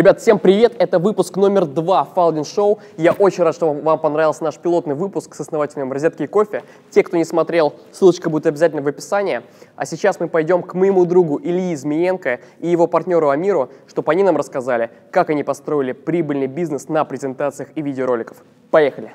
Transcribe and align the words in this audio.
Ребят, 0.00 0.18
всем 0.18 0.38
привет! 0.38 0.76
Это 0.78 0.98
выпуск 0.98 1.36
номер 1.36 1.66
два 1.66 2.04
Фалдин 2.04 2.46
Шоу. 2.46 2.78
Я 2.96 3.12
очень 3.12 3.44
рад, 3.44 3.54
что 3.54 3.70
вам 3.70 3.98
понравился 3.98 4.42
наш 4.42 4.56
пилотный 4.56 4.94
выпуск 4.94 5.34
с 5.34 5.40
основателем 5.40 5.92
«Розетки 5.92 6.22
и 6.22 6.26
кофе». 6.26 6.62
Те, 6.88 7.02
кто 7.02 7.18
не 7.18 7.24
смотрел, 7.26 7.74
ссылочка 7.92 8.30
будет 8.30 8.46
обязательно 8.46 8.80
в 8.80 8.88
описании. 8.88 9.42
А 9.76 9.84
сейчас 9.84 10.18
мы 10.18 10.28
пойдем 10.28 10.62
к 10.62 10.72
моему 10.72 11.04
другу 11.04 11.38
Ильи 11.38 11.76
Змеенко 11.76 12.40
и 12.60 12.68
его 12.68 12.86
партнеру 12.86 13.28
Амиру, 13.28 13.68
чтобы 13.86 14.12
они 14.12 14.22
нам 14.22 14.38
рассказали, 14.38 14.88
как 15.10 15.28
они 15.28 15.44
построили 15.44 15.92
прибыльный 15.92 16.46
бизнес 16.46 16.88
на 16.88 17.04
презентациях 17.04 17.68
и 17.74 17.82
видеороликах. 17.82 18.38
Поехали! 18.70 19.12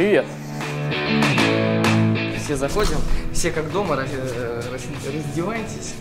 Привет! 0.00 0.24
Все 2.38 2.56
заходим, 2.56 2.96
все 3.34 3.50
как 3.50 3.70
дома, 3.70 3.96
раз- 3.96 4.08
э, 4.10 4.62
раз- 4.72 4.86
раздевайтесь. 5.06 5.94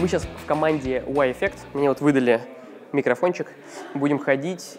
Мы 0.00 0.06
сейчас 0.06 0.22
в 0.22 0.46
команде 0.46 1.02
Y-Effect. 1.04 1.56
Мне 1.72 1.88
вот 1.88 2.00
выдали 2.00 2.40
микрофончик. 2.92 3.48
Будем 3.94 4.20
ходить, 4.20 4.76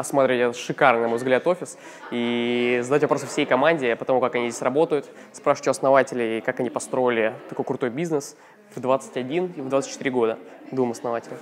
осматривать 0.00 0.42
этот 0.42 0.56
шикарный, 0.56 1.02
на 1.02 1.08
мой 1.08 1.18
взгляд, 1.18 1.46
офис 1.46 1.78
и 2.10 2.80
задать 2.82 3.02
вопросы 3.02 3.26
всей 3.26 3.46
команде 3.46 3.94
по 3.96 4.04
тому, 4.04 4.20
как 4.20 4.34
они 4.34 4.50
здесь 4.50 4.62
работают, 4.62 5.06
спрашивать 5.32 5.68
у 5.68 5.70
основателей, 5.70 6.40
как 6.40 6.60
они 6.60 6.70
построили 6.70 7.34
такой 7.48 7.64
крутой 7.64 7.90
бизнес 7.90 8.36
в 8.74 8.80
21 8.80 9.54
и 9.56 9.60
в 9.60 9.68
24 9.68 10.10
года, 10.10 10.38
двум 10.70 10.92
основателям. 10.92 11.38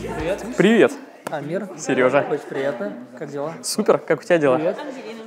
Привет, 0.00 0.44
Привет, 0.56 0.92
Амир. 1.30 1.68
Сережа. 1.78 2.26
Очень 2.30 2.48
приятно. 2.48 2.92
Как 3.18 3.30
дела? 3.30 3.54
Супер, 3.62 3.98
как 3.98 4.20
у 4.20 4.22
тебя 4.22 4.38
дела? 4.38 4.56
Привет, 4.56 4.76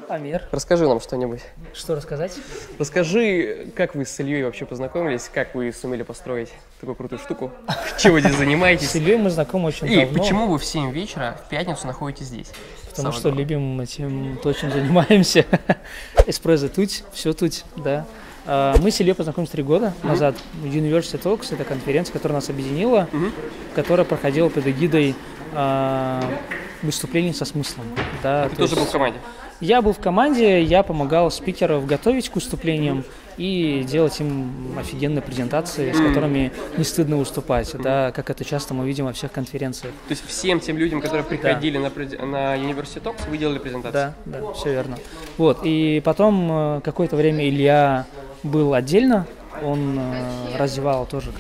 Амир. 0.10 0.44
Расскажи 0.52 0.88
нам 0.88 1.00
что-нибудь. 1.00 1.42
Что 1.74 1.96
рассказать? 1.96 2.34
Расскажи, 2.78 3.68
как 3.76 3.96
вы 3.96 4.06
с 4.06 4.20
Ильей 4.20 4.44
вообще 4.44 4.66
познакомились, 4.66 5.30
как 5.34 5.56
вы 5.56 5.72
сумели 5.72 6.04
построить 6.04 6.50
такую 6.80 6.96
крутую 6.96 7.20
штуку, 7.20 7.52
вы 8.04 8.20
здесь 8.22 8.36
занимаетесь? 8.36 8.90
С 8.92 8.96
Ильей 8.96 9.18
мы 9.18 9.30
знакомы 9.30 9.68
очень 9.70 9.88
И 9.92 9.96
давно. 10.06 10.20
почему 10.20 10.48
вы 10.48 10.58
в 10.60 10.66
7 10.66 10.92
вечера 10.92 11.38
в 11.46 11.50
пятницу 11.50 11.88
находитесь 11.88 12.28
здесь? 12.28 12.52
Потому 12.90 13.12
что 13.12 13.24
главное. 13.24 13.40
любим 13.44 13.82
этим, 13.82 14.38
то, 14.44 14.52
чем 14.54 14.72
занимаемся. 14.72 15.46
Эспрессо 16.28 16.68
тут, 16.70 16.90
все 17.14 17.34
тут, 17.34 17.64
да. 17.76 18.06
А, 18.46 18.76
Мы 18.80 18.92
с 18.92 19.00
Ильей 19.00 19.16
познакомились 19.16 19.52
три 19.52 19.64
года 19.64 19.94
назад. 20.04 20.36
University 20.64 21.20
Talks– 21.22 21.48
это 21.54 21.64
конференция, 21.64 22.14
которая 22.14 22.38
нас 22.38 22.50
объединила, 22.50 23.08
которая 23.74 24.06
проходила 24.06 24.50
под 24.50 24.68
эгидой 24.68 25.16
а, 25.54 26.22
выступлений 26.84 27.34
со 27.34 27.46
смыслом. 27.46 27.86
Да, 28.22 28.44
Ты 28.50 28.56
то 28.58 28.62
тоже 28.64 28.76
был 28.76 28.82
есть- 28.82 28.90
в 28.90 28.94
команде? 28.94 29.20
Я 29.62 29.82
был 29.82 29.94
в 29.94 30.00
команде, 30.00 30.62
я 30.62 30.84
помогал 30.84 31.32
спикеров 31.32 31.86
готовить 31.86 32.30
к 32.30 32.36
выступлениям 32.36 33.04
и 33.38 33.86
делать 33.88 34.20
им 34.20 34.78
офигенные 34.78 35.22
презентации, 35.22 35.92
с 35.92 35.98
которыми 35.98 36.52
не 36.78 36.84
стыдно 36.84 37.18
выступать, 37.18 37.74
да, 37.82 38.12
как 38.12 38.30
это 38.30 38.44
часто 38.44 38.74
мы 38.74 38.86
видим 38.86 39.06
во 39.06 39.14
всех 39.14 39.32
конференциях. 39.32 39.94
То 40.08 40.12
есть 40.12 40.26
всем 40.28 40.60
тем 40.60 40.78
людям, 40.78 41.02
которые 41.02 41.24
приходили 41.24 41.78
на, 41.78 41.90
пред- 41.90 42.20
на 42.22 42.56
University 42.58 43.02
Talks, 43.02 43.30
вы 43.30 43.38
делали 43.38 43.58
презентацию? 43.58 44.14
Да, 44.26 44.40
да, 44.40 44.54
все 44.54 44.72
верно. 44.72 44.98
Вот, 45.38 45.62
и 45.64 46.02
потом 46.04 46.48
э, 46.52 46.82
какое-то 46.84 47.16
время 47.16 47.48
Илья 47.48 48.06
был 48.44 48.74
отдельно, 48.74 49.26
он 49.64 49.98
э, 49.98 50.58
развивал 50.58 51.06
тоже 51.06 51.32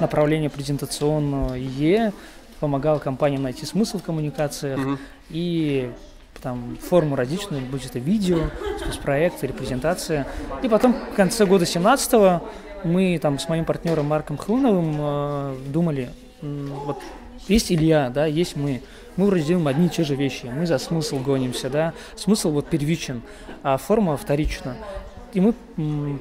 направление 0.00 0.50
презентационного 0.50 1.54
Е, 1.54 2.12
помогал 2.60 2.98
компаниям 3.00 3.42
найти 3.42 3.66
смысл 3.66 3.98
в 3.98 4.02
коммуникациях 4.02 4.80
и 5.28 5.90
там 6.40 6.76
форму 6.80 7.16
различную, 7.16 7.62
будь 7.66 7.86
это 7.86 7.98
видео, 7.98 8.50
спецпроект 8.80 9.42
или 9.44 9.52
презентация. 9.52 10.26
И 10.62 10.68
потом 10.68 10.94
в 11.12 11.14
конце 11.14 11.46
года 11.46 11.66
17 11.66 12.42
мы 12.84 13.18
там 13.20 13.38
с 13.38 13.48
моим 13.48 13.64
партнером 13.64 14.06
Марком 14.06 14.36
Хлуновым 14.36 14.96
э, 14.98 15.56
думали, 15.68 16.10
вот 16.42 16.98
есть 17.48 17.70
Илья, 17.70 18.10
да, 18.10 18.26
есть 18.26 18.56
мы. 18.56 18.82
Мы 19.16 19.26
вроде 19.26 19.44
делаем 19.44 19.66
одни 19.68 19.86
и 19.86 19.88
те 19.88 20.04
же 20.04 20.14
вещи. 20.14 20.46
Мы 20.46 20.66
за 20.66 20.78
смысл 20.78 21.18
гонимся, 21.18 21.70
да. 21.70 21.94
Смысл 22.16 22.50
вот 22.50 22.68
первичен, 22.68 23.22
а 23.62 23.78
форма 23.78 24.16
вторична. 24.16 24.76
И 25.36 25.40
мы 25.42 25.52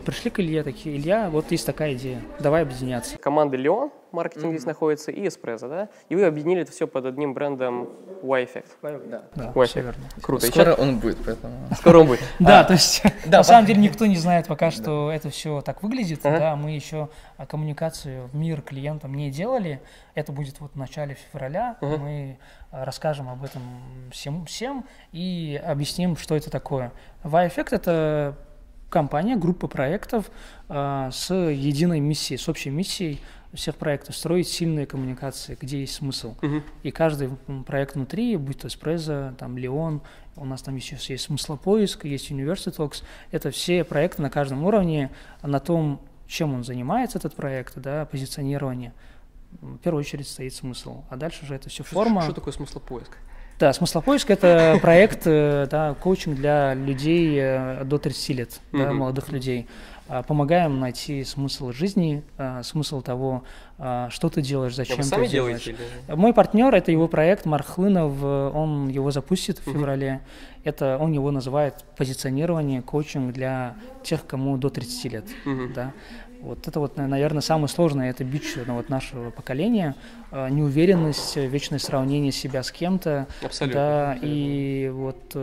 пришли 0.06 0.30
к 0.30 0.42
Илье 0.42 0.62
такие, 0.62 0.98
Илья, 0.98 1.30
вот 1.30 1.50
есть 1.50 1.66
такая 1.66 1.94
идея, 1.94 2.20
давай 2.42 2.64
объединяться. 2.64 3.18
Команда 3.18 3.56
Леон, 3.56 3.92
маркетинг 4.12 4.52
здесь 4.52 4.66
находится, 4.66 5.10
и 5.10 5.26
Эспрессо, 5.26 5.70
да? 5.70 5.88
И 6.10 6.16
вы 6.16 6.26
объединили 6.26 6.64
это 6.64 6.74
все 6.74 6.86
под 6.86 7.06
одним 7.06 7.34
брендом 7.34 7.88
Y-Effect. 8.22 8.66
Да. 8.82 9.24
Да, 9.34 9.54
верно. 9.56 10.04
Круто. 10.22 10.48
Скоро 10.48 10.74
он 10.74 11.00
будет, 11.00 11.18
поэтому... 11.26 11.54
скоро 11.78 12.00
он 12.00 12.08
будет. 12.08 12.20
Да, 12.40 12.66
то 12.66 12.74
есть 12.74 13.04
да, 13.26 13.38
на 13.38 13.44
самом 13.44 13.66
деле 13.66 13.82
никто 13.82 14.06
не 14.06 14.18
знает 14.18 14.48
пока, 14.48 14.70
что 14.70 15.10
это 15.10 15.30
все 15.30 15.62
так 15.62 15.82
выглядит. 15.82 16.20
Да, 16.24 16.58
мы 16.58 16.72
еще 16.72 17.08
а, 17.38 17.46
коммуникацию 17.46 18.28
в 18.28 18.36
мир 18.36 18.62
клиентам 18.62 19.14
не 19.14 19.32
делали. 19.32 19.80
Это 20.14 20.34
будет 20.34 20.60
вот 20.60 20.74
в 20.74 20.78
начале 20.78 21.16
февраля. 21.32 21.78
Мы 21.80 22.38
а, 22.70 22.84
расскажем 22.84 23.30
об 23.30 23.46
этом 23.46 23.62
всем, 24.12 24.46
всем 24.46 24.86
и 25.14 25.62
объясним, 25.66 26.18
что 26.18 26.36
это 26.36 26.50
такое. 26.52 26.92
Y-Effect— 27.24 27.70
это 27.72 28.36
компания, 28.90 29.36
группа 29.36 29.68
проектов 29.68 30.32
а, 30.70 31.12
с 31.12 31.34
единой 31.34 32.00
миссией, 32.00 32.38
с 32.38 32.48
общей 32.48 32.70
миссией 32.70 33.20
всех 33.56 33.76
проектов 33.76 34.16
строить 34.16 34.48
сильные 34.48 34.86
коммуникации, 34.86 35.58
где 35.60 35.80
есть 35.82 35.96
смысл. 35.96 36.36
Мгм. 36.42 36.64
И 36.84 36.92
каждый 36.92 37.30
проект 37.66 37.96
внутри, 37.96 38.36
будь 38.38 38.60
то 38.60 38.68
Эспрезо, 38.68 39.34
там 39.38 39.58
Леон, 39.58 40.02
у 40.36 40.46
нас 40.46 40.62
там 40.62 40.76
еще 40.76 40.98
есть 41.08 41.24
смыслопоиск, 41.24 42.06
есть 42.06 42.30
University 42.30 42.76
Talks, 42.76 43.04
это 43.32 43.52
все 43.52 43.84
проекты 43.84 44.22
на 44.22 44.30
каждом 44.30 44.66
уровне, 44.66 45.12
на 45.42 45.60
том, 45.60 46.02
чем 46.28 46.54
он 46.54 46.64
занимается, 46.64 47.18
этот 47.18 47.36
проект, 47.36 47.78
да, 47.78 48.06
позиционирование. 48.06 48.94
В 49.62 49.78
первую 49.78 50.02
очередь 50.02 50.28
стоит 50.28 50.54
смысл, 50.54 51.04
а 51.10 51.16
дальше 51.16 51.46
уже 51.46 51.56
это 51.56 51.70
все 51.70 51.84
форма. 51.84 52.22
Что 52.24 52.34
такое 52.34 52.54
смыслопоиск? 52.54 53.18
Да, 53.60 53.72
смыслопоиск 53.74 54.30
это 54.32 54.78
проект, 54.82 55.22
э, 55.26 55.68
да, 55.72 55.94
коучинг 55.96 56.36
для 56.36 56.74
людей 56.74 57.38
э, 57.40 57.84
до 57.86 57.98
30 57.98 58.30
лет, 58.36 58.60
да, 58.72 58.80
Мгм. 58.90 58.98
молодых 58.98 59.30
людей. 59.32 59.68
А, 60.08 60.22
Помогаем 60.22 60.80
найти 60.80 61.24
смысл 61.24 61.72
жизни, 61.72 62.22
а, 62.38 62.62
смысл 62.62 63.02
того, 63.02 63.44
а, 63.80 64.08
что 64.12 64.30
ты 64.30 64.42
делаешь, 64.44 64.74
А 64.74 64.76
зачем 64.76 64.98
вы 64.98 65.02
ты 65.04 65.10
сами 65.10 65.26
делаешь. 65.28 65.64
делаете? 65.64 65.84
или- 66.08 66.16
Мой 66.16 66.32
партнер 66.32 66.76
это 66.76 66.92
его 66.92 67.08
проект 67.08 67.46
Марк 67.48 67.66
Хлынов, 67.66 68.14
э, 68.22 68.52
он 68.54 68.88
его 68.90 69.10
запустит 69.10 69.58
в 69.60 69.64
феврале. 69.64 70.22
Это 70.64 70.98
он 71.00 71.12
его 71.14 71.32
называет 71.32 71.86
позиционирование, 71.98 72.82
коучинг 72.84 73.34
для 73.34 73.76
тех, 74.04 74.28
кому 74.28 74.58
до 74.58 74.70
30 74.70 75.10
лет. 75.10 75.26
Мгм. 75.46 75.74
Да. 75.74 75.92
Вот 76.46 76.68
это 76.68 76.80
вот, 76.80 76.96
наверное, 76.96 77.42
самое 77.42 77.68
сложное, 77.68 78.12
это 78.12 78.24
бич 78.24 78.56
ну, 78.68 78.76
вот 78.76 78.90
нашего 78.90 79.32
поколения, 79.32 79.96
э, 80.32 80.50
неуверенность, 80.50 81.38
э, 81.38 81.48
вечное 81.48 81.80
сравнение 81.80 82.32
себя 82.32 82.62
с 82.62 82.72
кем-то, 82.72 83.28
Абсолютно. 83.42 83.80
да, 83.80 84.18
и 84.22 84.92
вот 84.94 85.36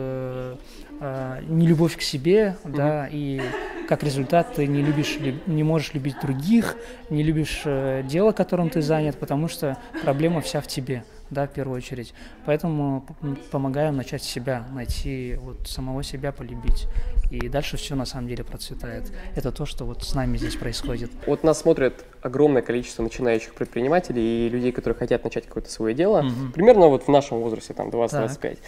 э, 0.99 1.41
нелюбовь 1.47 1.97
к 1.97 2.01
себе, 2.01 2.55
да, 2.63 3.07
и 3.11 3.41
как 3.87 4.03
результат 4.03 4.53
ты 4.55 4.65
не 4.67 4.81
любишь, 4.81 5.17
лю- 5.19 5.39
не 5.45 5.63
можешь 5.63 5.93
любить 5.93 6.15
других, 6.21 6.77
не 7.09 7.23
любишь 7.23 7.61
э, 7.65 8.03
дело, 8.07 8.31
которым 8.31 8.69
ты 8.69 8.81
занят, 8.81 9.17
потому 9.17 9.47
что 9.47 9.77
проблема 10.03 10.39
вся 10.41 10.61
в 10.61 10.67
тебе, 10.67 11.03
да, 11.29 11.47
в 11.47 11.51
первую 11.51 11.77
очередь. 11.77 12.13
Поэтому 12.45 13.05
помогаем 13.51 13.97
начать 13.97 14.23
себя, 14.23 14.65
найти 14.73 15.35
вот 15.41 15.67
самого 15.67 16.01
себя 16.03 16.31
полюбить, 16.31 16.87
и 17.29 17.49
дальше 17.49 17.75
все 17.77 17.95
на 17.95 18.05
самом 18.05 18.27
деле 18.29 18.43
процветает. 18.45 19.11
Это 19.35 19.51
то, 19.51 19.65
что 19.65 19.83
вот 19.85 20.03
с 20.03 20.13
нами 20.15 20.37
здесь 20.37 20.55
происходит. 20.55 21.11
Вот 21.27 21.43
нас 21.43 21.59
смотрит 21.59 22.05
огромное 22.21 22.61
количество 22.61 23.03
начинающих 23.03 23.53
предпринимателей 23.53 24.47
и 24.47 24.49
людей, 24.49 24.71
которые 24.71 24.97
хотят 24.97 25.23
начать 25.25 25.45
какое-то 25.45 25.69
свое 25.69 25.93
дело. 25.93 26.25
Примерно 26.53 26.87
вот 26.87 27.03
в 27.03 27.07
нашем 27.09 27.39
возрасте, 27.39 27.73
там 27.73 27.89
20-25. 27.89 28.59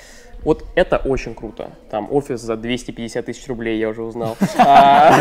Вот 0.46 0.64
это 0.76 0.98
очень 0.98 1.34
круто. 1.34 1.72
Там 1.90 2.08
офис 2.12 2.40
за 2.40 2.56
250 2.56 3.26
тысяч 3.26 3.48
рублей, 3.48 3.80
я 3.80 3.90
уже 3.90 4.04
узнал. 4.04 4.38
А, 4.58 5.12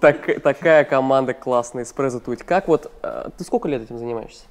Такая 0.00 0.84
команда 0.84 1.34
классная, 1.34 1.82
эспрессо 1.82 2.20
тут. 2.20 2.42
Как 2.42 2.68
вот, 2.68 2.90
э, 3.02 3.28
ты 3.36 3.44
сколько 3.44 3.68
лет 3.68 3.82
этим 3.82 3.98
занимаешься? 3.98 4.44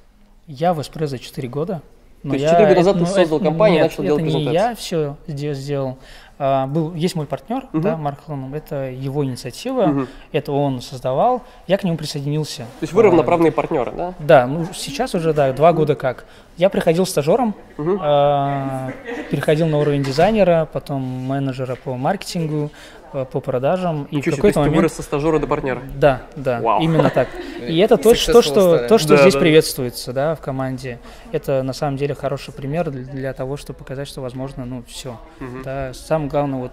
Я 0.46 0.74
в 0.74 0.80
Эспрессо 0.80 1.16
4 1.16 1.48
года. 1.48 1.82
То 2.22 2.28
есть 2.28 2.42
я- 2.42 2.50
четыре 2.50 2.66
года 2.66 2.76
назад 2.76 2.94
ты 2.94 3.00
ну, 3.00 3.06
создал 3.06 3.40
компанию 3.40 3.80
и 3.80 3.82
начал 3.82 4.02
делать 4.04 4.22
это 4.22 4.28
не 4.28 4.44
презентации? 4.44 4.68
я 4.68 4.74
все 4.76 5.16
здесь 5.26 5.56
сделал. 5.56 5.98
А, 6.42 6.66
был, 6.66 6.94
есть 6.94 7.16
мой 7.16 7.26
партнер, 7.26 7.64
да, 7.74 7.98
Марк 7.98 8.24
Хлонов, 8.24 8.54
это 8.54 8.88
его 8.90 9.22
инициатива, 9.26 9.82
Мгм. 9.86 10.08
это 10.32 10.52
он 10.52 10.80
создавал, 10.80 11.42
я 11.66 11.76
к 11.76 11.84
нему 11.84 11.98
присоединился. 11.98 12.62
То 12.62 12.64
есть 12.80 12.94
вы 12.94 13.02
А, 13.02 13.04
равноправные 13.04 13.52
партнеры, 13.52 13.92
да? 13.94 14.14
Да, 14.18 14.46
ну 14.46 14.64
сейчас 14.72 15.14
уже, 15.14 15.34
да, 15.34 15.52
два 15.52 15.74
года 15.74 15.94
как. 15.96 16.24
Я 16.56 16.70
приходил 16.70 17.04
стажером, 17.04 17.54
а, 18.00 18.90
переходил 19.30 19.66
на 19.66 19.78
уровень 19.78 20.02
дизайнера, 20.02 20.66
потом 20.72 21.02
менеджера 21.02 21.74
по 21.76 21.94
маркетингу, 21.96 22.70
э, 22.70 22.99
по 23.12 23.40
продажам. 23.40 24.04
И 24.10 24.20
в 24.20 24.24
какой-то 24.24 24.60
момент... 24.60 24.76
вырос 24.76 24.92
со 24.94 25.02
стажера 25.02 25.38
до 25.38 25.46
партнера? 25.46 25.82
Да, 25.96 26.22
да, 26.36 26.60
Вау. 26.60 26.82
именно 26.82 27.10
так. 27.10 27.28
И 27.68 27.78
это 27.78 27.96
то, 27.96 28.10
то, 28.10 28.42
что, 28.42 28.88
то, 28.88 28.98
что 28.98 29.16
здесь 29.16 29.34
приветствуется 29.34 30.12
да, 30.12 30.34
в 30.34 30.40
команде. 30.40 30.98
Это 31.32 31.62
на 31.62 31.72
самом 31.72 31.96
деле 31.96 32.14
хороший 32.14 32.52
пример 32.52 32.90
для 32.90 33.32
того, 33.32 33.56
чтобы 33.56 33.78
показать, 33.78 34.08
что 34.08 34.20
возможно, 34.20 34.64
ну, 34.64 34.82
все. 34.86 35.18
Да, 35.64 35.92
самое 35.94 36.30
главное, 36.30 36.60
вот 36.60 36.72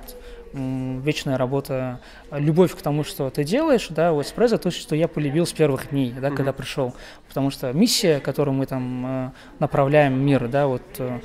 вечная 0.53 1.37
работа, 1.37 1.99
любовь 2.31 2.75
к 2.75 2.81
тому, 2.81 3.03
что 3.03 3.29
ты 3.29 3.43
делаешь, 3.43 3.87
да, 3.89 4.13
у 4.13 4.21
Эспрессо, 4.21 4.57
то, 4.57 4.71
что 4.71 4.95
я 4.95 5.07
полюбил 5.07 5.45
с 5.45 5.53
первых 5.53 5.89
дней, 5.89 6.13
да, 6.19 6.29
mm-hmm. 6.29 6.35
когда 6.35 6.53
пришел. 6.53 6.93
Потому 7.27 7.51
что 7.51 7.71
миссия, 7.73 8.19
которую 8.19 8.55
мы 8.55 8.65
там 8.65 9.05
э, 9.05 9.31
направляем 9.59 10.19
мир, 10.19 10.47
да, 10.47 10.67
вот 10.67 10.83
э, 10.99 11.19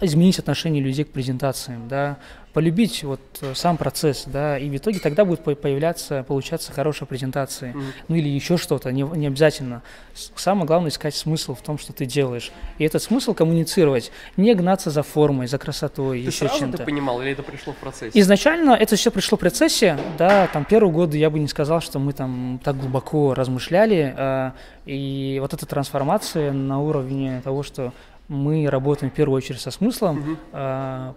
изменить 0.00 0.38
отношение 0.38 0.82
людей 0.82 1.04
к 1.04 1.10
презентациям, 1.10 1.88
да, 1.88 2.18
полюбить 2.56 3.04
вот 3.04 3.20
э, 3.42 3.52
сам 3.54 3.76
процесс, 3.76 4.24
да, 4.24 4.58
и 4.58 4.70
в 4.70 4.76
итоге 4.78 4.98
тогда 4.98 5.26
будет 5.26 5.40
появляться, 5.40 6.24
получаться 6.26 6.72
хорошая 6.72 7.06
презентация, 7.06 7.74
mm-hmm. 7.74 7.84
ну 8.08 8.16
или 8.16 8.30
еще 8.30 8.56
что-то, 8.56 8.92
не, 8.92 9.02
не 9.02 9.26
обязательно. 9.26 9.82
Самое 10.14 10.66
главное 10.66 10.88
искать 10.88 11.14
смысл 11.14 11.54
в 11.54 11.60
том, 11.60 11.76
что 11.76 11.92
ты 11.92 12.06
делаешь, 12.06 12.52
и 12.78 12.84
этот 12.84 13.02
смысл 13.02 13.34
коммуницировать, 13.34 14.10
не 14.38 14.54
гнаться 14.54 14.88
за 14.88 15.02
формой, 15.02 15.48
за 15.48 15.58
красотой, 15.58 16.22
ты 16.22 16.28
еще 16.28 16.48
чем-то. 16.48 16.78
Ты 16.78 16.84
понимал 16.84 17.20
или 17.20 17.32
это 17.32 17.42
пришло 17.42 17.74
в 17.74 17.76
процессе? 17.76 18.18
Изначально 18.18 18.70
это 18.70 18.96
все 18.96 19.10
пришло 19.10 19.36
в 19.36 19.40
процессе, 19.42 19.98
да, 20.16 20.46
там 20.46 20.64
первые 20.64 20.94
годы 20.94 21.18
я 21.18 21.28
бы 21.28 21.38
не 21.38 21.48
сказал, 21.48 21.82
что 21.82 21.98
мы 21.98 22.14
там 22.14 22.58
так 22.64 22.78
глубоко 22.78 23.34
размышляли, 23.34 24.14
э, 24.16 24.52
и 24.86 25.36
вот 25.42 25.52
эта 25.52 25.66
трансформация 25.66 26.52
на 26.52 26.80
уровне 26.80 27.42
того, 27.44 27.62
что 27.62 27.92
мы 28.28 28.66
работаем 28.70 29.12
в 29.12 29.14
первую 29.14 29.36
очередь 29.36 29.60
со 29.60 29.70
смыслом, 29.70 30.18
угу. 30.20 30.36
э, 30.54 31.12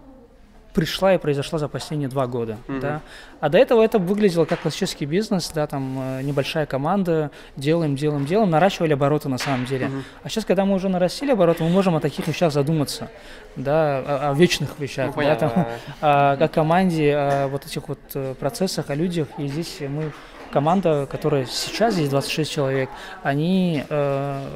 пришла 0.74 1.16
и 1.16 1.18
произошла 1.18 1.60
за 1.60 1.68
последние 1.68 2.10
два 2.10 2.28
года, 2.28 2.58
угу. 2.68 2.80
да. 2.80 3.02
А 3.40 3.50
до 3.50 3.58
этого 3.58 3.82
это 3.82 4.00
выглядело 4.00 4.46
как 4.46 4.62
классический 4.62 5.06
бизнес, 5.06 5.52
да, 5.54 5.66
там 5.68 5.98
э, 6.00 6.22
небольшая 6.22 6.66
команда, 6.66 7.32
делаем, 7.56 7.96
делаем, 7.96 8.26
делаем, 8.26 8.50
наращивали 8.50 8.94
обороты 8.94 9.30
на 9.30 9.38
самом 9.38 9.66
деле. 9.66 9.88
Угу. 9.88 9.96
А 10.24 10.30
сейчас, 10.30 10.46
когда 10.46 10.66
мы 10.66 10.76
уже 10.76 10.90
нарастили 10.90 11.32
обороты, 11.32 11.64
мы 11.64 11.70
можем 11.70 11.96
о 11.96 12.00
таких 12.00 12.28
вещах 12.28 12.52
задуматься, 12.52 13.10
да, 13.56 14.00
о, 14.00 14.32
о 14.32 14.34
вечных 14.34 14.80
вещах, 14.80 15.16
ну, 15.16 15.24
да, 15.24 15.36
там, 15.36 15.68
о, 16.02 16.32
о 16.34 16.48
команде, 16.48 17.16
о 17.16 17.48
вот 17.48 17.66
этих 17.66 17.88
вот 17.88 18.00
э, 18.14 18.36
процессах, 18.40 18.90
о 18.90 18.96
людях. 18.96 19.28
И 19.38 19.48
здесь 19.48 19.78
мы 19.82 20.12
команда, 20.52 21.08
которая 21.10 21.46
сейчас 21.46 21.94
здесь 21.94 22.10
26 22.10 22.52
человек, 22.52 22.90
они 23.24 23.84
э, 23.90 24.48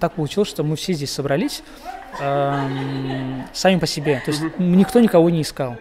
так 0.00 0.12
получилось, 0.12 0.48
что 0.48 0.62
мы 0.62 0.76
все 0.76 0.92
здесь 0.92 1.12
собрались 1.12 1.62
э, 2.20 3.44
сами 3.52 3.78
по 3.78 3.86
себе. 3.86 4.22
То 4.24 4.30
есть 4.30 4.42
никто 4.58 5.00
никого 5.00 5.30
не 5.30 5.42
искал. 5.42 5.76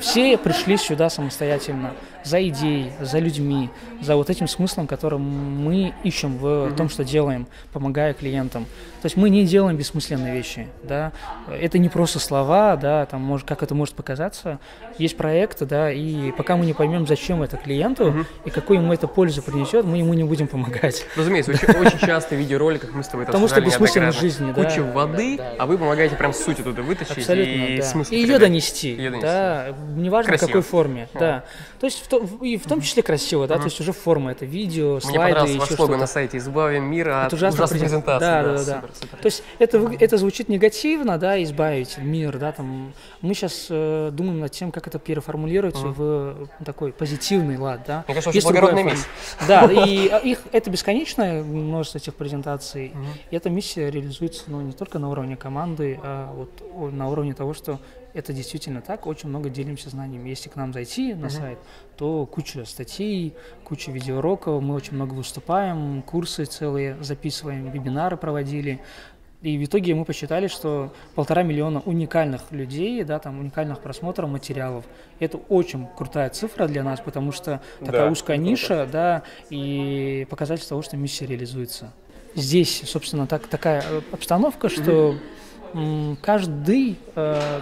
Все 0.00 0.36
пришли 0.36 0.76
сюда 0.76 1.08
самостоятельно 1.08 1.92
за 2.24 2.46
идеей, 2.48 2.92
за 3.00 3.18
людьми, 3.18 3.70
за 4.00 4.16
вот 4.16 4.30
этим 4.30 4.48
смыслом, 4.48 4.86
которым 4.86 5.22
мы 5.22 5.94
ищем 6.02 6.38
в 6.38 6.44
mm-hmm. 6.44 6.76
том, 6.76 6.88
что 6.88 7.04
делаем, 7.04 7.46
помогая 7.72 8.12
клиентам. 8.12 8.66
То 9.04 9.06
есть 9.06 9.18
мы 9.18 9.28
не 9.28 9.44
делаем 9.44 9.76
бессмысленные 9.76 10.34
вещи, 10.34 10.66
да. 10.82 11.12
Это 11.46 11.76
не 11.76 11.90
просто 11.90 12.18
слова, 12.18 12.74
да, 12.76 13.04
там, 13.04 13.20
может, 13.20 13.46
как 13.46 13.62
это 13.62 13.74
может 13.74 13.94
показаться. 13.94 14.58
Есть 14.96 15.18
проект, 15.18 15.62
да, 15.64 15.92
и 15.92 16.32
пока 16.32 16.56
мы 16.56 16.64
не 16.64 16.72
поймем, 16.72 17.06
зачем 17.06 17.42
это 17.42 17.58
клиенту 17.58 18.04
mm-hmm. 18.04 18.26
и 18.46 18.50
какую 18.50 18.80
ему 18.80 18.94
это 18.94 19.06
пользу 19.06 19.42
принесет, 19.42 19.84
мы 19.84 19.98
ему 19.98 20.14
не 20.14 20.24
будем 20.24 20.48
помогать. 20.48 21.04
Разумеется, 21.16 21.52
очень, 21.52 21.68
очень 21.86 21.98
часто 21.98 22.34
в 22.34 22.38
видеороликах 22.38 22.94
мы 22.94 23.04
с 23.04 23.08
тобой 23.08 23.24
это 23.24 23.32
Потому 23.32 23.46
что 23.46 23.60
бессмысленность 23.60 24.18
жизни, 24.18 24.52
да. 24.52 24.64
Куча 24.64 24.82
воды, 24.82 25.38
а 25.58 25.66
вы 25.66 25.76
помогаете 25.76 26.16
прям 26.16 26.32
суть 26.32 26.60
оттуда 26.60 26.80
вытащить 26.80 27.18
Абсолютно, 27.18 27.52
и 27.52 27.76
да. 27.76 27.82
смысл. 27.82 28.10
И 28.10 28.16
ее 28.16 28.38
донести, 28.38 28.88
ее 28.88 29.10
донести, 29.10 29.26
да, 29.26 29.74
неважно 29.96 30.38
в 30.38 30.40
какой 30.40 30.62
форме, 30.62 31.08
да. 31.12 31.44
То 31.78 31.84
есть 31.84 32.02
в 32.02 32.08
то, 32.08 32.26
и 32.40 32.56
в 32.56 32.64
том 32.64 32.80
числе 32.80 33.02
красиво, 33.02 33.46
да, 33.46 33.58
то 33.58 33.64
есть 33.64 33.78
уже 33.82 33.92
форма, 33.92 34.32
это 34.32 34.46
видео, 34.46 34.98
слайды, 35.00 35.18
Мне 35.18 35.28
понравился 35.28 35.58
ваш 35.58 35.68
слоган 35.68 36.00
на 36.00 36.06
сайте 36.06 36.38
«Избавим 36.38 36.84
мир 36.84 37.10
от 37.10 37.32
ужасной 37.34 37.68
презентации». 37.68 38.24
Да, 38.24 38.42
да, 38.42 38.52
да. 38.52 38.58
Супер, 38.58 38.93
супер. 38.94 39.18
То 39.18 39.26
есть 39.26 39.42
это, 39.58 39.92
это 40.00 40.16
звучит 40.16 40.48
негативно, 40.48 41.18
да, 41.18 41.42
избавить 41.42 41.98
мир, 41.98 42.38
да, 42.38 42.52
там. 42.52 42.92
Мы 43.20 43.34
сейчас 43.34 43.66
э, 43.70 44.10
думаем 44.12 44.40
над 44.40 44.52
тем, 44.52 44.72
как 44.72 44.86
это 44.86 44.98
переформулировать 44.98 45.76
в 45.76 46.48
такой 46.64 46.92
позитивный 46.92 47.56
лад, 47.56 47.82
да. 47.86 48.04
Мне 48.06 48.14
кажется, 48.14 48.30
очень 48.30 48.42
благородная 48.42 48.84
миссия. 48.84 49.06
Да, 49.48 49.70
и 49.70 50.08
а, 50.08 50.18
их, 50.18 50.40
это 50.52 50.70
бесконечное 50.70 51.42
множество 51.42 51.98
этих 51.98 52.14
презентаций, 52.14 52.92
и 53.30 53.36
эта 53.36 53.50
миссия 53.50 53.90
реализуется, 53.90 54.44
ну, 54.46 54.60
не 54.60 54.72
только 54.72 54.98
на 54.98 55.10
уровне 55.10 55.36
команды, 55.36 55.98
а 56.02 56.32
вот 56.32 56.92
на 56.92 57.08
уровне 57.08 57.34
того, 57.34 57.54
что 57.54 57.78
это 58.14 58.32
действительно 58.32 58.80
так, 58.80 59.06
очень 59.06 59.28
много 59.28 59.50
делимся 59.50 59.90
знаниями. 59.90 60.28
Если 60.28 60.48
к 60.48 60.56
нам 60.56 60.72
зайти 60.72 61.14
на 61.14 61.26
uh-huh. 61.26 61.30
сайт, 61.30 61.58
то 61.96 62.24
куча 62.26 62.64
статей, 62.64 63.34
куча 63.64 63.90
видеоуроков, 63.90 64.62
мы 64.62 64.74
очень 64.74 64.94
много 64.94 65.14
выступаем, 65.14 66.00
курсы 66.02 66.44
целые 66.44 66.96
записываем, 67.02 67.70
вебинары 67.70 68.16
проводили. 68.16 68.80
И 69.42 69.58
в 69.58 69.64
итоге 69.64 69.94
мы 69.94 70.06
посчитали, 70.06 70.46
что 70.46 70.94
полтора 71.14 71.42
миллиона 71.42 71.82
уникальных 71.84 72.50
людей, 72.50 73.04
да, 73.04 73.18
там 73.18 73.40
уникальных 73.40 73.80
просмотров 73.80 74.30
материалов. 74.30 74.86
Это 75.18 75.36
очень 75.36 75.86
крутая 75.94 76.30
цифра 76.30 76.66
для 76.66 76.82
нас, 76.82 77.00
потому 77.00 77.30
что 77.30 77.60
такая 77.80 78.06
да, 78.06 78.10
узкая 78.10 78.38
ниша, 78.38 78.88
да, 78.90 79.22
и 79.50 80.26
показатель 80.30 80.66
того, 80.66 80.80
что 80.80 80.96
миссия 80.96 81.26
реализуется. 81.26 81.92
Здесь, 82.34 82.84
собственно, 82.86 83.26
так, 83.26 83.46
такая 83.46 83.84
э, 83.86 84.00
обстановка, 84.12 84.70
что 84.70 85.14
mm-hmm. 85.74 86.16
каждый 86.22 86.96
э, 87.14 87.60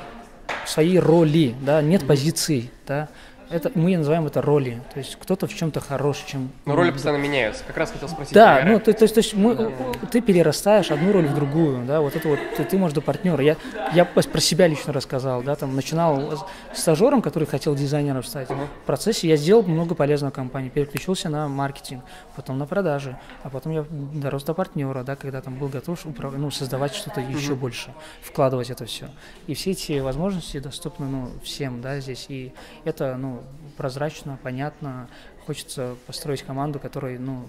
своей 0.66 0.98
роли, 0.98 1.54
да, 1.60 1.82
нет 1.82 2.06
позиции, 2.06 2.70
да, 2.86 3.08
это 3.52 3.70
мы 3.74 3.96
называем 3.96 4.26
это 4.26 4.40
роли. 4.40 4.80
То 4.94 4.98
есть 4.98 5.16
кто-то 5.20 5.46
в 5.46 5.54
чем-то 5.54 5.80
хорош, 5.80 6.24
чем. 6.26 6.50
Но 6.64 6.74
роли 6.74 6.90
постоянно 6.90 7.20
меняются. 7.20 7.62
Как 7.66 7.76
раз 7.76 7.90
хотел 7.90 8.08
спросить. 8.08 8.32
Да, 8.32 8.62
ну 8.64 8.80
то, 8.80 8.92
то, 8.92 9.06
то 9.06 9.18
есть 9.18 9.34
мы, 9.34 9.54
да. 9.54 9.70
Ты 10.10 10.20
перерастаешь 10.20 10.90
одну 10.90 11.12
роль 11.12 11.26
в 11.26 11.34
другую, 11.34 11.84
да, 11.84 12.00
вот 12.00 12.16
это 12.16 12.28
вот 12.28 12.38
ты, 12.56 12.64
ты 12.64 12.78
можешь 12.78 12.94
до 12.94 13.00
партнера. 13.00 13.42
Я, 13.42 13.56
я 13.94 14.04
про 14.04 14.40
себя 14.40 14.66
лично 14.66 14.92
рассказал, 14.92 15.42
да, 15.42 15.54
там 15.54 15.74
начинал 15.76 16.38
стажером, 16.74 17.22
который 17.22 17.44
хотел 17.44 17.74
дизайнером 17.74 18.22
стать. 18.22 18.50
Uh-huh. 18.50 18.66
В 18.82 18.86
процессе 18.86 19.28
я 19.28 19.36
сделал 19.36 19.62
много 19.62 19.94
полезного 19.94 20.30
компании, 20.32 20.68
переключился 20.68 21.28
на 21.28 21.48
маркетинг, 21.48 22.04
потом 22.36 22.58
на 22.58 22.66
продажи, 22.66 23.18
а 23.42 23.50
потом 23.50 23.72
я 23.72 23.84
дорос 23.90 24.44
до 24.44 24.54
партнера, 24.54 25.02
да, 25.02 25.16
когда 25.16 25.40
там 25.40 25.58
был 25.58 25.68
готов 25.68 26.04
управ... 26.06 26.34
ну, 26.36 26.50
создавать 26.50 26.94
что-то 26.94 27.20
uh-huh. 27.20 27.36
еще 27.36 27.54
больше, 27.54 27.92
вкладывать 28.22 28.70
это 28.70 28.86
все. 28.86 29.08
И 29.46 29.54
все 29.54 29.72
эти 29.72 29.98
возможности 30.00 30.58
доступны 30.58 31.06
ну, 31.06 31.30
всем, 31.42 31.80
да, 31.80 32.00
здесь. 32.00 32.26
И 32.28 32.52
это, 32.84 33.16
ну, 33.16 33.42
прозрачно, 33.76 34.38
понятно, 34.42 35.08
хочется 35.46 35.96
построить 36.06 36.42
команду, 36.42 36.78
которой, 36.78 37.18
ну, 37.18 37.44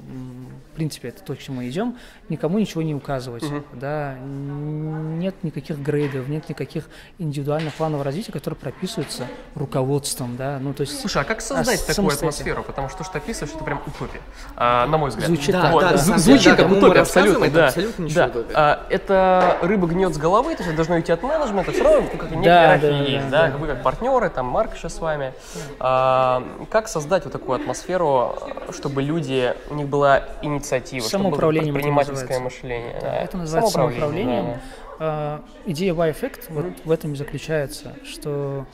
в 0.72 0.76
принципе, 0.76 1.10
это 1.10 1.24
то, 1.24 1.36
к 1.36 1.40
чему 1.40 1.58
мы 1.58 1.70
идем, 1.70 1.98
никому 2.30 2.58
ничего 2.58 2.82
не 2.82 2.96
указывать, 2.96 3.44
угу. 3.44 3.64
да, 3.74 4.16
нет 4.20 5.36
никаких 5.44 5.78
грейдов, 5.78 6.28
нет 6.28 6.50
никаких 6.50 6.90
индивидуальных 7.20 7.74
планов 7.76 8.02
развития, 8.02 8.32
которые 8.32 8.58
прописываются 8.60 9.28
руководством, 9.56 10.36
да, 10.36 10.58
ну, 10.60 10.74
то 10.74 10.82
есть... 10.82 11.00
Слушай, 11.00 11.22
а 11.22 11.26
как 11.26 11.42
создать 11.42 11.82
а, 11.84 11.94
такую 11.94 12.14
атмосферу? 12.14 12.64
Потому 12.64 12.90
что 12.90 13.00
то, 13.00 13.04
что 13.04 13.14
ты 13.14 13.20
описываешь, 13.20 13.54
это 13.56 13.64
прям 13.64 13.82
утопия, 13.86 14.22
а, 14.56 14.88
на 14.88 14.98
мой 14.98 15.10
взгляд. 15.10 15.28
Звучит 15.28 15.52
да, 15.52 15.72
вот, 15.72 15.82
да, 15.82 15.98
звучит 15.98 16.56
да, 16.58 16.64
как 16.64 16.72
утопия, 16.72 17.02
абсолютно, 17.02 17.50
да. 17.50 17.68
абсолютно 17.68 18.10
да. 18.10 18.32
А, 18.54 18.88
это 18.90 19.58
рыба 19.62 19.88
гнет 19.88 20.16
с 20.16 20.18
головы, 20.18 20.56
то 20.56 20.64
есть 20.64 20.68
это 20.68 20.76
должно 20.76 21.00
идти 21.00 21.12
от 21.12 21.22
менеджмента, 21.22 21.72
все 21.72 21.84
равно 21.84 22.10
ну, 22.12 22.18
как 22.18 22.42
да, 22.42 22.78
да, 22.78 22.88
есть, 22.88 23.30
да, 23.30 23.50
да, 23.50 23.58
вы 23.58 23.68
как 23.68 23.84
партнеры, 23.84 24.30
там, 24.30 24.48
Марк 24.48 24.76
еще 24.76 24.90
с 24.90 25.00
вами. 25.00 25.34
А, 25.80 26.44
как 26.72 26.88
создать 26.88 27.24
вот 27.26 27.34
такую 27.34 27.56
атмосферу 27.56 27.83
атмосферу, 27.84 28.36
чтобы 28.72 29.02
люди, 29.02 29.54
у 29.70 29.76
них 29.76 29.88
была 29.88 30.24
инициатива, 30.42 31.04
самоуправление 31.04 31.72
чтобы 31.72 31.82
было 31.82 31.94
предпринимательское 31.94 32.40
мышление. 32.40 32.98
Да, 33.02 33.16
это 33.18 33.38
называется 33.38 33.74
самоуправлением. 33.74 34.46
Да. 34.46 34.60
А, 35.00 35.44
идея 35.66 35.94
Y-Effect 35.94 36.46
вот 36.50 36.66
в 36.86 36.92
этом 36.92 37.14
и 37.14 37.16
заключается, 37.16 37.94
что 38.06 38.66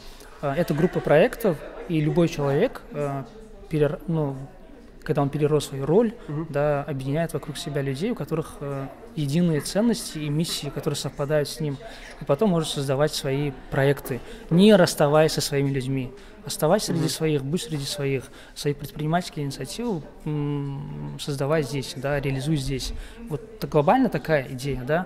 а, 0.41 0.55
это 0.55 0.73
группа 0.73 0.99
проектов, 0.99 1.57
и 1.87 1.99
любой 1.99 2.27
человек, 2.27 2.81
а, 2.91 3.25
перер, 3.69 3.99
ну, 4.07 4.35
когда 5.03 5.21
он 5.21 5.29
перерос 5.29 5.67
свою 5.67 5.85
роль, 5.85 6.13
угу. 6.27 6.45
да, 6.49 6.83
объединяет 6.83 7.33
вокруг 7.33 7.57
себя 7.57 7.81
людей, 7.81 8.11
у 8.11 8.15
которых 8.15 8.57
э, 8.59 8.87
единые 9.15 9.61
ценности 9.61 10.19
и 10.19 10.29
миссии, 10.29 10.67
которые 10.67 10.97
совпадают 10.97 11.49
с 11.49 11.59
ним, 11.59 11.77
и 12.21 12.25
потом 12.25 12.49
может 12.49 12.69
создавать 12.69 13.13
свои 13.13 13.51
проекты, 13.71 14.19
не 14.49 14.75
расставаясь 14.75 15.33
со 15.33 15.41
своими 15.41 15.69
людьми. 15.69 16.11
Оставайся 16.45 16.87
среди 16.87 17.05
mm-hmm. 17.05 17.09
своих, 17.09 17.43
будь 17.43 17.61
среди 17.61 17.83
своих, 17.83 18.23
свои 18.55 18.73
предпринимательские 18.73 19.45
инициативы 19.45 20.01
м- 20.25 21.17
создавай 21.19 21.63
здесь, 21.63 21.93
да, 21.97 22.19
реализуй 22.19 22.55
здесь. 22.55 22.93
Вот 23.27 23.41
глобально 23.69 24.09
такая 24.09 24.47
идея, 24.49 24.81
да. 24.83 25.05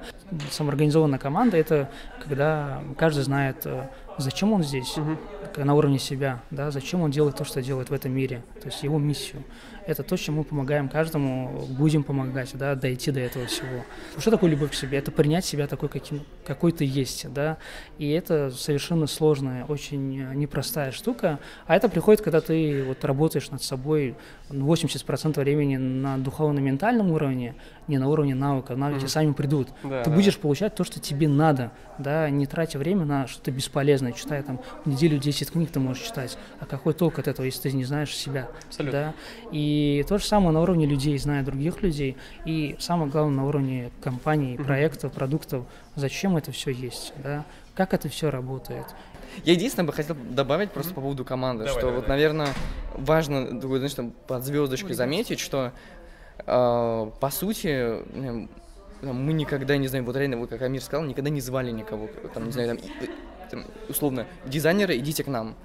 Самоорганизованная 0.51 1.19
команда– 1.19 1.57
это 1.57 1.89
когда 2.23 2.81
каждый 2.97 3.23
знает, 3.23 3.57
э, 3.65 3.89
зачем 4.17 4.53
он 4.53 4.63
здесь, 4.63 4.95
mm-hmm. 4.95 5.63
на 5.63 5.73
уровне 5.73 5.99
себя, 5.99 6.41
да, 6.51 6.71
зачем 6.71 7.01
он 7.01 7.11
делает 7.11 7.35
то, 7.35 7.45
что 7.45 7.61
делает 7.61 7.89
в 7.89 7.93
этом 7.93 8.11
мире, 8.13 8.43
то 8.61 8.67
есть 8.67 8.83
его 8.83 8.99
миссию. 8.99 9.43
Это 9.85 10.03
то, 10.03 10.17
чем 10.17 10.35
мы 10.35 10.43
помогаем 10.43 10.89
каждому, 10.89 11.65
будем 11.69 12.03
помогать, 12.03 12.51
да, 12.53 12.75
дойти 12.75 13.11
до 13.11 13.19
этого 13.19 13.45
всего. 13.47 13.83
Что 14.17 14.31
такое 14.31 14.49
любовь 14.49 14.71
к 14.71 14.73
себе? 14.73 14.97
Это 14.97 15.11
принять 15.11 15.45
себя 15.45 15.67
такой, 15.67 15.89
каким, 15.89 16.21
какой 16.45 16.71
ты 16.71 16.85
есть, 16.85 17.31
да, 17.33 17.57
и 17.97 18.09
это 18.09 18.51
совершенно 18.51 19.07
сложная, 19.07 19.65
очень 19.65 20.33
непростая 20.35 20.91
штука, 20.91 21.39
а 21.67 21.75
это 21.75 21.89
приходит, 21.89 22.21
когда 22.21 22.41
ты 22.41 22.83
вот 22.83 23.03
работаешь 23.03 23.49
над 23.49 23.61
собой 23.61 24.15
80% 24.49 25.39
времени 25.39 25.77
на 25.77 26.17
духовно-ментальном 26.17 27.11
уровне, 27.11 27.55
не 27.87 27.97
на 27.97 28.07
уровне 28.07 28.35
навыка, 28.35 28.75
навыки 28.75 29.05
mm-hmm. 29.05 29.09
сами 29.09 29.33
придут. 29.33 29.69
Да, 29.83 30.03
ты 30.03 30.09
да. 30.09 30.15
будешь 30.15 30.37
получать 30.37 30.75
то, 30.75 30.83
что 30.83 30.99
тебе 30.99 31.27
надо, 31.27 31.71
да, 31.97 32.29
не 32.29 32.45
тратя 32.45 32.77
время 32.77 33.05
на 33.05 33.27
что-то 33.27 33.51
бесполезное, 33.51 34.11
читая 34.11 34.43
там 34.43 34.59
в 34.85 34.89
неделю 34.89 35.17
10 35.17 35.51
книг 35.51 35.71
ты 35.71 35.79
можешь 35.79 36.03
читать, 36.03 36.37
а 36.59 36.65
какой 36.65 36.93
толк 36.93 37.19
от 37.19 37.27
этого, 37.27 37.45
если 37.45 37.69
ты 37.69 37.75
не 37.75 37.85
знаешь 37.85 38.15
себя, 38.15 38.49
Абсолютно. 38.67 38.99
да, 38.99 39.13
и 39.51 40.05
то 40.07 40.17
же 40.17 40.25
самое 40.25 40.51
на 40.51 40.61
уровне 40.61 40.85
людей, 40.85 41.17
зная 41.17 41.43
других 41.43 41.81
людей, 41.81 42.17
и 42.45 42.75
самое 42.79 43.09
главное 43.11 43.35
на 43.35 43.47
уровне 43.47 43.91
компаний, 44.01 44.57
проектов, 44.57 45.13
продуктов, 45.13 45.65
зачем 45.95 46.37
это 46.37 46.51
все 46.51 46.71
есть, 46.71 47.13
да, 47.23 47.45
как 47.75 47.93
это 47.93 48.09
все 48.09 48.29
работает. 48.29 48.85
Я 49.45 49.53
единственное 49.53 49.87
бы 49.87 49.93
хотел 49.93 50.15
добавить 50.29 50.71
просто 50.71 50.91
mm-hmm. 50.91 50.95
по 50.95 51.01
поводу 51.01 51.25
команды, 51.25 51.65
давай, 51.65 51.73
что 51.73 51.87
давай. 51.87 51.95
вот, 51.95 52.07
наверное, 52.07 52.49
важно, 52.95 53.59
знаешь, 53.59 53.93
там, 53.93 54.11
под 54.27 54.43
звездочкой 54.43 54.93
заметить, 54.93 55.39
что 55.39 55.71
э, 56.45 57.11
по 57.19 57.29
сути 57.31 58.45
мы 59.03 59.33
никогда, 59.33 59.77
не 59.77 59.87
знаю, 59.87 60.05
вот 60.05 60.15
реально, 60.15 60.37
вот 60.37 60.49
как 60.49 60.61
Амир 60.61 60.81
сказал, 60.81 61.05
никогда 61.05 61.29
не 61.29 61.41
звали 61.41 61.71
никого, 61.71 62.09
там, 62.33 62.45
не 62.45 62.51
знаю, 62.51 62.77
там, 62.77 62.89
там 63.49 63.65
условно, 63.89 64.25
дизайнеры, 64.45 64.97
идите 64.97 65.23
к 65.23 65.27
нам. 65.27 65.55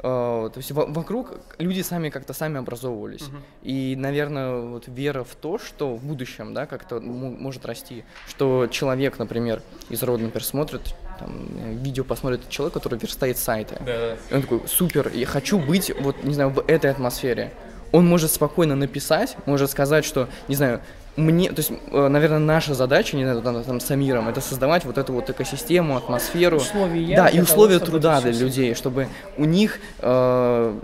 Uh, 0.00 0.50
то 0.50 0.58
есть 0.58 0.70
в- 0.70 0.92
вокруг 0.92 1.30
люди 1.56 1.80
сами 1.80 2.10
как-то 2.10 2.34
сами 2.34 2.58
образовывались. 2.58 3.22
Uh-huh. 3.22 3.40
И, 3.62 3.96
наверное, 3.96 4.60
вот 4.60 4.84
вера 4.86 5.24
в 5.24 5.34
то, 5.34 5.56
что 5.56 5.94
в 5.94 6.04
будущем, 6.04 6.52
да, 6.52 6.66
как-то 6.66 6.96
м- 6.96 7.40
может 7.40 7.64
расти, 7.64 8.04
что 8.28 8.66
человек, 8.66 9.18
например, 9.18 9.62
из 9.88 10.02
рода, 10.02 10.24
например, 10.24 10.44
смотрит 10.44 10.94
там, 11.18 11.46
видео 11.82 12.04
посмотрит 12.04 12.46
человек, 12.50 12.74
который 12.74 12.98
верстает 12.98 13.38
сайты. 13.38 13.76
Да, 13.80 13.84
да. 13.86 14.16
И 14.30 14.34
он 14.34 14.42
такой, 14.42 14.60
супер, 14.66 15.10
я 15.14 15.24
хочу 15.24 15.58
быть 15.58 15.90
вот, 15.98 16.22
не 16.22 16.34
знаю, 16.34 16.50
в 16.50 16.62
этой 16.68 16.90
атмосфере. 16.90 17.54
Он 17.90 18.06
может 18.06 18.30
спокойно 18.30 18.76
написать, 18.76 19.38
может 19.46 19.70
сказать, 19.70 20.04
что, 20.04 20.28
не 20.48 20.54
знаю, 20.54 20.82
мне, 21.16 21.48
то 21.50 21.60
есть, 21.60 21.72
э, 21.92 22.08
наверное, 22.08 22.38
наша 22.38 22.74
задача, 22.74 23.16
не 23.16 23.24
знаю, 23.24 23.42
там, 23.42 23.62
там 23.62 23.80
с 23.80 23.90
Амиром, 23.90 24.28
это 24.28 24.40
создавать 24.40 24.84
вот 24.84 24.98
эту 24.98 25.12
вот 25.12 25.30
экосистему, 25.30 25.96
атмосферу. 25.96 26.56
Условия. 26.56 27.16
Да, 27.16 27.28
и 27.28 27.40
условия 27.40 27.78
того, 27.78 27.92
труда 27.92 28.20
для 28.20 28.32
людей, 28.32 28.74
чтобы 28.74 29.08
у 29.36 29.44
них 29.44 29.78
э, 30.00 30.80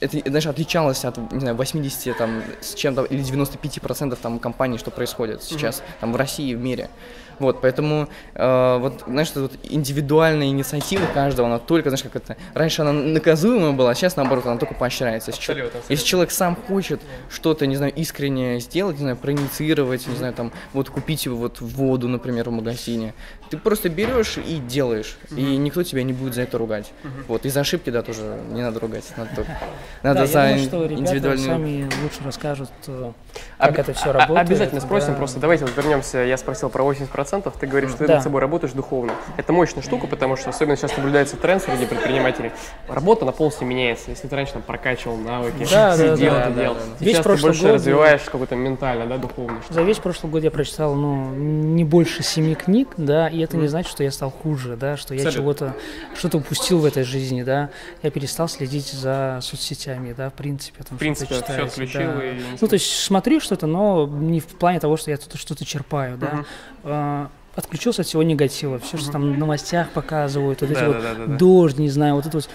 это, 0.00 0.18
знаешь, 0.26 0.46
отличалось 0.46 1.04
от, 1.04 1.16
не 1.32 1.40
знаю, 1.40 1.56
80 1.56 2.16
там, 2.16 2.42
с 2.60 2.74
чем-то 2.74 3.04
или 3.04 3.22
95% 3.22 4.16
там 4.20 4.38
компаний, 4.38 4.78
что 4.78 4.90
происходит 4.90 5.42
сейчас 5.42 5.78
mm-hmm. 5.78 6.00
там 6.00 6.12
в 6.12 6.16
России 6.16 6.50
и 6.50 6.54
в 6.54 6.60
мире. 6.60 6.90
Вот, 7.38 7.60
поэтому, 7.60 8.08
э, 8.34 8.78
вот, 8.78 9.04
знаешь, 9.06 9.30
вот 9.34 9.52
индивидуальная 9.64 10.48
инициатива 10.48 11.04
каждого, 11.12 11.48
она 11.48 11.58
только, 11.58 11.90
знаешь, 11.90 12.02
как 12.02 12.16
это, 12.16 12.36
раньше 12.54 12.82
она 12.82 12.92
наказуемая 12.92 13.72
была, 13.72 13.90
а 13.90 13.94
сейчас, 13.94 14.16
наоборот, 14.16 14.46
она 14.46 14.56
только 14.56 14.74
поощряется. 14.74 15.30
Если, 15.30 15.40
абсолютно, 15.40 15.66
абсолютно. 15.66 15.92
если 15.92 16.06
человек 16.06 16.30
сам 16.30 16.56
хочет 16.56 17.00
что-то, 17.30 17.66
не 17.66 17.76
знаю, 17.76 17.92
искренне 17.94 18.60
сделать, 18.60 18.96
не 18.96 19.02
знаю, 19.02 19.16
проинициировать, 19.16 20.06
не 20.06 20.16
знаю, 20.16 20.32
там, 20.32 20.52
вот 20.72 20.88
купить 20.90 21.26
вот 21.26 21.60
воду, 21.60 22.08
например, 22.08 22.48
в 22.48 22.52
магазине, 22.52 23.14
ты 23.50 23.56
просто 23.56 23.88
берешь 23.88 24.38
и 24.38 24.58
делаешь, 24.58 25.16
mm-hmm. 25.30 25.40
и 25.40 25.56
никто 25.56 25.82
тебя 25.82 26.02
не 26.02 26.12
будет 26.12 26.34
за 26.34 26.42
это 26.42 26.58
ругать. 26.58 26.92
Mm-hmm. 27.02 27.24
Вот, 27.28 27.46
и 27.46 27.48
за 27.48 27.60
ошибки, 27.60 27.90
да, 27.90 28.02
тоже 28.02 28.38
не 28.50 28.62
надо 28.62 28.80
ругать, 28.80 29.04
надо, 29.16 29.46
надо 30.02 30.20
да, 30.20 30.26
за 30.26 30.46
я 30.46 30.68
думаю, 30.68 30.88
что 30.88 30.94
индивидуальную... 30.94 31.46
сами 31.46 31.88
лучше 32.02 32.18
расскажут, 32.24 32.70
э, 32.88 33.12
как 33.58 33.70
Об... 33.70 33.78
это 33.78 33.92
все 33.92 34.12
работает. 34.12 34.46
Обязательно 34.46 34.80
спросим, 34.80 35.12
да. 35.12 35.18
просто 35.18 35.40
давайте 35.40 35.64
вот 35.64 35.76
вернемся, 35.76 36.18
я 36.18 36.36
спросил 36.36 36.70
про 36.70 36.84
80%, 36.84 37.06
процентов, 37.08 37.54
ты 37.58 37.66
говоришь, 37.66 37.90
что 37.90 37.98
ты 37.98 38.06
да. 38.06 38.14
над 38.14 38.22
собой 38.22 38.40
работаешь 38.40 38.72
духовно. 38.72 39.12
Это 39.36 39.52
мощная 39.52 39.82
штука, 39.82 40.06
потому 40.06 40.36
что 40.36 40.50
особенно 40.50 40.76
сейчас 40.76 40.96
наблюдается 40.96 41.36
тренд 41.36 41.62
среди 41.62 41.86
предпринимателей. 41.86 42.52
Работа 42.88 43.24
на 43.24 43.32
полностью 43.32 43.66
меняется. 43.66 44.10
Если 44.10 44.28
ты 44.28 44.36
раньше 44.36 44.54
там 44.54 44.62
прокачивал 44.62 45.16
навыки, 45.16 45.66
да, 45.70 45.96
сидел, 45.96 46.32
да, 46.32 46.48
да, 46.48 46.50
делал, 46.50 46.74
да, 46.74 46.80
да. 46.98 47.04
сейчас 47.04 47.24
ты 47.24 47.42
больше 47.42 47.62
год 47.62 47.72
развиваешь 47.72 48.22
какой-то 48.22 48.54
ментально, 48.56 49.06
да, 49.06 49.18
духовно. 49.18 49.60
За 49.70 49.82
весь 49.82 49.98
прошлый 49.98 50.30
год 50.32 50.42
я 50.42 50.50
прочитал, 50.50 50.94
ну, 50.94 51.30
не 51.34 51.84
больше 51.84 52.22
семи 52.22 52.54
книг, 52.54 52.88
да, 52.96 53.28
и 53.36 53.40
это 53.40 53.56
не 53.56 53.68
значит, 53.68 53.90
что 53.90 54.02
я 54.02 54.10
стал 54.10 54.30
хуже, 54.30 54.76
да, 54.76 54.96
что 54.96 55.14
я 55.14 55.30
чего-то, 55.30 55.74
что-то 56.16 56.38
упустил 56.38 56.78
в 56.78 56.84
этой 56.84 57.04
жизни, 57.04 57.42
да. 57.42 57.70
Я 58.02 58.10
перестал 58.10 58.48
следить 58.48 58.90
за 58.90 59.40
соцсетями, 59.42 60.12
да, 60.12 60.30
в 60.30 60.34
принципе. 60.34 60.82
Там, 60.82 60.96
в 60.96 61.00
принципе, 61.00 61.34
все 61.34 61.64
отключил 61.64 62.00
да. 62.00 62.24
и... 62.24 62.40
Ну, 62.60 62.68
то 62.68 62.74
есть 62.74 63.04
смотрю 63.04 63.40
что-то, 63.40 63.66
но 63.66 64.06
не 64.06 64.40
в 64.40 64.46
плане 64.46 64.80
того, 64.80 64.96
что 64.96 65.10
я 65.10 65.16
тут 65.16 65.38
что-то 65.38 65.64
черпаю, 65.64 66.16
да. 66.18 66.44
Uh-huh 66.82 67.28
отключился 67.56 68.02
от 68.02 68.06
всего 68.06 68.22
негатива, 68.22 68.78
все, 68.78 68.98
что 68.98 69.10
там 69.10 69.32
в 69.32 69.38
новостях 69.38 69.90
показывают, 69.90 70.60
вот 70.60 70.70
эти 70.70 70.78
да, 70.78 70.86
вот 70.86 71.02
да, 71.02 71.14
да, 71.14 71.36
дождь, 71.36 71.78
не 71.78 71.88
знаю, 71.88 72.14
вот 72.14 72.26
это 72.26 72.36
вот, 72.36 72.48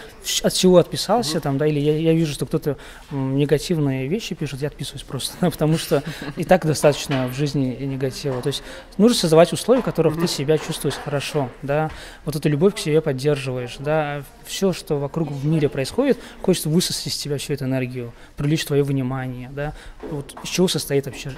от 0.43 0.53
всего 0.53 0.77
отписался 0.77 1.41
там, 1.41 1.58
да, 1.58 1.65
или 1.65 1.79
я, 1.79 1.98
я 1.98 2.13
вижу, 2.13 2.34
что 2.34 2.46
кто-то 2.46 2.77
негативные 3.10 4.08
вещи 4.08 4.36
пишет, 4.36 4.62
я 4.62 4.67
отписываюсь 4.67 5.03
просто, 5.03 5.38
потому 5.51 5.77
что 5.79 6.03
и 6.38 6.43
так 6.43 6.65
достаточно 6.65 7.27
в 7.27 7.34
жизни 7.34 7.75
негатива. 7.81 8.41
То 8.43 8.48
есть 8.48 8.62
нужно 8.98 9.17
создавать 9.17 9.51
условия, 9.51 9.81
в 9.81 9.86
которых 9.86 10.20
ты 10.20 10.27
себя 10.27 10.60
чувствуешь 10.60 10.96
хорошо, 11.03 11.50
да, 11.63 11.89
вот 12.24 12.36
эту 12.36 12.48
любовь 12.48 12.75
к 12.75 12.77
себе 12.77 13.01
поддерживаешь, 13.01 13.77
да, 13.79 14.24
все, 14.46 14.72
что 14.72 15.00
вокруг 15.00 15.31
в 15.31 15.46
мире 15.46 15.67
происходит, 15.67 16.20
хочется 16.43 16.70
высосать 16.70 17.08
из 17.08 17.17
тебя 17.17 17.39
всю 17.39 17.53
эту 17.53 17.65
энергию, 17.65 18.13
привлечь 18.38 18.65
твое 18.65 18.84
внимание, 18.84 19.50
да, 19.51 19.74
вот 20.12 20.36
из 20.43 20.50
чего 20.50 20.67
состоит 20.67 21.08
вообще 21.08 21.31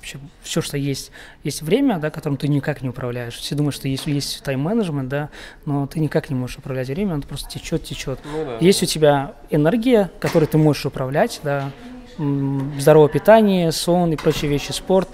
вообще 0.00 0.18
все, 0.42 0.62
что 0.62 0.78
есть. 0.78 1.12
Есть 1.44 1.62
время, 1.62 1.98
да, 1.98 2.10
которым 2.10 2.38
ты 2.38 2.48
никак 2.48 2.80
не 2.80 2.88
управляешь. 2.88 3.34
Все 3.34 3.54
думают, 3.54 3.74
что 3.74 3.86
есть, 3.86 4.06
есть 4.06 4.42
тайм-менеджмент, 4.42 5.08
да, 5.08 5.28
но 5.66 5.86
ты 5.86 6.00
никак 6.00 6.30
не 6.30 6.36
можешь 6.36 6.56
управлять 6.56 6.88
временем, 6.88 7.14
оно 7.14 7.22
просто 7.22 7.50
течет, 7.50 7.84
течет. 7.84 8.18
Ну, 8.24 8.44
да. 8.44 8.56
Есть 8.60 8.82
у 8.82 8.86
тебя 8.86 9.34
энергия, 9.50 10.10
которой 10.18 10.46
ты 10.46 10.56
можешь 10.56 10.86
управлять, 10.86 11.40
да, 11.44 11.70
здоровое 12.78 13.08
питание, 13.08 13.72
сон 13.72 14.12
и 14.12 14.16
прочие 14.16 14.50
вещи, 14.50 14.72
спорт. 14.72 15.08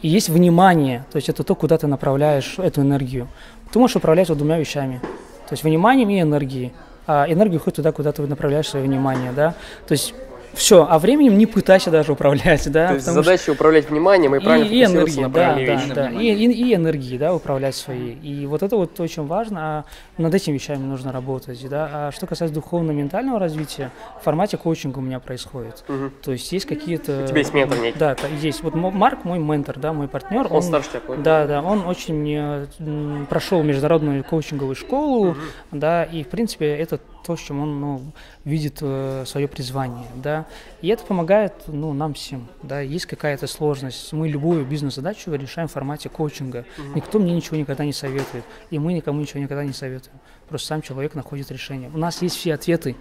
И 0.00 0.08
есть 0.08 0.30
внимание, 0.30 1.04
то 1.12 1.16
есть 1.16 1.28
это 1.28 1.44
то, 1.44 1.54
куда 1.54 1.76
ты 1.76 1.86
направляешь 1.86 2.58
эту 2.58 2.80
энергию. 2.80 3.28
Ты 3.70 3.78
можешь 3.78 3.96
управлять 3.96 4.30
вот 4.30 4.38
двумя 4.38 4.58
вещами. 4.58 5.00
То 5.48 5.52
есть 5.52 5.64
вниманием 5.64 6.08
и 6.08 6.20
энергией. 6.20 6.72
А 7.06 7.26
энергия 7.28 7.56
уходит 7.56 7.76
туда, 7.76 7.92
куда 7.92 8.12
ты 8.12 8.26
направляешь 8.26 8.68
свое 8.68 8.86
внимание, 8.86 9.32
да. 9.32 9.54
То 9.86 9.92
есть 9.92 10.14
все, 10.54 10.86
а 10.88 10.98
временем 10.98 11.38
не 11.38 11.46
пытайся 11.46 11.90
даже 11.90 12.12
управлять, 12.12 12.70
да. 12.70 12.88
То 12.88 12.94
есть 12.94 13.06
задача 13.06 13.42
что... 13.42 13.52
управлять 13.52 13.88
вниманием 13.88 14.34
и 14.34 14.40
правильно 14.40 14.66
и, 14.66 14.78
и 14.78 14.84
энергией, 14.84 15.22
на 15.22 15.28
да, 15.28 15.54
да, 15.54 15.94
да, 15.94 16.10
и, 16.10 16.26
и, 16.26 16.70
и 16.70 16.74
энергией, 16.74 17.18
да, 17.18 17.34
управлять 17.34 17.74
своей. 17.74 18.14
И 18.14 18.46
вот 18.46 18.62
это 18.62 18.76
вот 18.76 18.98
очень 19.00 19.26
важно, 19.26 19.60
а 19.60 19.84
над 20.18 20.34
этими 20.34 20.54
вещами 20.54 20.82
нужно 20.82 21.12
работать, 21.12 21.64
да. 21.68 21.88
А 21.92 22.12
что 22.12 22.26
касается 22.26 22.54
духовно-ментального 22.54 23.38
развития, 23.38 23.90
в 24.20 24.24
формате 24.24 24.56
коучинга 24.56 24.98
у 24.98 25.02
меня 25.02 25.20
происходит. 25.20 25.84
Угу. 25.88 26.10
То 26.22 26.32
есть 26.32 26.50
есть 26.52 26.66
какие-то... 26.66 27.24
У 27.24 27.26
тебя 27.26 27.38
есть 27.38 27.54
ментор 27.54 27.78
некий? 27.78 27.98
Да, 27.98 28.16
есть. 28.40 28.62
Вот 28.62 28.74
Марк, 28.74 29.24
мой 29.24 29.38
ментор, 29.38 29.78
да, 29.78 29.92
мой 29.92 30.08
партнер. 30.08 30.46
Он, 30.46 30.56
он 30.56 30.62
старше 30.62 30.90
тебя 30.90 31.16
Да, 31.16 31.46
да, 31.46 31.62
он 31.62 31.86
очень 31.86 33.26
прошел 33.26 33.62
международную 33.62 34.24
коучинговую 34.24 34.74
школу, 34.74 35.30
угу. 35.30 35.38
да, 35.72 36.04
и 36.04 36.22
в 36.24 36.28
принципе 36.28 36.66
это 36.76 36.98
то, 37.24 37.36
в 37.36 37.42
чем 37.42 37.60
он 37.60 37.80
ну, 37.80 38.12
видит 38.44 38.78
э, 38.80 39.24
свое 39.26 39.48
призвание, 39.48 40.06
да, 40.16 40.46
и 40.80 40.88
это 40.88 41.04
помогает, 41.04 41.52
ну, 41.66 41.92
нам 41.92 42.14
всем, 42.14 42.48
да, 42.62 42.80
есть 42.80 43.06
какая-то 43.06 43.46
сложность, 43.46 44.12
мы 44.12 44.28
любую 44.28 44.64
бизнес-задачу 44.64 45.32
решаем 45.32 45.68
в 45.68 45.72
формате 45.72 46.08
коучинга, 46.08 46.64
угу. 46.78 46.96
никто 46.96 47.18
мне 47.18 47.34
ничего 47.34 47.56
никогда 47.56 47.84
не 47.84 47.92
советует, 47.92 48.44
и 48.70 48.78
мы 48.78 48.92
никому 48.92 49.20
ничего 49.20 49.40
никогда 49.40 49.64
не 49.64 49.72
советуем, 49.72 50.16
просто 50.48 50.68
сам 50.68 50.82
человек 50.82 51.14
находит 51.14 51.50
решение. 51.50 51.90
У 51.92 51.98
нас 51.98 52.22
есть 52.22 52.36
все 52.36 52.54
ответы, 52.54 52.96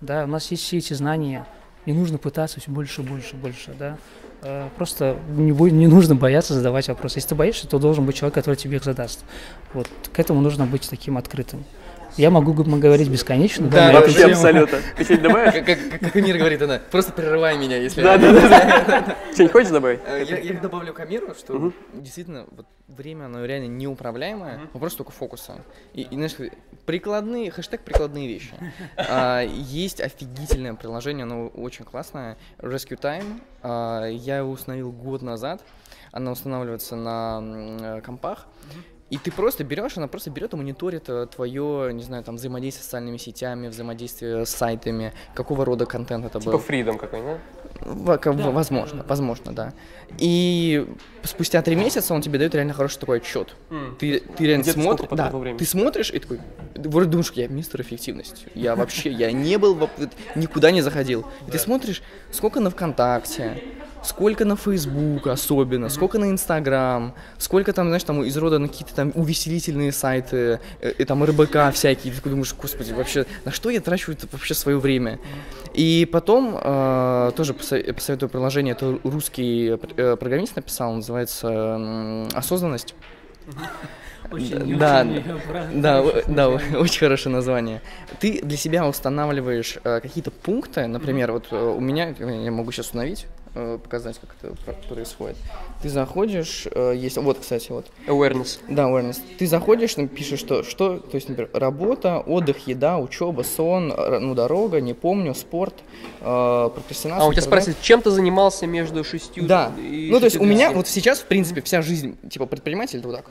да, 0.00 0.24
у 0.24 0.28
нас 0.28 0.50
есть 0.50 0.62
все 0.62 0.78
эти 0.78 0.94
знания, 0.94 1.46
не 1.86 1.92
нужно 1.92 2.18
пытаться 2.18 2.60
все 2.60 2.70
больше, 2.70 3.02
больше, 3.02 3.36
больше, 3.36 3.74
да, 3.78 3.98
э, 4.42 4.68
просто 4.76 5.18
не, 5.28 5.52
не 5.70 5.86
нужно 5.86 6.14
бояться 6.14 6.54
задавать 6.54 6.88
вопросы. 6.88 7.18
Если 7.18 7.30
ты 7.30 7.34
боишься, 7.34 7.66
то 7.66 7.78
должен 7.78 8.06
быть 8.06 8.16
человек, 8.16 8.34
который 8.34 8.56
тебе 8.56 8.76
их 8.76 8.84
задаст. 8.84 9.24
Вот, 9.72 9.88
к 10.12 10.18
этому 10.18 10.40
нужно 10.40 10.66
быть 10.66 10.88
таким 10.88 11.18
открытым. 11.18 11.64
Я 12.16 12.30
могу 12.30 12.52
говорить 12.52 13.08
бесконечно. 13.08 13.68
Да, 13.68 13.92
да 13.92 14.00
вообще 14.00 14.26
абсолютно. 14.26 14.78
Ты 14.96 15.04
что-нибудь 15.04 15.28
добавишь? 15.28 15.66
Как, 15.66 16.00
как 16.00 16.16
Амир 16.16 16.38
говорит, 16.38 16.62
она, 16.62 16.80
просто 16.90 17.12
прерывай 17.12 17.58
меня, 17.58 17.76
если... 17.76 18.02
Да, 18.02 18.16
да, 18.18 18.32
да. 18.32 19.16
Что-нибудь 19.32 19.52
хочешь 19.52 19.70
добавить? 19.70 20.00
Э, 20.06 20.24
я 20.42 20.60
добавлю 20.60 20.92
к 20.92 21.00
Амиру, 21.00 21.34
что 21.34 21.72
действительно 21.92 22.46
время, 22.86 23.26
оно 23.26 23.44
реально 23.44 23.66
неуправляемое, 23.66 24.60
вопрос 24.72 24.94
только 24.94 25.10
фокуса. 25.12 25.56
И, 25.92 26.06
знаешь, 26.10 26.36
прикладные, 26.86 27.50
хэштег 27.50 27.80
прикладные 27.82 28.28
вещи. 28.28 28.54
А, 28.96 29.42
есть 29.42 30.00
офигительное 30.00 30.74
приложение, 30.74 31.24
оно 31.24 31.48
очень 31.48 31.84
классное, 31.84 32.36
Rescue 32.58 33.00
Time. 33.00 33.40
А, 33.62 34.06
я 34.06 34.38
его 34.38 34.50
установил 34.50 34.92
год 34.92 35.22
назад. 35.22 35.62
Она 36.12 36.30
устанавливается 36.30 36.94
на 36.94 38.00
компах. 38.02 38.46
И 39.10 39.18
ты 39.18 39.30
просто 39.30 39.64
берешь, 39.64 39.96
она 39.96 40.08
просто 40.08 40.30
берет 40.30 40.54
и 40.54 40.56
мониторит 40.56 41.08
э, 41.08 41.26
твое, 41.26 41.92
не 41.92 42.02
знаю, 42.02 42.24
там, 42.24 42.36
взаимодействие 42.36 42.82
с 42.82 42.86
социальными 42.86 43.18
сетями, 43.18 43.68
взаимодействие 43.68 44.46
с 44.46 44.50
сайтами, 44.50 45.12
какого 45.34 45.64
рода 45.64 45.84
контент 45.84 46.24
это 46.24 46.40
типа 46.40 46.52
был. 46.52 46.58
Типа 46.58 46.66
фридом 46.66 46.98
какой-то, 46.98 47.38
да? 47.84 48.16
да? 48.16 48.50
Возможно, 48.50 49.04
возможно, 49.06 49.52
да. 49.52 49.74
И 50.18 50.86
спустя 51.22 51.60
три 51.60 51.76
месяца 51.76 52.14
он 52.14 52.22
тебе 52.22 52.38
дает 52.38 52.54
реально 52.54 52.72
хороший 52.72 52.98
такой 52.98 53.18
отчет. 53.18 53.54
Mm. 53.68 53.96
Ты, 53.96 54.20
ты 54.20 54.46
реально 54.46 54.64
смотришь, 54.64 55.08
да, 55.10 55.30
ты 55.58 55.64
смотришь 55.66 56.10
и 56.10 56.18
такой, 56.18 56.40
вроде 56.74 57.10
думаешь, 57.10 57.30
я 57.32 57.46
мистер 57.48 57.82
эффективность. 57.82 58.46
Я 58.54 58.74
вообще, 58.74 59.10
я 59.10 59.30
не 59.32 59.58
был, 59.58 59.88
никуда 60.34 60.70
не 60.70 60.80
заходил. 60.80 61.26
И 61.46 61.50
ты 61.50 61.58
смотришь, 61.58 62.02
сколько 62.32 62.58
на 62.60 62.70
ВКонтакте, 62.70 63.62
сколько 64.04 64.44
на 64.44 64.56
Facebook 64.56 65.26
особенно, 65.26 65.88
сколько 65.88 66.18
на 66.18 66.30
Instagram, 66.30 67.14
сколько 67.38 67.72
там, 67.72 67.86
знаешь, 67.88 68.04
там 68.04 68.22
из 68.22 68.36
рода 68.36 68.58
на 68.58 68.68
какие-то 68.68 68.94
там 68.94 69.12
увеселительные 69.14 69.92
сайты, 69.92 70.60
э, 70.80 70.92
и 70.98 71.04
там 71.04 71.24
РБК 71.24 71.72
всякие, 71.72 72.12
ты 72.12 72.28
думаешь, 72.28 72.54
господи, 72.54 72.92
вообще, 72.92 73.26
на 73.44 73.50
что 73.50 73.70
я 73.70 73.80
трачу 73.80 74.12
это 74.12 74.26
вообще 74.30 74.54
свое 74.54 74.78
время? 74.78 75.18
И 75.72 76.08
потом 76.10 76.58
э, 76.60 77.32
тоже 77.36 77.54
посоветую 77.54 78.28
приложение, 78.28 78.72
это 78.72 78.98
русский 79.02 79.78
э, 79.96 80.16
программист 80.16 80.56
написал, 80.56 80.94
называется 80.94 82.28
«Осознанность». 82.34 82.94
Очень, 84.34 84.78
да, 84.78 85.00
очень 85.02 85.80
да, 85.80 86.02
да, 86.02 86.22
да, 86.26 86.48
очень 86.78 86.98
хорошее 86.98 87.34
название. 87.34 87.80
Ты 88.20 88.40
для 88.42 88.56
себя 88.56 88.86
устанавливаешь 88.86 89.78
э, 89.84 90.00
какие-то 90.00 90.30
пункты, 90.30 90.86
например, 90.86 91.32
вот 91.32 91.48
э, 91.50 91.56
у 91.56 91.80
меня, 91.80 92.14
я 92.18 92.50
могу 92.50 92.72
сейчас 92.72 92.86
установить, 92.86 93.26
э, 93.54 93.78
показать, 93.82 94.18
как 94.18 94.34
это 94.42 94.54
происходит. 94.88 95.36
Ты 95.82 95.88
заходишь, 95.88 96.66
э, 96.70 96.94
есть, 96.96 97.16
вот, 97.16 97.38
кстати, 97.38 97.70
вот. 97.70 97.86
Awareness. 98.06 98.58
Да, 98.68 98.84
awareness. 98.84 99.18
Ты 99.38 99.46
заходишь, 99.46 99.94
пишешь, 100.14 100.40
что, 100.40 100.62
что, 100.64 100.98
то 100.98 101.14
есть, 101.14 101.28
например, 101.28 101.50
работа, 101.52 102.18
отдых, 102.18 102.66
еда, 102.66 102.98
учеба, 102.98 103.42
сон, 103.42 103.88
ну, 103.88 104.34
дорога, 104.34 104.80
не 104.80 104.94
помню, 104.94 105.34
спорт, 105.34 105.74
э, 106.20 106.70
прокрастинация. 106.74 107.24
А 107.24 107.28
у 107.28 107.32
тебя 107.32 107.42
спрашивают, 107.42 107.80
чем 107.80 108.02
ты 108.02 108.10
занимался 108.10 108.66
между 108.66 109.04
шестью 109.04 109.46
Да. 109.46 109.72
И 109.78 110.08
ну, 110.10 110.18
то 110.18 110.24
есть, 110.24 110.36
у 110.36 110.44
меня 110.44 110.72
вот 110.72 110.88
сейчас, 110.88 111.20
в 111.20 111.26
принципе, 111.26 111.60
вся 111.62 111.82
жизнь, 111.82 112.16
типа, 112.28 112.46
предприниматель, 112.46 112.98
это 112.98 113.08
вот 113.08 113.16
так. 113.16 113.26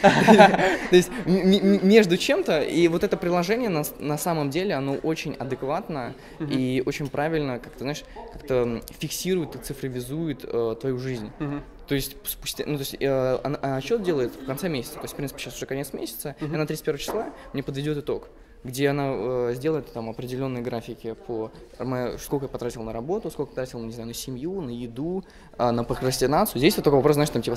То 0.00 0.96
есть 0.96 1.10
между 1.26 2.16
чем-то, 2.16 2.62
и 2.62 2.88
вот 2.88 3.04
это 3.04 3.16
приложение 3.16 3.68
на, 3.68 4.18
самом 4.18 4.50
деле, 4.50 4.74
оно 4.74 4.94
очень 4.94 5.34
адекватно 5.34 6.14
и 6.40 6.82
очень 6.86 7.08
правильно, 7.08 7.58
как-то, 7.58 7.80
знаешь, 7.80 8.04
как-то 8.32 8.82
фиксирует 8.98 9.56
и 9.56 9.58
цифровизует 9.58 10.44
э, 10.44 10.76
твою 10.80 10.98
жизнь. 10.98 11.30
То 11.86 11.94
есть 11.94 12.16
спустя, 12.24 12.64
ну 12.66 12.74
то 12.74 12.80
есть 12.80 12.96
э, 13.00 13.38
она, 13.42 13.58
а 13.62 13.76
отчет 13.76 14.02
делает 14.02 14.32
в 14.34 14.44
конце 14.44 14.68
месяца, 14.68 14.96
то 14.96 15.02
есть 15.02 15.14
в 15.14 15.16
принципе 15.16 15.40
сейчас 15.40 15.56
уже 15.56 15.64
конец 15.64 15.94
месяца, 15.94 16.36
и 16.40 16.44
она 16.44 16.66
31 16.66 16.98
числа 16.98 17.26
мне 17.54 17.62
подведет 17.62 17.96
итог 17.96 18.28
где 18.64 18.88
она 18.88 19.04
э, 19.08 19.52
сделает 19.54 19.92
там 19.92 20.10
определенные 20.10 20.62
графики 20.62 21.14
по 21.26 21.50
сколько 22.18 22.46
я 22.46 22.48
потратил 22.48 22.82
на 22.82 22.92
работу, 22.92 23.30
сколько 23.30 23.50
потратил, 23.50 23.80
не 23.80 23.92
знаю, 23.92 24.08
на 24.08 24.14
семью, 24.14 24.60
на 24.60 24.70
еду, 24.70 25.24
э, 25.56 25.70
на 25.70 25.84
прокрастинацию. 25.84 26.58
Здесь 26.58 26.76
вот 26.76 26.84
только 26.84 26.96
вопрос, 26.96 27.14
знаешь, 27.14 27.30
там 27.30 27.42
типа 27.42 27.56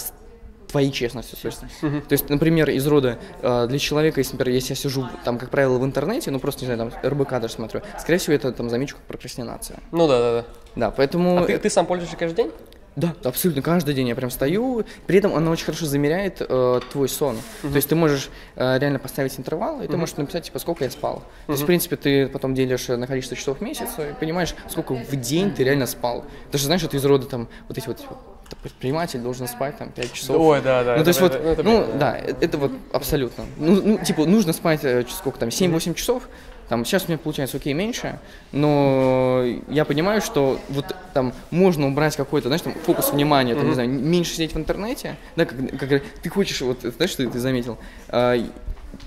твоей 0.72 0.92
честностью. 0.92 1.38
То 1.38 1.48
есть, 1.48 1.64
uh-huh. 1.82 2.02
то 2.02 2.14
есть, 2.14 2.30
например, 2.30 2.70
из 2.70 2.88
рода 2.88 3.20
э, 3.42 3.68
для 3.68 3.80
человека, 3.80 4.20
если, 4.20 4.34
например, 4.34 4.56
если 4.56 4.72
я 4.72 4.76
сижу, 4.76 5.08
там, 5.24 5.38
как 5.38 5.50
правило, 5.50 5.78
в 5.78 5.86
интернете, 5.86 6.32
ну 6.32 6.40
просто, 6.40 6.66
не 6.66 6.74
знаю, 6.74 6.92
там, 6.92 7.12
РБК 7.12 7.40
даже 7.40 7.54
смотрю, 7.54 7.82
скорее 8.00 8.18
всего, 8.18 8.36
это 8.36 8.52
там 8.52 8.70
замечу 8.70 8.96
как 8.96 9.06
прокрастинация. 9.06 9.80
Ну 9.92 10.08
да, 10.08 10.20
да, 10.20 10.32
да. 10.42 10.46
Да, 10.76 10.92
поэтому... 10.92 11.44
А 11.44 11.46
ты, 11.46 11.58
ты 11.58 11.70
сам 11.70 11.86
пользуешься 11.86 12.18
каждый 12.18 12.36
день? 12.36 12.52
Да, 12.96 13.16
абсолютно 13.24 13.62
каждый 13.62 13.94
день 13.94 14.10
я 14.10 14.16
прям 14.16 14.30
стою. 14.30 14.84
При 15.08 15.18
этом 15.18 15.34
она 15.34 15.50
очень 15.52 15.66
хорошо 15.66 15.86
замеряет 15.86 16.42
э, 16.42 16.80
твой 16.92 17.08
сон. 17.08 17.38
Uh-huh. 17.64 17.70
То 17.70 17.76
есть 17.78 17.88
ты 17.88 17.96
можешь 17.96 18.30
э, 18.56 18.80
реально 18.80 19.00
поставить 19.00 19.40
интервал, 19.40 19.82
и 19.82 19.86
uh-huh. 19.86 19.92
ты 19.92 19.98
можешь 19.98 20.18
написать, 20.18 20.46
типа, 20.46 20.60
сколько 20.60 20.84
я 20.84 20.92
спал. 20.92 21.18
Uh-huh. 21.18 21.46
То 21.48 21.52
есть, 21.54 21.64
в 21.64 21.66
принципе, 21.66 21.96
ты 21.96 22.28
потом 22.28 22.54
делишь 22.54 22.90
на 22.90 23.08
количество 23.08 23.38
часов 23.38 23.60
в 23.60 23.62
месяц 23.62 23.88
и 23.98 24.14
понимаешь, 24.20 24.56
сколько 24.68 24.94
в 24.94 25.16
день 25.16 25.54
ты 25.54 25.64
реально 25.64 25.86
спал. 25.86 26.26
Ты 26.52 26.58
же 26.58 26.66
знаешь, 26.66 26.84
это 26.84 26.98
из 26.98 27.06
рода 27.06 27.28
там 27.28 27.48
вот 27.70 27.78
эти 27.78 27.88
вот 27.88 27.98
типа, 27.98 28.18
предприниматель 28.56 29.20
должен 29.20 29.48
спать 29.48 29.78
там 29.78 29.90
5 29.90 30.14
часов. 30.14 30.38
Ой, 30.40 30.62
да, 30.62 30.84
да. 30.84 30.98
Ну, 30.98 31.04
то 31.04 31.08
есть 31.10 31.22
вот, 31.22 31.36
это, 31.36 31.64
ну, 31.64 31.82
это, 31.82 31.98
да, 31.98 32.18
это, 32.18 32.46
это 32.46 32.58
вот 32.58 32.72
абсолютно. 32.92 33.46
Ну, 33.58 33.82
ну, 33.82 33.98
типа, 33.98 34.26
нужно 34.26 34.54
спать 34.54 34.84
э, 34.84 35.06
сколько 35.10 35.40
там, 35.40 35.50
7-8 35.50 35.70
mm-hmm. 35.70 35.94
часов, 35.96 36.24
там, 36.70 36.86
сейчас 36.86 37.04
у 37.04 37.08
меня 37.10 37.18
получается 37.18 37.58
окей 37.58 37.74
меньше, 37.74 38.20
но 38.54 39.44
я 39.68 39.84
понимаю, 39.84 40.22
что 40.22 40.58
вот 40.70 40.96
там 41.14 41.34
можно 41.50 41.88
убрать 41.88 42.16
какой-то, 42.16 42.48
знаешь, 42.48 42.62
там 42.62 42.74
фокус 42.86 43.12
внимания, 43.12 43.56
там, 43.56 43.64
mm-hmm. 43.64 43.68
не 43.68 43.74
знаю, 43.74 43.90
меньше 43.90 44.34
сидеть 44.34 44.54
в 44.54 44.58
интернете, 44.58 45.18
да, 45.36 45.46
как, 45.46 45.58
как 45.78 46.04
ты 46.22 46.30
хочешь, 46.30 46.62
вот, 46.62 46.80
знаешь, 46.82 47.12
что 47.12 47.28
ты 47.28 47.40
заметил, 47.40 47.78
а, 48.08 48.38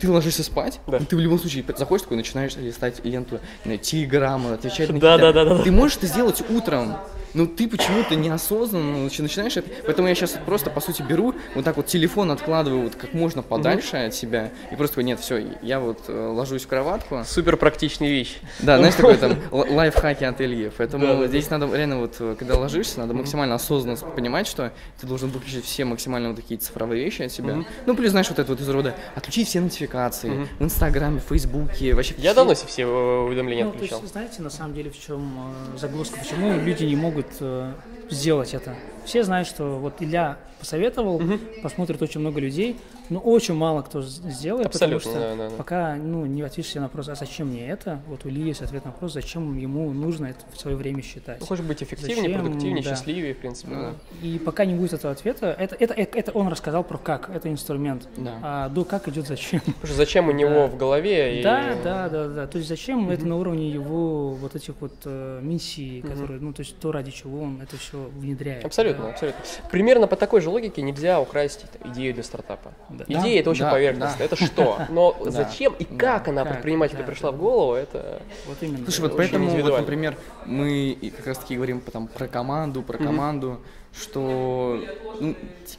ты 0.01 0.11
ложишься 0.11 0.43
спать, 0.43 0.81
да. 0.87 0.99
ты 0.99 1.17
в 1.17 1.21
любом 1.21 1.39
случае 1.39 1.65
заходишь 1.77 2.03
такой, 2.03 2.17
начинаешь 2.17 2.57
листать 2.57 3.05
ленту, 3.05 3.41
телеграммы, 3.83 4.55
отвечать 4.55 4.91
на 4.91 5.01
да, 5.01 5.19
да, 5.19 5.33
да, 5.33 5.45
да, 5.45 5.63
Ты 5.63 5.71
можешь 5.71 5.99
это 5.99 6.07
сделать 6.07 6.43
утром, 6.49 6.97
ну 7.35 7.47
ты 7.47 7.69
почему-то 7.69 8.15
неосознанно 8.15 9.05
начинаешь 9.19 9.57
это. 9.57 9.69
Поэтому 9.85 10.09
я 10.09 10.15
сейчас 10.15 10.39
просто, 10.47 10.71
по 10.71 10.81
сути, 10.81 11.03
беру, 11.03 11.35
вот 11.55 11.65
так 11.65 11.77
вот 11.77 11.87
телефон 11.87 12.31
откладываю 12.31 12.85
вот 12.85 12.95
как 12.95 13.13
можно 13.13 13.43
подальше 13.43 13.97
mm-hmm. 13.97 14.07
от 14.07 14.15
себя, 14.15 14.51
и 14.71 14.77
просто 14.77 15.03
нет, 15.03 15.21
все, 15.21 15.45
я 15.61 15.81
вот 15.81 16.05
э, 16.09 16.27
ложусь 16.29 16.63
в 16.63 16.69
кроватку. 16.69 17.23
Супер 17.27 17.57
практичная 17.57 18.09
вещь. 18.09 18.37
Да, 18.61 18.79
знаешь, 18.79 18.95
такой 18.95 19.17
там 19.17 19.37
лайфхаки 19.51 20.25
от 20.25 20.41
Ильи. 20.41 20.71
Поэтому 20.77 21.07
да, 21.07 21.27
здесь 21.27 21.49
да. 21.49 21.59
надо 21.59 21.77
реально 21.77 21.99
вот, 21.99 22.17
э, 22.21 22.37
когда 22.39 22.57
ложишься, 22.57 23.01
надо 23.01 23.15
максимально 23.15 23.57
осознанно 23.57 23.97
понимать, 23.97 24.47
что 24.47 24.73
ты 25.01 25.07
должен 25.07 25.31
выключить 25.31 25.65
все 25.65 25.85
максимально 25.85 26.29
вот 26.29 26.37
такие 26.37 26.59
цифровые 26.59 27.05
вещи 27.05 27.23
от 27.23 27.33
себя. 27.33 27.55
Mm-hmm. 27.55 27.67
Ну, 27.87 27.97
плюс, 27.97 28.11
знаешь, 28.11 28.29
вот 28.29 28.39
это 28.39 28.51
вот 28.51 28.61
из 28.61 28.69
рода 28.69 28.95
отключить 29.15 29.49
все 29.49 29.61
нотификации 29.75 30.31
mm-hmm. 30.31 30.49
в 30.59 30.65
Инстаграме, 30.65 31.21
в 31.21 31.25
Фейсбуке, 31.25 31.95
вообще. 31.95 32.15
Я 32.19 32.31
все... 32.31 32.35
давно 32.35 32.55
все 32.55 32.87
уведомления 32.87 33.65
ну, 33.65 33.71
отключал. 33.71 33.99
То 33.99 34.05
есть, 34.05 34.13
знаете, 34.13 34.43
на 34.43 34.51
самом 34.51 34.75
деле, 34.75 34.91
в 34.91 34.99
чем 34.99 35.53
э, 35.75 35.79
загвоздка, 35.79 36.21
почему 36.21 36.59
люди 36.61 36.85
не 36.85 36.97
могут 36.97 37.27
э, 37.41 37.73
сделать 38.11 38.55
это. 38.55 38.75
Все 39.05 39.23
знают, 39.23 39.49
что 39.49 39.79
вот 39.79 39.95
Илья 40.01 40.39
посоветовал, 40.59 41.17
угу. 41.17 41.39
посмотрит 41.63 42.01
очень 42.01 42.21
много 42.21 42.41
людей, 42.41 42.77
но 43.11 43.21
очень 43.21 43.55
мало 43.55 43.83
кто 43.83 44.01
сделает, 44.03 44.67
Абсолютно, 44.67 45.11
потому 45.11 45.19
что 45.19 45.37
да, 45.37 45.45
да, 45.45 45.51
да. 45.51 45.57
пока 45.57 45.95
ну, 45.97 46.25
не 46.25 46.41
ответишь 46.41 46.71
себе 46.71 46.81
на 46.81 46.87
вопрос, 46.87 47.09
а 47.11 47.15
зачем 47.15 47.49
мне 47.49 47.69
это, 47.69 48.01
вот 48.07 48.25
у 48.25 48.29
Ильи 48.29 48.49
есть 48.49 48.63
ответ 48.63 48.85
на 48.85 48.93
вопрос, 48.93 49.13
зачем 49.13 49.59
ему 49.59 49.93
нужно 49.93 50.27
это 50.27 50.41
в 50.53 50.59
свое 50.59 50.77
время 50.77 51.03
считать. 51.03 51.41
Ну, 51.41 51.47
хочешь 51.47 51.65
быть 51.65 51.83
эффективнее, 51.83 52.29
зачем, 52.29 52.41
продуктивнее, 52.41 52.83
да. 52.83 52.91
счастливее, 52.91 53.35
в 53.35 53.39
принципе. 53.39 53.75
Да. 53.75 53.93
И 54.23 54.39
пока 54.39 54.65
не 54.65 54.75
будет 54.75 54.95
этого 54.95 55.13
ответа, 55.13 55.55
это, 55.59 55.77
это, 55.79 55.93
это, 55.93 56.19
это 56.19 56.33
он 56.33 56.49
рассказал 56.49 56.83
про 56.83 56.97
как, 56.97 57.29
это 57.29 57.51
инструмент, 57.51 58.09
да. 58.17 58.39
а 58.43 58.69
до 58.71 58.85
как 58.85 59.07
идет 59.09 59.27
зачем. 59.27 59.61
Потому 59.81 59.95
зачем 59.95 60.29
у 60.29 60.33
него 60.33 60.51
да. 60.51 60.67
в 60.69 60.77
голове. 60.79 61.41
И... 61.41 61.43
Да, 61.43 61.75
да, 61.83 62.09
да, 62.09 62.29
да, 62.29 62.47
то 62.47 62.59
есть 62.59 62.69
зачем 62.69 63.09
mm 63.09 63.15
это 63.15 63.27
на 63.27 63.37
уровне 63.37 63.71
его 63.71 64.31
вот 64.31 64.57
этих 64.57 64.75
вот 64.81 64.95
э, 65.05 65.41
миссий, 65.43 66.01
mm 66.01 66.09
которые, 66.09 66.41
ну 66.41 66.53
то 66.53 66.61
есть 66.61 66.79
то, 66.79 66.91
ради 66.91 67.11
чего 67.11 67.43
он 67.43 67.61
это 67.61 67.77
все 67.77 67.99
внедряет. 68.17 68.65
Абсолютно, 68.65 68.94
да. 69.03 69.09
абсолютно. 69.11 69.41
Примерно 69.71 70.07
по 70.07 70.17
такой 70.17 70.41
же 70.41 70.51
логике 70.51 70.83
нельзя 70.83 71.21
украсть 71.21 71.67
идею 71.85 72.15
для 72.15 72.23
стартапа. 72.23 72.73
Да. 72.89 73.05
Идея 73.09 73.41
это 73.41 73.51
очень 73.51 73.65
да, 73.65 73.71
поверхностно. 73.71 74.19
Да. 74.19 74.25
Это 74.25 74.37
что? 74.37 74.79
Но 74.89 75.17
да. 75.25 75.31
зачем 75.31 75.75
и 75.79 75.85
как 75.85 76.29
она 76.29 76.45
предпринимателю 76.45 77.05
пришла 77.05 77.31
в 77.31 77.39
голову, 77.39 77.75
это 77.75 78.23
вот 78.47 78.57
именно. 78.61 78.85
Слушай, 78.85 79.01
вот 79.01 79.17
поэтому, 79.17 79.49
вот, 79.49 79.79
например, 79.79 80.17
мы 80.47 80.97
как 81.17 81.27
раз 81.27 81.39
таки 81.39 81.57
говорим 81.57 81.81
там, 81.81 82.07
про 82.07 82.29
команду, 82.29 82.83
про 82.83 82.99
команду, 82.99 83.61
что 83.97 84.81
ну, 85.21 85.37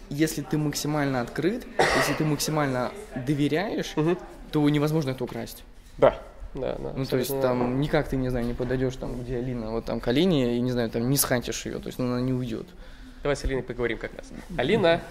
если 0.09 0.41
ты 0.41 0.57
максимально 0.57 1.21
открыт, 1.21 1.65
если 1.97 2.13
ты 2.13 2.23
максимально 2.23 2.91
доверяешь, 3.15 3.95
то 4.51 4.69
невозможно 4.69 5.11
это 5.11 5.23
украсть. 5.23 5.63
Да. 5.97 6.19
Да, 6.55 6.77
да. 6.79 6.93
Ну, 6.95 7.05
то 7.05 7.17
есть 7.17 7.41
там 7.41 7.81
никак 7.81 8.07
ты, 8.07 8.15
не 8.15 8.29
знаю, 8.29 8.45
не 8.45 8.53
подойдешь 8.53 8.95
там, 8.95 9.21
где 9.21 9.37
Алина, 9.37 9.71
вот 9.71 9.85
там 9.85 9.99
к 9.99 10.07
Алине, 10.07 10.57
и, 10.57 10.61
не 10.61 10.71
знаю, 10.71 10.89
там 10.89 11.09
не 11.09 11.17
схантишь 11.17 11.65
ее, 11.65 11.79
то 11.79 11.87
есть 11.87 11.99
ну, 11.99 12.05
она 12.05 12.21
не 12.21 12.31
уйдет. 12.31 12.67
Давай 13.25 13.35
с 13.35 13.43
Алиной 13.43 13.63
поговорим 13.63 13.97
как 13.97 14.11
раз. 14.15 14.27
Алина. 14.55 15.01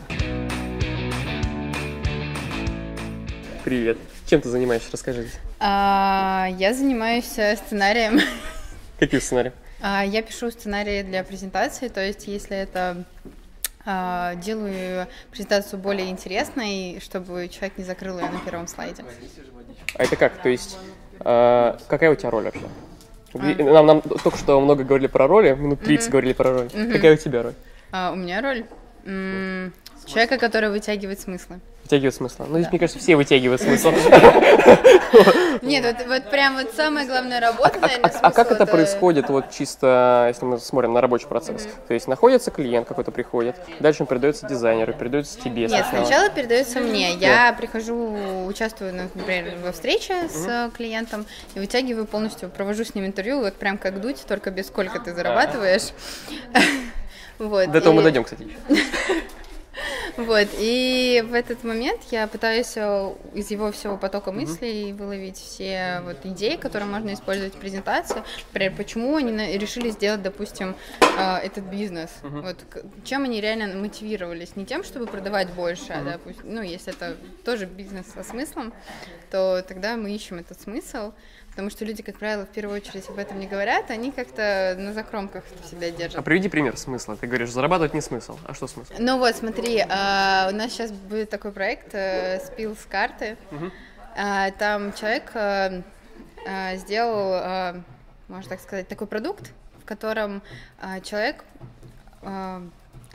Привет. 3.64 3.98
Чем 4.26 4.40
ты 4.40 4.48
занимаешься? 4.50 4.88
Расскажи. 4.92 5.26
А, 5.58 6.46
я 6.56 6.74
занимаюсь 6.74 7.36
э, 7.38 7.56
сценарием. 7.56 8.20
Каким 9.00 9.20
сценарием? 9.20 9.52
А, 9.80 10.04
я 10.04 10.22
пишу 10.22 10.52
сценарии 10.52 11.02
для 11.02 11.24
презентации, 11.24 11.88
то 11.88 12.06
есть 12.06 12.28
если 12.28 12.56
это 12.56 13.02
а, 13.84 14.36
делаю 14.36 15.08
презентацию 15.32 15.80
более 15.80 16.08
интересной, 16.08 17.00
чтобы 17.02 17.48
человек 17.48 17.78
не 17.78 17.84
закрыл 17.84 18.20
ее 18.20 18.30
на 18.30 18.38
первом 18.38 18.68
слайде. 18.68 19.04
А 19.96 20.04
это 20.04 20.14
как? 20.14 20.40
То 20.40 20.48
есть 20.48 20.78
а, 21.18 21.80
какая 21.88 22.12
у 22.12 22.14
тебя 22.14 22.30
роль 22.30 22.44
вообще? 22.44 22.62
А. 23.32 23.38
Нам, 23.38 23.86
нам 23.86 24.02
только 24.02 24.38
что 24.38 24.60
много 24.60 24.84
говорили 24.84 25.08
про 25.08 25.26
роли, 25.26 25.52
минут 25.54 25.80
30 25.80 26.06
mm-hmm. 26.06 26.10
говорили 26.12 26.32
про 26.32 26.52
роль. 26.52 26.66
Mm-hmm. 26.66 26.92
Какая 26.92 27.14
у 27.14 27.16
тебя 27.16 27.42
роль? 27.42 27.54
А, 27.96 28.10
у 28.10 28.16
меня 28.16 28.42
роль? 28.42 28.64
М- 29.04 29.72
Человека, 30.04 30.36
который 30.36 30.68
вытягивает 30.68 31.20
смыслы. 31.20 31.60
Вытягивает 31.84 32.14
смысл. 32.14 32.44
Ну, 32.48 32.58
здесь, 32.58 32.68
мне 32.70 32.80
кажется, 32.80 32.98
все 32.98 33.14
вытягивают 33.14 33.60
смысл. 33.62 33.92
Нет, 35.62 35.84
вот, 35.84 36.06
вот 36.08 36.28
прям 36.28 36.56
вот 36.56 36.72
самая 36.74 37.06
главная 37.06 37.38
работа, 37.40 37.78
наверное, 37.78 38.10
А 38.20 38.32
как 38.32 38.50
это 38.50 38.66
происходит, 38.66 39.28
вот 39.28 39.52
чисто, 39.52 40.24
если 40.26 40.44
мы 40.44 40.58
смотрим 40.58 40.92
на 40.92 41.00
рабочий 41.00 41.28
процесс? 41.28 41.68
То 41.86 41.94
есть 41.94 42.08
находится 42.08 42.50
клиент 42.50 42.88
какой-то 42.88 43.12
приходит, 43.12 43.54
дальше 43.78 44.02
он 44.02 44.08
передается 44.08 44.48
дизайнеру, 44.48 44.92
передается 44.92 45.40
тебе 45.40 45.68
Нет, 45.68 45.70
сначала. 45.70 46.04
сначала 46.04 46.30
передается 46.30 46.80
мне. 46.80 47.12
Я 47.14 47.52
прихожу, 47.52 48.44
участвую, 48.46 48.92
например, 49.14 49.54
во 49.64 49.70
встрече 49.70 50.28
с 50.28 50.70
клиентом 50.76 51.26
и 51.54 51.60
вытягиваю 51.60 52.06
полностью, 52.06 52.50
провожу 52.50 52.84
с 52.84 52.96
ним 52.96 53.06
интервью, 53.06 53.38
вот 53.40 53.54
прям 53.54 53.78
как 53.78 54.00
дуть, 54.00 54.24
только 54.26 54.50
без 54.50 54.66
сколько 54.66 54.98
ты 54.98 55.14
зарабатываешь. 55.14 55.90
Вот. 57.38 57.70
До 57.70 57.78
этого 57.78 57.92
мы 57.92 58.02
дойдем, 58.02 58.24
кстати. 58.24 58.42
еще. 58.42 58.82
Вот, 60.16 60.46
и 60.58 61.24
в 61.28 61.34
этот 61.34 61.64
момент 61.64 62.00
я 62.12 62.28
пытаюсь 62.28 62.74
э, 62.76 63.12
из 63.34 63.50
его 63.50 63.72
всего 63.72 63.96
потока 63.96 64.30
мыслей 64.30 64.92
выловить 64.92 65.36
все 65.36 66.02
вот 66.04 66.18
идеи, 66.22 66.54
которые 66.54 66.88
можно 66.88 67.12
использовать 67.12 67.56
в 67.56 67.58
презентации. 67.58 68.22
Например, 68.52 68.72
почему 68.76 69.16
они 69.16 69.32
решили 69.58 69.90
сделать, 69.90 70.22
допустим, 70.22 70.76
э, 71.18 71.38
этот 71.38 71.64
бизнес. 71.64 72.10
Вот, 72.22 72.58
к- 72.70 72.84
чем 73.04 73.24
они 73.24 73.40
реально 73.40 73.76
мотивировались? 73.76 74.54
Не 74.54 74.64
тем, 74.64 74.84
чтобы 74.84 75.06
продавать 75.08 75.50
больше, 75.52 75.92
а, 75.92 76.04
допустим, 76.04 76.44
ну, 76.54 76.62
если 76.62 76.92
это 76.94 77.16
тоже 77.44 77.66
бизнес 77.66 78.06
со 78.14 78.22
смыслом, 78.22 78.72
то 79.32 79.64
тогда 79.66 79.96
мы 79.96 80.14
ищем 80.14 80.38
этот 80.38 80.60
смысл. 80.60 81.10
Потому 81.54 81.70
что 81.70 81.84
люди, 81.84 82.02
как 82.02 82.18
правило, 82.18 82.46
в 82.46 82.48
первую 82.48 82.78
очередь 82.78 83.08
об 83.08 83.16
этом 83.16 83.38
не 83.38 83.46
говорят, 83.46 83.88
они 83.92 84.10
как-то 84.10 84.74
на 84.76 84.92
закромках 84.92 85.44
всегда 85.62 85.88
держат. 85.90 86.18
А 86.18 86.22
приведи 86.22 86.48
пример 86.48 86.76
смысла. 86.76 87.16
Ты 87.16 87.28
говоришь, 87.28 87.50
зарабатывать 87.50 87.94
не 87.94 88.00
смысл. 88.00 88.36
А 88.44 88.54
что 88.54 88.66
смысл? 88.66 88.92
Ну 88.98 89.18
вот, 89.18 89.36
смотри, 89.36 89.78
а, 89.88 90.48
у 90.50 90.56
нас 90.56 90.72
сейчас 90.72 90.90
будет 90.90 91.30
такой 91.30 91.52
проект 91.52 91.94
э, 91.94 92.40
«Спил 92.44 92.74
с 92.74 92.84
карты». 92.86 93.36
А, 94.16 94.50
Там 94.50 94.92
человек 94.94 95.30
э, 95.34 95.82
а, 96.44 96.74
сделал, 96.74 97.34
э, 97.34 97.80
можно 98.26 98.50
так 98.50 98.60
сказать, 98.60 98.88
такой 98.88 99.06
продукт, 99.06 99.52
в 99.80 99.84
котором 99.84 100.42
человек 101.04 101.44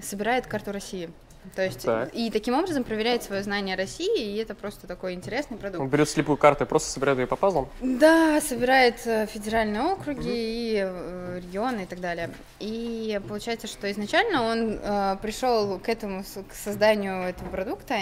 собирает 0.01 0.47
карту 0.47 0.71
России. 0.71 1.09
То 1.55 1.63
есть 1.63 1.83
Так. 1.83 2.09
и 2.13 2.29
таким 2.29 2.53
образом 2.53 2.83
проверяет 2.83 3.23
свое 3.23 3.43
знание 3.43 3.75
России, 3.75 4.33
и 4.33 4.37
это 4.37 4.55
просто 4.55 4.87
такой 4.87 5.13
интересный 5.13 5.57
продукт. 5.57 5.81
Он 5.81 5.89
берет 5.89 6.09
слепую 6.09 6.37
карту 6.37 6.63
и 6.63 6.67
просто 6.67 6.89
собирает 6.89 7.19
ее 7.19 7.27
по 7.27 7.35
пазлам? 7.35 7.67
Да, 7.81 8.39
собирает 8.41 8.95
э, 9.05 9.25
федеральные 9.27 9.81
округи 9.81 10.29
и 10.29 10.81
э, 10.83 11.41
регионы 11.43 11.83
и 11.83 11.85
так 11.85 11.99
далее. 11.99 12.29
И 12.59 13.19
получается, 13.27 13.67
что 13.67 13.89
изначально 13.91 14.43
он 14.43 14.79
э, 14.81 15.17
пришел 15.21 15.79
к 15.79 15.89
этому, 15.89 16.23
к 16.23 16.53
созданию 16.53 17.23
этого 17.23 17.49
продукта. 17.49 17.95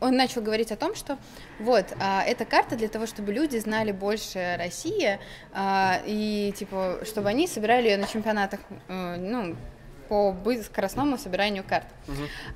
Он 0.00 0.16
начал 0.16 0.42
говорить 0.42 0.72
о 0.72 0.76
том, 0.76 0.94
что 0.94 1.16
вот, 1.58 1.86
а, 2.00 2.22
эта 2.22 2.44
карта 2.44 2.76
для 2.76 2.88
того, 2.88 3.06
чтобы 3.06 3.32
люди 3.32 3.56
знали 3.56 3.92
больше 3.92 4.38
о 4.38 4.58
России, 4.58 5.18
а, 5.54 6.00
и 6.04 6.52
типа, 6.56 6.98
чтобы 7.06 7.30
они 7.30 7.46
собирали 7.46 7.88
ее 7.88 7.96
на 7.96 8.06
чемпионатах, 8.06 8.60
э, 8.88 9.16
ну, 9.16 9.56
по 10.08 10.34
скоростному 10.62 11.18
собиранию 11.18 11.64
карт. 11.64 11.86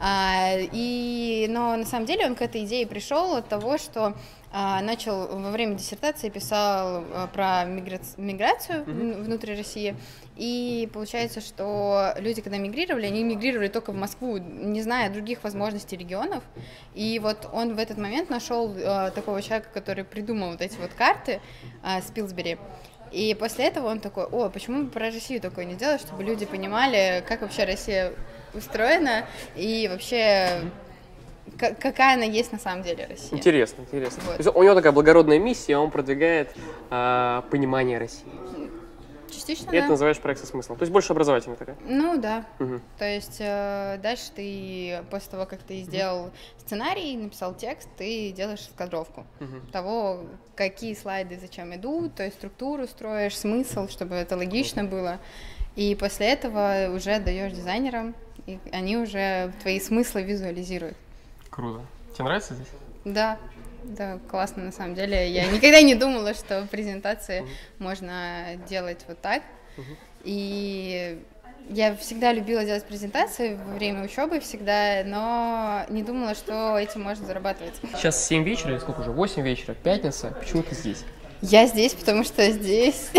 А, 0.00 0.52
и, 0.56 1.46
но 1.50 1.76
на 1.76 1.84
самом 1.84 2.06
деле 2.06 2.26
он 2.26 2.34
к 2.34 2.42
этой 2.42 2.64
идее 2.64 2.86
пришел 2.86 3.34
от 3.36 3.48
того, 3.48 3.78
что 3.78 4.14
а, 4.52 4.80
начал 4.82 5.26
во 5.28 5.50
время 5.50 5.74
диссертации 5.76 6.28
писал 6.28 7.04
а, 7.12 7.28
про 7.32 7.64
мигра- 7.64 8.00
миграцию 8.16 8.84
м, 8.86 9.22
внутри 9.24 9.56
России. 9.56 9.94
И 10.36 10.88
получается, 10.92 11.40
что 11.40 12.14
люди, 12.18 12.40
когда 12.40 12.56
мигрировали, 12.58 13.06
они 13.06 13.22
мигрировали 13.22 13.68
только 13.68 13.92
в 13.92 13.96
Москву, 13.96 14.38
не 14.38 14.80
зная 14.82 15.10
других 15.10 15.44
возможностей 15.44 15.96
регионов. 15.96 16.42
И 16.94 17.18
вот 17.18 17.48
он 17.52 17.74
в 17.74 17.78
этот 17.78 17.98
момент 17.98 18.30
нашел 18.30 18.74
а, 18.84 19.10
такого 19.10 19.42
человека, 19.42 19.68
который 19.72 20.04
придумал 20.04 20.52
вот 20.52 20.62
эти 20.62 20.78
вот 20.78 20.90
карты 20.94 21.40
а, 21.82 22.00
Спилсбери. 22.00 22.58
И 23.12 23.34
после 23.34 23.66
этого 23.66 23.88
он 23.88 24.00
такой, 24.00 24.24
о, 24.24 24.48
почему 24.50 24.84
бы 24.84 24.90
про 24.90 25.06
Россию 25.10 25.40
такое 25.40 25.64
не 25.64 25.74
делать, 25.74 26.00
чтобы 26.00 26.22
люди 26.22 26.46
понимали, 26.46 27.24
как 27.26 27.40
вообще 27.42 27.64
Россия 27.64 28.12
устроена 28.54 29.26
и 29.56 29.88
вообще 29.90 30.60
ка- 31.58 31.74
какая 31.74 32.14
она 32.14 32.24
есть 32.24 32.52
на 32.52 32.58
самом 32.58 32.82
деле 32.82 33.06
Россия. 33.08 33.36
Интересно, 33.36 33.82
интересно. 33.82 34.22
Вот. 34.26 34.36
То 34.36 34.42
есть 34.42 34.56
у 34.56 34.62
него 34.62 34.74
такая 34.74 34.92
благородная 34.92 35.38
миссия, 35.38 35.76
он 35.76 35.90
продвигает 35.90 36.54
а, 36.90 37.42
понимание 37.50 37.98
России. 37.98 38.28
Частично, 39.30 39.70
И 39.70 39.76
это 39.76 39.86
да. 39.86 39.90
называешь 39.92 40.18
проект 40.18 40.40
со 40.40 40.46
смыслом. 40.46 40.76
То 40.76 40.82
есть 40.82 40.92
больше 40.92 41.12
образовательный 41.12 41.56
такая. 41.56 41.76
Ну 41.86 42.18
да. 42.18 42.44
Мгм. 42.58 42.82
То 42.98 43.04
есть 43.04 43.36
э, 43.40 43.98
дальше 44.02 44.30
ты, 44.34 45.02
после 45.10 45.30
того, 45.30 45.46
как 45.46 45.60
ты 45.62 45.82
сделал 45.82 46.30
сценарий, 46.58 47.16
написал 47.16 47.54
текст, 47.54 47.88
ты 47.96 48.30
делаешь 48.32 48.66
раскадровку 48.68 49.26
Мгм. 49.40 49.66
того, 49.72 50.24
какие 50.54 50.94
слайды 50.94 51.38
зачем 51.40 51.74
идут, 51.74 52.14
то 52.14 52.24
есть 52.24 52.36
структуру 52.36 52.86
строишь, 52.86 53.36
смысл, 53.38 53.88
чтобы 53.88 54.14
это 54.16 54.36
логично 54.36 54.84
было. 54.84 55.18
И 55.76 55.94
после 55.94 56.26
этого 56.32 56.90
уже 56.94 57.18
даешь 57.20 57.52
дизайнерам, 57.52 58.14
и 58.46 58.58
они 58.72 58.96
уже 58.96 59.52
твои 59.62 59.78
смыслы 59.80 60.22
визуализируют. 60.22 60.96
Круто. 61.48 61.80
Тебе 62.14 62.24
нравится 62.24 62.54
здесь? 62.54 62.68
Да, 63.04 63.38
да, 63.84 64.18
классно 64.30 64.64
на 64.64 64.72
самом 64.72 64.94
деле. 64.94 65.30
Я 65.30 65.46
никогда 65.46 65.82
не 65.82 65.94
думала, 65.94 66.34
что 66.34 66.66
презентации 66.70 67.46
можно 67.78 68.56
делать 68.68 69.04
вот 69.08 69.20
так. 69.20 69.42
И 70.24 71.22
я 71.68 71.94
всегда 71.96 72.32
любила 72.32 72.64
делать 72.64 72.84
презентации 72.84 73.54
во 73.54 73.74
время 73.74 74.02
учебы 74.02 74.40
всегда, 74.40 75.02
но 75.04 75.84
не 75.88 76.02
думала, 76.02 76.34
что 76.34 76.76
этим 76.78 77.02
можно 77.02 77.26
зарабатывать. 77.26 77.74
Сейчас 77.96 78.26
7 78.26 78.42
вечера, 78.44 78.72
или 78.72 78.78
сколько 78.78 79.00
уже? 79.00 79.10
8 79.10 79.42
вечера, 79.42 79.74
пятница. 79.74 80.30
Почему 80.38 80.62
ты 80.62 80.74
здесь? 80.74 81.04
Я 81.42 81.66
здесь, 81.66 81.94
потому 81.94 82.24
что 82.24 82.50
здесь... 82.50 83.10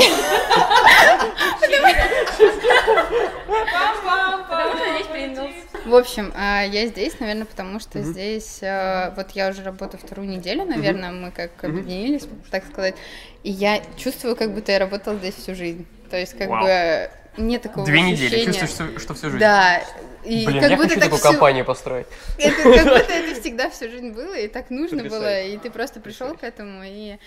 В 5.86 5.96
общем, 5.96 6.32
а, 6.36 6.64
я 6.64 6.86
здесь, 6.88 7.20
наверное, 7.20 7.46
потому 7.46 7.80
что 7.80 8.02
здесь, 8.02 8.60
а, 8.62 9.14
вот 9.16 9.32
я 9.32 9.50
уже 9.50 9.64
работаю 9.64 10.00
вторую 10.00 10.28
неделю, 10.30 10.66
наверное, 10.66 11.12
мы 11.12 11.32
как 11.32 11.64
объединились, 11.64 12.28
так 12.52 12.66
сказать, 12.66 12.96
и 13.44 13.50
я 13.52 13.82
чувствую, 13.98 14.36
как 14.36 14.54
будто 14.54 14.72
я 14.72 14.80
работала 14.80 15.18
здесь 15.18 15.36
всю 15.36 15.56
жизнь. 15.56 15.86
То 16.12 16.18
есть, 16.18 16.38
как 16.38 16.50
Вау. 16.50 16.64
бы 16.66 17.10
нет 17.38 17.62
такого 17.64 17.86
Две 17.86 18.02
недели. 18.02 18.28
ощущения. 18.36 18.60
Чувствуешь, 18.60 18.92
что, 18.92 19.00
что 19.00 19.14
всю 19.16 19.26
жизнь? 19.30 19.40
Да. 19.40 19.82
И 20.24 20.46
Блин, 20.46 20.62
как 20.62 20.70
я 20.70 20.76
будто 20.76 20.90
хочу 20.90 21.00
так 21.00 21.04
такую 21.06 21.20
всю- 21.20 21.30
компанию 21.32 21.66
построить. 21.66 22.06
это 22.38 22.56
как 22.62 22.66
будто 22.84 23.14
это 23.14 23.42
всегда 23.42 23.70
всю 23.72 23.90
жизнь 23.90 24.12
было, 24.12 24.36
и 24.38 24.48
так 24.48 24.70
нужно 24.70 24.98
было, 24.98 25.10
Потрясающе. 25.10 25.56
и 25.56 25.58
ты 25.58 25.72
просто 25.72 26.00
пришел 26.00 26.36
к 26.36 26.44
этому, 26.44 26.84
и 26.86 27.18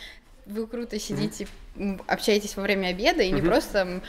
вы 0.47 0.67
круто 0.67 0.99
сидите, 1.01 1.47
м, 1.77 2.01
общаетесь 2.07 2.57
во 2.57 2.63
время 2.63 2.89
обеда, 2.89 3.23
и 3.23 3.31
не 3.31 3.41
просто 3.41 4.01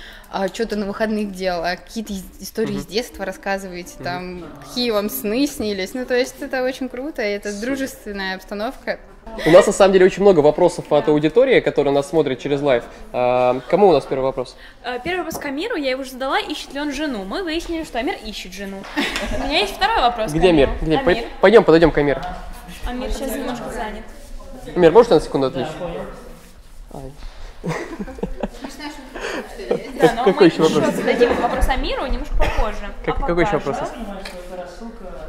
что-то 0.53 0.75
на 0.75 0.85
выходных 0.85 1.31
дел, 1.33 1.63
а 1.63 1.77
какие-то 1.77 2.13
истории 2.41 2.77
с 2.77 2.85
детства 2.85 3.23
рассказываете, 3.25 3.93
там, 4.03 4.43
какие 4.67 4.91
вам 4.91 5.09
сны 5.09 5.47
снились. 5.47 5.93
Ну, 5.93 6.05
то 6.05 6.13
есть 6.15 6.35
это 6.41 6.63
очень 6.63 6.89
круто, 6.89 7.21
и 7.21 7.31
это 7.31 7.57
дружественная 7.59 8.35
обстановка. 8.35 8.99
У 9.45 9.49
нас 9.49 9.65
на 9.65 9.73
самом 9.73 9.93
деле 9.93 10.05
очень 10.05 10.21
много 10.21 10.39
вопросов 10.41 10.91
от 10.91 11.07
аудитории, 11.07 11.59
которая 11.59 11.93
нас 11.93 12.09
смотрит 12.09 12.39
через 12.39 12.61
live. 12.61 12.83
А, 13.11 13.59
Кому 13.69 13.87
у 13.87 13.91
нас 13.91 14.05
первый 14.05 14.23
вопрос? 14.23 14.55
Э, 14.83 14.99
Первый 15.03 15.23
вопрос 15.23 15.39
к 15.41 15.45
Амиру, 15.45 15.75
я 15.75 15.91
его 15.91 16.01
уже 16.01 16.11
задала, 16.11 16.39
ищет 16.39 16.73
ли 16.73 16.79
он 16.79 16.93
жену. 16.93 17.23
Мы 17.25 17.43
выяснили, 17.43 17.83
что 17.85 17.97
Амир 17.97 18.15
ищет 18.23 18.53
жену. 18.53 18.83
У 19.43 19.47
меня 19.47 19.59
есть 19.59 19.73
второй 19.73 20.01
вопрос 20.01 20.31
Где 20.31 20.49
Амир? 20.49 20.69
Где? 20.81 20.97
Амир. 20.99 21.25
Пойдем, 21.41 21.63
подойдем 21.63 21.91
к 21.91 21.97
Амиру. 21.97 22.21
Амир 22.85 23.11
сейчас 23.11 23.31
немножко 23.35 23.71
занят. 23.71 24.03
Амир, 24.75 24.91
можешь 24.91 25.09
на 25.09 25.19
секунду 25.19 25.47
отвлечь? 25.47 25.67
Да, 25.79 25.87
но 30.15 30.23
какой 30.23 30.33
мы 30.47 30.53
еще 30.53 30.61
вопрос? 30.63 30.93
зададим 30.93 31.33
вопрос 31.41 31.67
Амиру 31.69 32.05
немножко 32.05 32.35
попозже. 32.35 32.89
Как- 33.03 33.19
А 33.19 33.23
какой 33.23 33.43
еще 33.43 33.57
вопрос? 33.57 33.77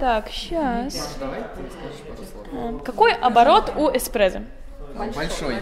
Так, 0.01 0.29
сейчас. 0.29 1.17
Какой 2.85 3.13
оборот 3.13 3.73
у 3.77 3.89
эспрессо? 3.89 4.41
Большой. 4.97 5.57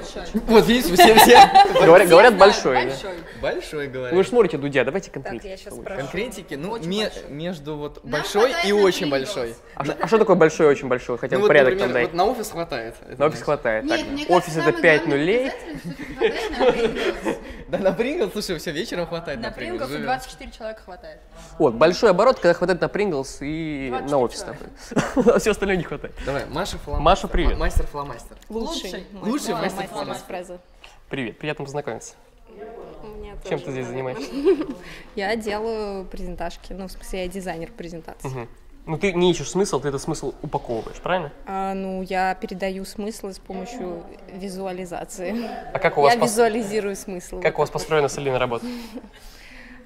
Вот 0.47 0.67
видите, 0.67 0.95
все 0.95 1.15
все 1.17 1.51
Говорят, 1.85 2.09
говорят 2.09 2.37
большой. 2.39 2.89
большой 3.43 3.87
Вы 3.87 3.93
говорят. 3.93 4.23
же 4.25 4.29
смотрите 4.29 4.59
Дудя, 4.59 4.85
давайте 4.85 5.11
конкретики. 5.11 5.59
Конкретики, 5.85 6.55
ну, 6.55 6.79
ме- 6.79 7.11
между 7.29 7.77
вот 7.77 8.01
большой 8.05 8.53
и 8.65 8.73
очень 8.73 9.11
большой. 9.11 9.55
А 9.75 9.85
что- 9.85 9.97
а 10.01 10.07
что 10.07 10.19
такое 10.19 10.37
большой 10.37 10.67
и 10.67 10.71
очень 10.71 10.89
большой? 10.89 11.19
Хотя 11.19 11.37
Ну 11.37 11.43
бы 11.43 11.49
порядок 11.49 11.79
там 11.79 11.93
дай. 11.93 12.09
на 12.13 12.25
офис 12.27 12.51
хватает. 12.51 12.95
На 13.19 13.27
офис 13.27 13.43
хватает. 13.43 13.85
Офис 14.29 14.53
это 14.57 14.63
самый 14.67 14.81
5 14.81 15.07
главный 15.07 15.19
нулей. 15.19 15.53
На. 17.79 17.83
Да, 17.85 17.91
на 17.91 17.97
Прингл, 17.97 18.31
слушай, 18.31 18.59
все 18.59 18.71
вечером 18.73 19.07
хватает 19.07 19.41
на, 19.41 19.49
На 19.49 19.53
Прингл. 19.55 19.79
Принглс 19.79 19.91
живем. 19.91 20.05
24 20.07 20.51
человека 20.53 20.83
хватает. 20.83 21.21
Вот, 21.59 21.75
большой 21.75 22.11
оборот, 22.11 22.37
когда 22.41 22.55
хватает 22.55 22.81
на 22.81 22.89
Принглс 22.89 23.39
и 23.41 23.95
на 24.09 24.19
офис. 24.19 24.45
А 25.17 25.39
все 25.39 25.51
остальное 25.51 25.77
не 25.77 25.83
хватает. 25.85 26.15
Давай, 26.27 26.47
Маша 26.47 26.79
Фломастер. 26.79 27.05
Маша, 27.05 27.29
привет. 27.29 27.53
Ма- 27.53 27.65
Мастер 27.67 27.87
Фломастер. 27.87 28.37
Лучший. 28.49 29.07
Лучший 29.23 29.55
мастер 29.55 29.79
мастер 29.79 29.89
Фломастер. 29.89 30.59
Привет, 31.09 31.39
приятно 31.39 31.65
познакомиться. 31.65 32.15
Мне 33.03 33.35
Чем 33.49 33.59
тоже 33.59 33.65
ты 33.65 33.71
здесь 33.73 33.87
занимаешься? 33.87 34.31
Я 35.17 35.37
делаю 35.37 36.05
презентажки, 36.07 36.73
ну, 36.73 36.87
в 36.89 36.93
смысле, 36.93 37.23
я 37.23 37.29
дизайнер 37.29 37.71
презентаций. 37.73 38.31
Ну, 38.87 38.99
ты 38.99 39.15
не 39.15 39.31
ищешь 39.31 39.51
смысл, 39.51 39.81
ты 39.81 39.89
этот 39.89 40.03
смысл 40.03 40.35
упаковываешь, 40.43 40.99
правильно? 41.01 41.33
А, 41.47 41.73
ну, 41.73 42.03
я 42.03 42.35
передаю 42.35 42.85
смыслы 42.85 43.33
с 43.33 43.39
помощью 43.39 44.05
визуализации. 44.31 45.49
А 45.73 45.79
как 45.79 45.97
у 45.97 46.03
вас, 46.03 46.15
Я 46.15 46.21
пос- 46.21 46.25
визуализирую 46.25 46.95
смысл. 46.95 47.41
как 47.41 47.57
у 47.59 47.63
вас 47.63 47.71
построена 47.71 48.09
с 48.09 48.19
Алиной 48.19 48.39
работа? 48.39 48.67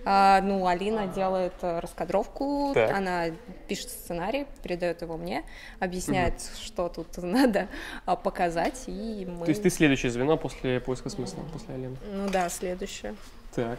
А, 0.05 0.41
ну, 0.41 0.67
Алина 0.67 1.07
делает 1.07 1.53
э, 1.61 1.81
раскадровку, 1.81 2.71
Так. 2.73 2.97
она 2.97 3.27
пишет 3.67 3.91
сценарий, 3.91 4.47
передает 4.63 5.03
его 5.03 5.19
мне, 5.19 5.45
объясняет, 5.81 6.41
что 6.63 6.89
тут 6.89 7.09
надо 7.19 7.69
а, 8.07 8.17
показать, 8.17 8.85
и 8.87 9.27
мы... 9.29 9.45
То 9.45 9.51
есть 9.51 9.63
ты 9.63 9.69
следующее 9.69 10.11
звено 10.11 10.39
после 10.39 10.81
поиска 10.81 11.11
смысла, 11.11 11.43
после 11.53 11.75
Алены. 11.75 11.97
Ну 12.11 12.31
да, 12.31 12.49
следующее. 12.49 13.17
Так. 13.55 13.79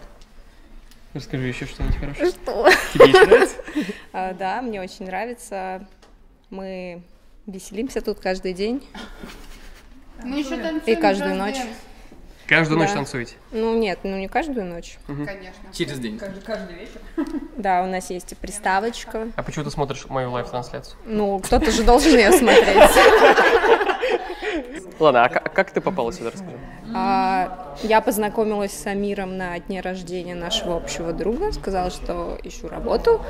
Расскажи 1.13 1.47
еще 1.47 1.65
что-нибудь 1.65 1.97
хорошее. 1.97 2.29
Что? 2.29 2.69
Тебе 2.93 3.07
нравится? 3.25 3.55
А, 4.13 4.33
да, 4.33 4.61
мне 4.61 4.81
очень 4.81 5.05
нравится. 5.05 5.87
Мы 6.49 7.01
веселимся 7.45 8.01
тут 8.01 8.19
каждый 8.19 8.53
день. 8.53 8.87
Мы 10.23 10.39
еще 10.39 10.57
танцуем. 10.57 10.81
И 10.85 10.95
каждую 10.95 11.29
каждый 11.35 11.37
ночь. 11.37 11.57
Каждую 12.47 12.79
ночь 12.79 12.89
Да. 12.89 12.95
танцуете? 12.95 13.35
Ну 13.51 13.77
нет, 13.77 13.99
ну 14.03 14.17
не 14.17 14.27
каждую 14.27 14.65
ночь. 14.65 14.97
Конечно. 15.05 15.71
Через 15.73 15.99
день. 15.99 16.19
Да, 17.57 17.83
у 17.83 17.87
нас 17.87 18.09
есть 18.09 18.31
и 18.31 18.35
приставочка. 18.35 19.27
А 19.35 19.43
почему 19.43 19.65
ты 19.65 19.71
смотришь 19.71 20.05
мою 20.07 20.31
live-трансляцию? 20.31 20.97
Ну, 21.05 21.39
кто-то 21.39 21.71
же 21.71 21.83
должен 21.83 22.17
ее 22.17 22.31
смотреть. 22.31 22.89
Ладно, 24.99 25.25
а 25.25 25.29
как 25.29 25.71
ты 25.71 25.81
попала 25.81 26.11
сюда, 26.11 26.31
расскажи? 26.31 26.57
А, 26.93 27.75
я 27.83 28.01
познакомилась 28.01 28.73
с 28.73 28.85
Амиром 28.87 29.37
на 29.37 29.57
дне 29.59 29.81
рождения 29.81 30.35
нашего 30.35 30.75
общего 30.75 31.13
друга, 31.13 31.51
сказала, 31.51 31.91
что 31.91 32.37
ищу 32.43 32.67
работу, 32.67 33.21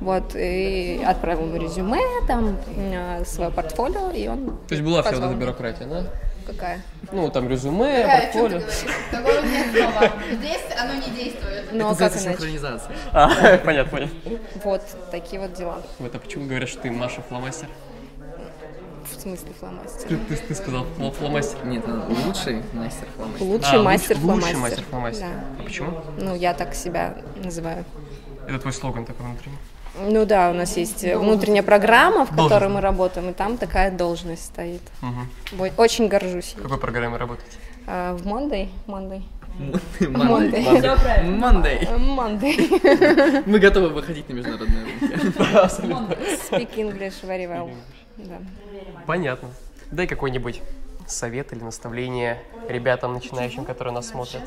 вот, 0.00 0.34
и 0.34 1.02
отправил 1.04 1.46
ему 1.46 1.56
резюме, 1.56 2.00
там, 2.28 2.58
э, 2.76 3.24
свое 3.24 3.50
портфолио, 3.50 4.10
и 4.10 4.28
он... 4.28 4.58
То 4.68 4.74
есть 4.74 4.82
была 4.82 5.02
вся 5.02 5.16
вот 5.16 5.24
эта 5.24 5.34
бюрократия, 5.34 5.86
да? 5.86 6.04
Какая? 6.46 6.80
Ну, 7.10 7.28
там 7.30 7.48
резюме, 7.48 8.02
ты 8.02 8.22
портфолио. 8.22 8.60
Такого 9.10 9.46
нет 9.46 9.66
слова. 9.74 10.12
Здесь 10.32 10.62
оно 10.78 10.94
не 10.94 11.10
действует. 11.10 11.64
Ну, 11.72 11.88
а 11.88 11.92
Это 11.92 12.10
как 12.10 12.14
синхронизация. 12.14 12.96
А, 13.12 13.56
понятно, 13.64 13.90
понятно. 13.90 14.38
Вот, 14.62 14.82
такие 15.10 15.40
вот 15.40 15.54
дела. 15.54 15.82
Вот, 15.98 16.14
а 16.14 16.18
почему 16.18 16.46
говорят, 16.46 16.68
что 16.68 16.82
ты 16.82 16.90
Маша 16.92 17.22
фломастер? 17.22 17.68
В 19.10 19.20
смысле 19.20 19.48
фломастер. 19.58 20.08
Ты, 20.08 20.16
ты- 20.16 20.36
ты 20.36 20.54
сказал 20.54 20.84
фло- 20.98 21.12
фломастер. 21.12 21.64
Нет, 21.66 21.84
он 21.86 22.02
лучший 22.26 22.62
мастер 22.72 23.06
фломастер. 23.16 23.46
Лучший 23.46 23.78
А, 23.78 23.82
мастер 23.82 24.16
фломастер. 24.18 24.54
Лучший 24.56 24.60
мастер 24.60 24.84
фломастер. 24.90 25.26
Да. 25.26 25.44
А 25.58 25.62
почему? 25.62 26.00
Ну, 26.20 26.34
я 26.34 26.54
так 26.54 26.74
себя 26.74 27.16
называю. 27.42 27.84
Это 28.48 28.58
твой 28.58 28.72
слоган 28.72 29.04
такой 29.04 29.26
внутренний. 29.26 29.56
Ну 29.98 30.26
да, 30.26 30.50
у 30.50 30.52
нас 30.54 30.76
есть 30.76 31.02
внутренняя 31.04 31.62
программа, 31.62 32.26
в 32.26 32.36
которой 32.36 32.68
мы 32.68 32.80
работаем, 32.82 33.30
и 33.30 33.32
там 33.32 33.56
такая 33.56 33.90
должность 33.90 34.44
стоит. 34.44 34.82
Вот, 35.52 35.72
Очень 35.78 36.08
горжусь. 36.08 36.54
В 36.58 36.62
какой 36.62 36.78
программе 36.78 37.16
работаете? 37.16 37.56
А, 37.86 38.14
в 38.14 38.26
Monday? 38.26 38.68
Monday. 38.86 39.22
Monday. 40.00 40.62
Monday. 41.24 41.88
Monday. 41.98 43.42
Мы 43.46 43.58
готовы 43.58 43.88
выходить 43.88 44.28
на 44.28 44.34
международные 44.34 44.84
рынки. 44.84 45.06
Speak 46.50 46.74
English 46.76 47.22
very 47.24 47.46
well. 47.48 47.70
Да. 48.16 48.38
Понятно. 49.06 49.50
Дай 49.90 50.06
какой-нибудь 50.06 50.62
совет 51.06 51.52
или 51.52 51.62
наставление 51.62 52.42
ребятам, 52.68 53.12
начинающим, 53.12 53.64
которые 53.64 53.94
нас 53.94 54.08
смотрят. 54.08 54.42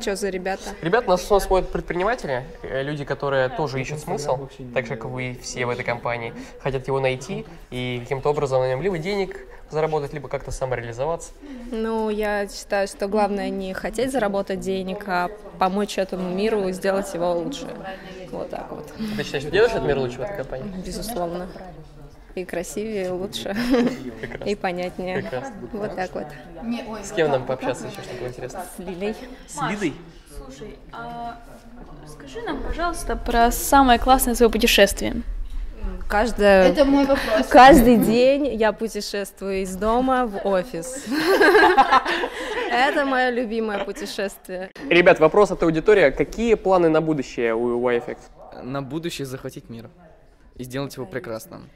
Что 0.00 0.16
за 0.16 0.30
ребята? 0.30 0.62
Ребята, 0.80 1.08
нас 1.10 1.22
смотрят 1.22 1.70
предприниматели, 1.70 2.44
э, 2.62 2.82
люди, 2.82 3.04
которые 3.04 3.48
тоже 3.50 3.80
ищут 3.80 4.00
смысл, 4.00 4.48
так 4.74 4.86
же, 4.86 4.96
как 4.96 5.04
вы 5.04 5.38
все 5.42 5.66
в 5.66 5.70
этой 5.70 5.84
компании, 5.84 6.32
хотят 6.60 6.86
его 6.86 7.00
найти 7.00 7.44
и 7.70 8.00
каким-то 8.02 8.30
образом 8.30 8.60
на 8.62 8.68
нем 8.70 8.82
либо 8.82 8.98
денег 8.98 9.46
заработать, 9.70 10.14
либо 10.14 10.28
как-то 10.28 10.50
самореализоваться. 10.50 11.32
Ну, 11.70 12.08
я 12.08 12.48
считаю, 12.48 12.88
что 12.88 13.06
главное 13.06 13.50
не 13.50 13.74
хотеть 13.74 14.12
заработать 14.12 14.60
денег, 14.60 15.04
а 15.06 15.30
помочь 15.58 15.98
этому 15.98 16.30
миру 16.30 16.68
и 16.68 16.72
сделать 16.72 17.12
его 17.12 17.32
лучше. 17.34 17.66
Вот 18.30 18.48
так 18.50 18.70
вот. 18.70 18.90
Ты 19.16 19.22
считаешь, 19.22 19.42
что 19.44 19.52
делаешь 19.52 19.72
этот 19.72 19.84
мир 19.84 19.98
лучше 19.98 20.18
в 20.18 20.22
этой 20.22 20.36
компании? 20.38 20.82
Безусловно. 20.84 21.48
И 22.38 22.44
красивее, 22.44 23.10
лучше, 23.10 23.56
и 24.46 24.54
понятнее. 24.54 25.24
Вот 25.72 25.96
так 25.96 26.14
вот. 26.14 26.26
С 27.04 27.10
кем 27.12 27.30
нам 27.30 27.44
пообщаться 27.46 27.86
еще, 27.86 28.00
что 28.00 28.14
было 28.14 28.28
интересно? 28.28 28.64
С 28.76 28.78
Лилей. 28.78 29.16
С 29.48 29.62
Лидой? 29.68 29.94
Слушай, 30.36 30.76
а 30.92 31.40
скажи 32.06 32.40
нам, 32.42 32.62
пожалуйста, 32.62 33.16
про 33.16 33.50
самое 33.50 33.98
классное 33.98 34.34
свое 34.34 34.50
путешествие. 34.50 35.22
Каждое... 36.08 36.68
это 36.68 36.84
мой 36.84 37.04
вопрос. 37.04 37.46
Каждый 37.48 37.96
день 37.96 38.54
я 38.54 38.72
путешествую 38.72 39.62
из 39.62 39.76
дома 39.76 40.26
в 40.26 40.46
офис. 40.46 41.04
Это 42.70 43.04
мое 43.04 43.30
любимое 43.30 43.84
путешествие. 43.84 44.70
Ребят, 44.88 45.20
вопрос 45.20 45.50
от 45.50 45.62
аудитории. 45.62 46.10
Какие 46.10 46.54
планы 46.54 46.88
на 46.88 47.00
будущее 47.00 47.54
у 47.54 47.80
Y-Effect? 47.80 48.18
На 48.62 48.82
будущее 48.82 49.26
захватить 49.26 49.68
мир. 49.68 49.90
И 50.56 50.64
сделать 50.64 50.96
его 50.96 51.06
прекрасным. 51.06 51.68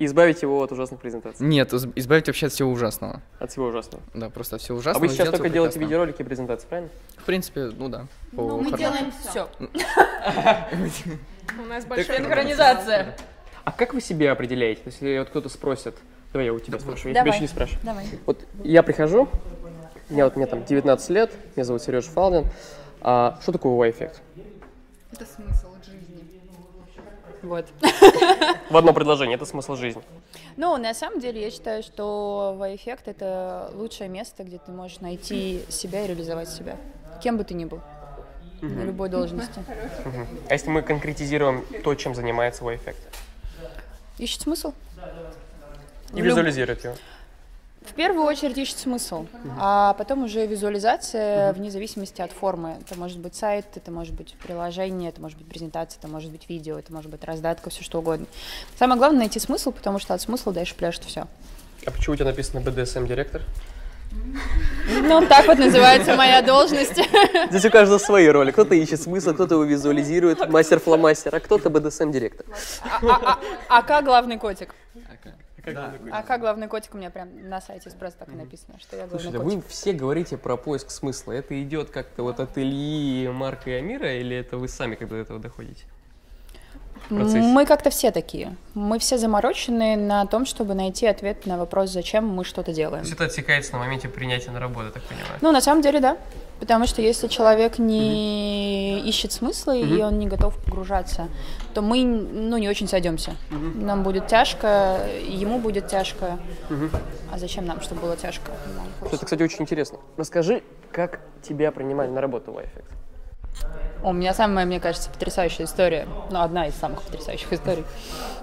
Избавить 0.00 0.42
его 0.42 0.62
от 0.62 0.70
ужасных 0.70 1.00
презентаций, 1.00 1.44
Нет, 1.44 1.72
из- 1.72 1.86
избавить 1.96 2.26
вообще 2.28 2.46
от 2.46 2.52
всего 2.52 2.70
ужасного. 2.70 3.20
от 3.40 3.50
всего 3.50 3.66
ужасного. 3.66 4.02
Да, 4.14 4.30
просто 4.30 4.56
от 4.56 4.62
всего 4.62 4.76
А 4.76 4.80
ужасного. 4.80 5.00
вы 5.00 5.06
и 5.06 5.08
сейчас 5.10 5.28
только 5.30 5.48
делаете 5.48 5.80
видеоролики 5.80 6.22
и 6.22 6.24
презентации, 6.24 6.66
правильно? 6.68 6.90
В 7.16 7.24
принципе, 7.24 7.70
ну 7.76 7.88
да. 7.88 8.06
по 8.30 8.42
Ну, 8.42 8.60
мы 8.60 8.78
делаем 8.78 9.10
все. 9.28 9.48
У 11.58 11.62
нас 11.68 11.84
большая 11.84 12.18
синхронизация. 12.18 13.16
А 13.64 13.72
как 13.72 13.92
вы 13.92 14.00
себя 14.00 14.32
определяете? 14.32 14.82
То 14.82 14.88
есть, 14.88 15.02
Если 15.02 15.18
вот 15.18 15.28
кто-то 15.30 15.48
спросит, 15.48 15.94
давай 16.32 16.46
я 16.46 16.52
у 16.54 16.58
тебя 16.60 16.78
спрошу, 16.78 17.08
я 17.08 17.14
Давай. 17.14 17.30
тебя 17.30 17.34
еще 17.36 17.42
не 17.42 17.48
спрашиваю. 17.48 17.84
Давай. 17.84 18.06
Вот 18.24 18.44
я 18.64 18.82
прихожу, 18.82 19.28
я 20.10 20.24
вот, 20.24 20.36
мне 20.36 20.46
там 20.46 20.64
19 20.64 21.10
лет, 21.10 21.32
меня 21.56 21.64
зовут 21.64 21.82
Сережа 21.82 22.08
Фалдин. 22.10 22.46
А 23.00 23.38
что 23.42 23.52
такое 23.52 23.72
Y-эффект? 23.88 24.20
Это 25.12 25.24
смысл. 25.26 25.67
Вот. 27.42 27.66
В 28.70 28.76
одно 28.76 28.92
предложение, 28.92 29.36
это 29.36 29.44
смысл 29.44 29.76
жизни. 29.76 30.02
Ну, 30.56 30.76
на 30.76 30.94
самом 30.94 31.20
деле, 31.20 31.42
я 31.42 31.50
считаю, 31.50 31.82
что 31.82 32.56
Y-эффект— 32.60 33.02
это 33.08 33.70
лучшее 33.74 34.08
место, 34.08 34.44
где 34.44 34.58
ты 34.58 34.70
можешь 34.72 35.00
найти 35.00 35.62
себя 35.68 36.04
и 36.04 36.08
реализовать 36.08 36.48
себя. 36.48 36.76
Кем 37.22 37.36
бы 37.36 37.44
ты 37.44 37.54
ни 37.54 37.64
был. 37.64 37.80
На 38.60 38.82
любой 38.82 39.08
должности. 39.08 39.62
А 40.48 40.52
если 40.52 40.68
мы 40.70 40.82
конкретизируем 40.82 41.64
то, 41.84 41.94
чем 41.94 42.14
занимается 42.14 42.64
Y-эффект? 42.64 42.98
Ищет 44.18 44.42
смысл? 44.42 44.72
И 46.12 46.20
визуализирует 46.20 46.84
его. 46.84 46.94
В 47.88 47.94
первую 47.94 48.24
очередь 48.24 48.58
ищет 48.58 48.78
смысл, 48.78 49.26
а 49.58 49.94
потом 49.94 50.24
уже 50.24 50.46
визуализация 50.46 51.52
вне 51.52 51.70
зависимости 51.70 52.20
от 52.20 52.32
формы. 52.32 52.76
Это 52.80 52.98
может 52.98 53.18
быть 53.18 53.34
сайт, 53.34 53.66
это 53.74 53.90
может 53.90 54.14
быть 54.14 54.36
приложение, 54.42 55.08
это 55.08 55.20
может 55.20 55.38
быть 55.38 55.48
презентация, 55.48 55.98
это 55.98 56.08
может 56.08 56.30
быть 56.30 56.48
видео, 56.48 56.78
это 56.78 56.92
может 56.92 57.10
быть 57.10 57.24
раздатка, 57.24 57.70
все 57.70 57.82
что 57.82 57.98
угодно. 57.98 58.26
Самое 58.78 58.98
главное 58.98 59.20
найти 59.20 59.38
смысл, 59.38 59.72
потому 59.72 59.98
что 59.98 60.14
от 60.14 60.20
смысла 60.20 60.52
дальше 60.52 60.74
пляшет 60.74 61.04
все. 61.04 61.26
А 61.86 61.90
почему 61.90 62.14
у 62.14 62.16
тебя 62.16 62.26
написано 62.26 62.60
BDSM-директор? 62.60 63.42
Ну, 65.02 65.26
так 65.26 65.46
вот 65.46 65.58
называется 65.58 66.16
моя 66.16 66.42
должность. 66.42 67.00
Здесь 67.50 67.64
у 67.64 67.70
каждого 67.70 67.98
свои 67.98 68.26
роли. 68.28 68.50
Кто-то 68.50 68.74
ищет 68.74 69.00
смысл, 69.00 69.34
кто-то 69.34 69.54
его 69.54 69.64
визуализирует, 69.64 70.48
мастер-фломастер, 70.48 71.34
а 71.34 71.40
кто-то 71.40 71.68
BDSM-директор. 71.68 72.46
А 73.68 73.82
как 73.82 74.04
главный 74.04 74.38
котик? 74.38 74.74
Да. 75.74 75.94
А 76.12 76.22
как 76.22 76.40
главный 76.40 76.68
котик 76.68 76.94
у 76.94 76.98
меня 76.98 77.10
прям 77.10 77.48
на 77.48 77.60
сайте 77.60 77.90
просто 77.90 78.20
так 78.20 78.28
и 78.28 78.36
написано, 78.36 78.78
что 78.78 78.96
я 78.96 79.06
главный 79.06 79.20
Слушайте, 79.20 79.38
котик. 79.44 79.64
вы 79.64 79.68
все 79.68 79.92
говорите 79.92 80.36
про 80.36 80.56
поиск 80.56 80.90
смысла. 80.90 81.32
Это 81.32 81.60
идет 81.62 81.90
как-то 81.90 82.22
вот 82.22 82.40
от 82.40 82.56
Ильи, 82.58 83.28
Марка 83.28 83.70
и 83.70 83.74
Амира, 83.74 84.14
или 84.14 84.36
это 84.36 84.56
вы 84.56 84.68
сами 84.68 84.94
как 84.94 85.08
до 85.08 85.16
этого 85.16 85.38
доходите? 85.38 85.84
Процессе? 87.00 87.40
Мы 87.40 87.66
как-то 87.66 87.90
все 87.90 88.10
такие. 88.10 88.56
Мы 88.74 88.98
все 88.98 89.18
заморочены 89.18 89.96
на 89.96 90.26
том, 90.26 90.46
чтобы 90.46 90.74
найти 90.74 91.06
ответ 91.06 91.46
на 91.46 91.58
вопрос, 91.58 91.90
зачем 91.90 92.26
мы 92.26 92.44
что-то 92.44 92.70
То 92.70 92.76
делаем. 92.76 93.02
есть 93.02 93.14
это 93.14 93.24
отсекается 93.24 93.72
на 93.72 93.78
моменте 93.78 94.08
принятия 94.08 94.50
на 94.50 94.60
работу, 94.60 94.90
так 94.92 95.02
понимаю. 95.02 95.38
Ну, 95.40 95.52
на 95.52 95.60
самом 95.60 95.82
деле, 95.82 96.00
да. 96.00 96.16
Потому 96.60 96.86
что 96.86 97.00
если 97.02 97.28
человек 97.28 97.78
не 97.78 99.00
ищет 99.08 99.32
смысла 99.32 99.76
и 99.76 100.02
он 100.02 100.18
не 100.18 100.26
готов 100.26 100.56
погружаться, 100.64 101.28
то 101.72 101.82
мы 101.82 102.04
ну, 102.04 102.56
не 102.58 102.68
очень 102.68 102.88
сойдемся. 102.88 103.36
Нам 103.50 104.02
будет 104.02 104.26
тяжко, 104.26 104.98
ему 105.24 105.60
будет 105.60 105.86
тяжко. 105.86 106.38
А 107.32 107.38
зачем 107.38 107.64
нам, 107.66 107.80
чтобы 107.80 108.00
было 108.00 108.16
тяжко? 108.16 108.52
Это, 109.04 109.24
кстати, 109.24 109.42
очень 109.42 109.62
интересно. 109.62 109.98
Расскажи, 110.16 110.62
как 110.90 111.20
тебя 111.42 111.70
принимали 111.70 112.08
на 112.10 112.20
работу 112.20 112.52
в 112.52 112.58
iFX? 112.58 112.84
У 114.02 114.12
меня 114.12 114.32
самая, 114.32 114.64
мне 114.64 114.80
кажется, 114.80 115.10
потрясающая 115.10 115.66
история. 115.66 116.06
Ну, 116.30 116.40
одна 116.40 116.66
из 116.68 116.74
самых 116.74 117.02
потрясающих 117.02 117.52
историй. 117.52 117.84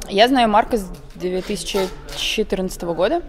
Я 0.10 0.28
знаю 0.28 0.50
Марка 0.50 0.78
с 0.78 0.90
2014 1.16 2.82
года. 2.84 3.22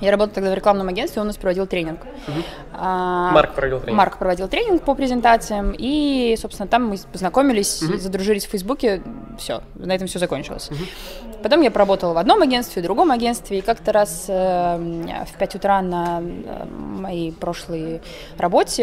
Я 0.00 0.10
работала 0.10 0.34
тогда 0.34 0.50
в 0.50 0.54
рекламном 0.54 0.88
агентстве, 0.88 1.20
он 1.20 1.26
у 1.26 1.30
нас 1.30 1.36
проводил 1.36 1.66
тренинг. 1.66 2.00
Угу. 2.02 2.36
А, 2.74 3.32
Марк 3.32 3.54
проводил 3.54 3.80
тренинг. 3.80 3.98
Марк 3.98 4.18
проводил 4.18 4.48
тренинг 4.48 4.82
по 4.82 4.94
презентациям, 4.94 5.74
и, 5.76 6.36
собственно, 6.40 6.68
там 6.68 6.88
мы 6.88 6.98
познакомились, 7.12 7.82
угу. 7.82 7.98
задружились 7.98 8.46
в 8.46 8.50
Фейсбуке, 8.50 9.02
все, 9.38 9.62
на 9.74 9.92
этом 9.92 10.06
все 10.08 10.18
закончилось. 10.18 10.68
Угу. 10.70 11.42
Потом 11.42 11.60
я 11.60 11.70
поработала 11.70 12.12
в 12.12 12.18
одном 12.18 12.42
агентстве, 12.42 12.82
в 12.82 12.84
другом 12.84 13.10
агентстве, 13.12 13.58
и 13.58 13.60
как-то 13.60 13.92
раз 13.92 14.24
э, 14.28 15.24
в 15.32 15.38
5 15.38 15.54
утра 15.54 15.80
на 15.80 16.20
э, 16.20 16.66
моей 16.66 17.30
прошлой 17.30 18.00
работе 18.36 18.82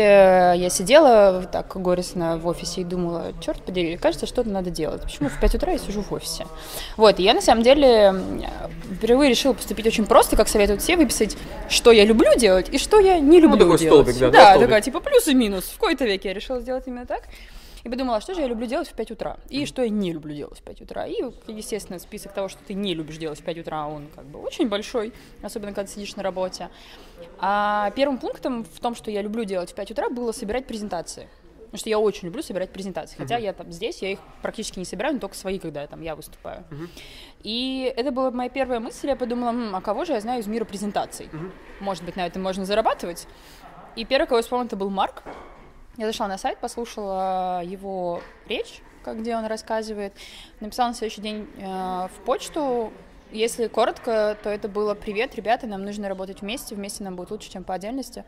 я 0.56 0.70
сидела 0.70 1.44
так 1.52 1.76
горестно 1.76 2.38
в 2.38 2.48
офисе 2.48 2.82
и 2.82 2.84
думала, 2.84 3.34
черт 3.42 3.62
подери, 3.64 3.98
кажется, 3.98 4.28
что-то 4.28 4.50
надо 4.50 4.70
делать. 4.70 5.02
Почему 5.02 5.30
в 5.30 5.40
5 5.40 5.56
утра 5.56 5.74
я 5.74 5.78
сижу 5.78 6.02
в 6.02 6.14
офисе? 6.14 6.46
Вот, 6.96 7.20
и 7.20 7.24
я 7.24 7.34
на 7.34 7.42
самом 7.42 7.64
деле 7.64 8.16
впервые 8.96 9.30
решила 9.30 9.54
поступить 9.54 9.88
очень 9.88 10.06
просто, 10.06 10.36
как 10.38 10.48
советуют 10.48 10.82
все, 10.82 10.96
выписать, 11.04 11.38
что 11.70 11.92
я 11.92 12.06
люблю 12.06 12.36
делать 12.38 12.70
и 12.72 12.78
что 12.78 13.00
я 13.00 13.20
не 13.20 13.40
люблю 13.40 13.66
ну, 13.66 13.78
делать. 13.78 13.82
Столбик, 13.82 14.18
да, 14.20 14.30
да, 14.32 14.54
да 14.56 14.60
такая, 14.60 14.82
типа 14.82 15.00
плюс 15.00 15.28
и 15.28 15.34
минус. 15.34 15.66
В 15.66 15.74
какой-то 15.74 16.06
веке 16.06 16.30
я 16.30 16.34
решила 16.34 16.60
сделать 16.60 16.88
именно 16.88 17.06
так. 17.06 17.24
И 17.84 17.90
подумала, 17.90 18.22
что 18.22 18.34
же 18.34 18.40
я 18.40 18.48
люблю 18.48 18.66
делать 18.66 18.88
в 18.88 18.94
5 18.94 19.12
утра, 19.12 19.38
и 19.50 19.66
что 19.66 19.82
я 19.82 19.90
не 19.90 20.14
люблю 20.14 20.34
делать 20.34 20.58
в 20.58 20.64
5 20.64 20.82
утра. 20.84 21.06
И, 21.06 21.22
естественно, 21.48 22.00
список 22.00 22.32
того, 22.32 22.48
что 22.48 22.60
ты 22.66 22.74
не 22.74 22.96
любишь 22.96 23.18
делать 23.18 23.42
в 23.42 23.44
5 23.44 23.58
утра, 23.58 23.88
он 23.88 24.08
как 24.16 24.24
бы 24.24 24.40
очень 24.40 24.70
большой, 24.70 25.12
особенно 25.42 25.74
когда 25.74 25.92
сидишь 25.92 26.16
на 26.16 26.24
работе. 26.24 26.70
А 27.40 27.92
первым 27.92 28.20
пунктом 28.20 28.64
в 28.64 28.80
том, 28.80 28.96
что 28.96 29.12
я 29.12 29.22
люблю 29.22 29.44
делать 29.44 29.72
в 29.72 29.76
5 29.76 29.92
утра, 29.92 30.10
было 30.10 30.32
собирать 30.32 30.66
презентации. 30.66 31.28
Потому 31.74 31.80
что 31.80 31.90
я 31.90 31.98
очень 31.98 32.28
люблю 32.28 32.44
собирать 32.44 32.70
презентации. 32.70 33.16
Хотя 33.18 33.38
я 33.38 33.52
там 33.52 33.72
здесь, 33.72 34.04
я 34.04 34.12
их 34.12 34.20
практически 34.44 34.78
не 34.78 34.86
собираю, 34.86 35.16
но 35.16 35.20
только 35.20 35.36
свои, 35.36 35.58
когда 35.58 35.88
там 35.88 36.04
я 36.04 36.16
выступаю. 36.16 36.66
И 37.42 37.92
это 37.98 38.12
была 38.12 38.30
моя 38.30 38.48
первая 38.48 38.80
мысль. 38.80 39.08
Я 39.08 39.16
подумала, 39.16 39.50
М, 39.50 39.76
а 39.76 39.82
кого 39.82 40.06
же 40.06 40.14
я 40.14 40.22
знаю 40.22 40.42
из 40.42 40.46
мира 40.46 40.66
презентаций? 40.66 41.32
Может 41.80 42.04
быть, 42.04 42.16
на 42.16 42.28
этом 42.28 42.44
можно 42.44 42.64
зарабатывать. 42.64 43.28
И 43.96 44.06
первый, 44.06 44.28
кого 44.28 44.38
я 44.38 44.44
вспомнила, 44.44 44.68
это 44.68 44.76
был 44.76 44.92
Марк. 44.92 45.24
Я 45.98 46.06
зашла 46.06 46.28
на 46.28 46.38
сайт, 46.38 46.60
послушала 46.60 47.64
его 47.64 48.22
речь, 48.48 48.84
как 49.04 49.20
где 49.22 49.36
он 49.36 49.46
рассказывает. 49.48 50.14
Написала 50.60 50.90
на 50.90 50.94
следующий 50.94 51.22
день 51.22 51.48
э, 51.58 51.64
в 51.64 52.24
почту. 52.24 52.94
Если 53.32 53.66
коротко, 53.66 54.38
то 54.44 54.52
это 54.52 54.68
было 54.68 54.94
«Привет, 54.94 55.34
ребята, 55.34 55.66
нам 55.66 55.84
нужно 55.84 56.08
работать 56.08 56.42
вместе, 56.42 56.76
вместе 56.76 57.04
нам 57.04 57.16
будет 57.16 57.32
лучше, 57.32 57.50
чем 57.50 57.64
по 57.64 57.74
отдельности». 57.74 58.26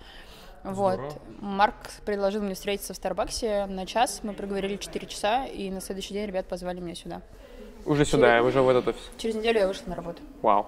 Вот. 0.66 1.00
Марк 1.42 1.76
предложил 2.06 2.42
мне 2.42 2.56
встретиться 2.56 2.94
в 2.94 2.96
Старбаксе 2.96 3.68
на 3.68 3.86
час, 3.86 4.22
мы 4.24 4.34
проговорили 4.34 4.78
4 4.78 5.06
часа, 5.08 5.46
и 5.46 5.70
на 5.70 5.80
следующий 5.80 6.14
день 6.14 6.26
ребят 6.26 6.48
позвали 6.48 6.80
меня 6.80 6.96
сюда. 6.96 7.22
Уже 7.86 8.04
Через... 8.04 8.12
сюда, 8.12 8.42
уже 8.42 8.62
в 8.62 8.70
этот 8.70 8.88
офис? 8.88 9.12
Через 9.18 9.36
неделю 9.36 9.60
я 9.60 9.68
вышла 9.68 9.90
на 9.90 9.96
работу. 9.96 10.22
Вау. 10.42 10.66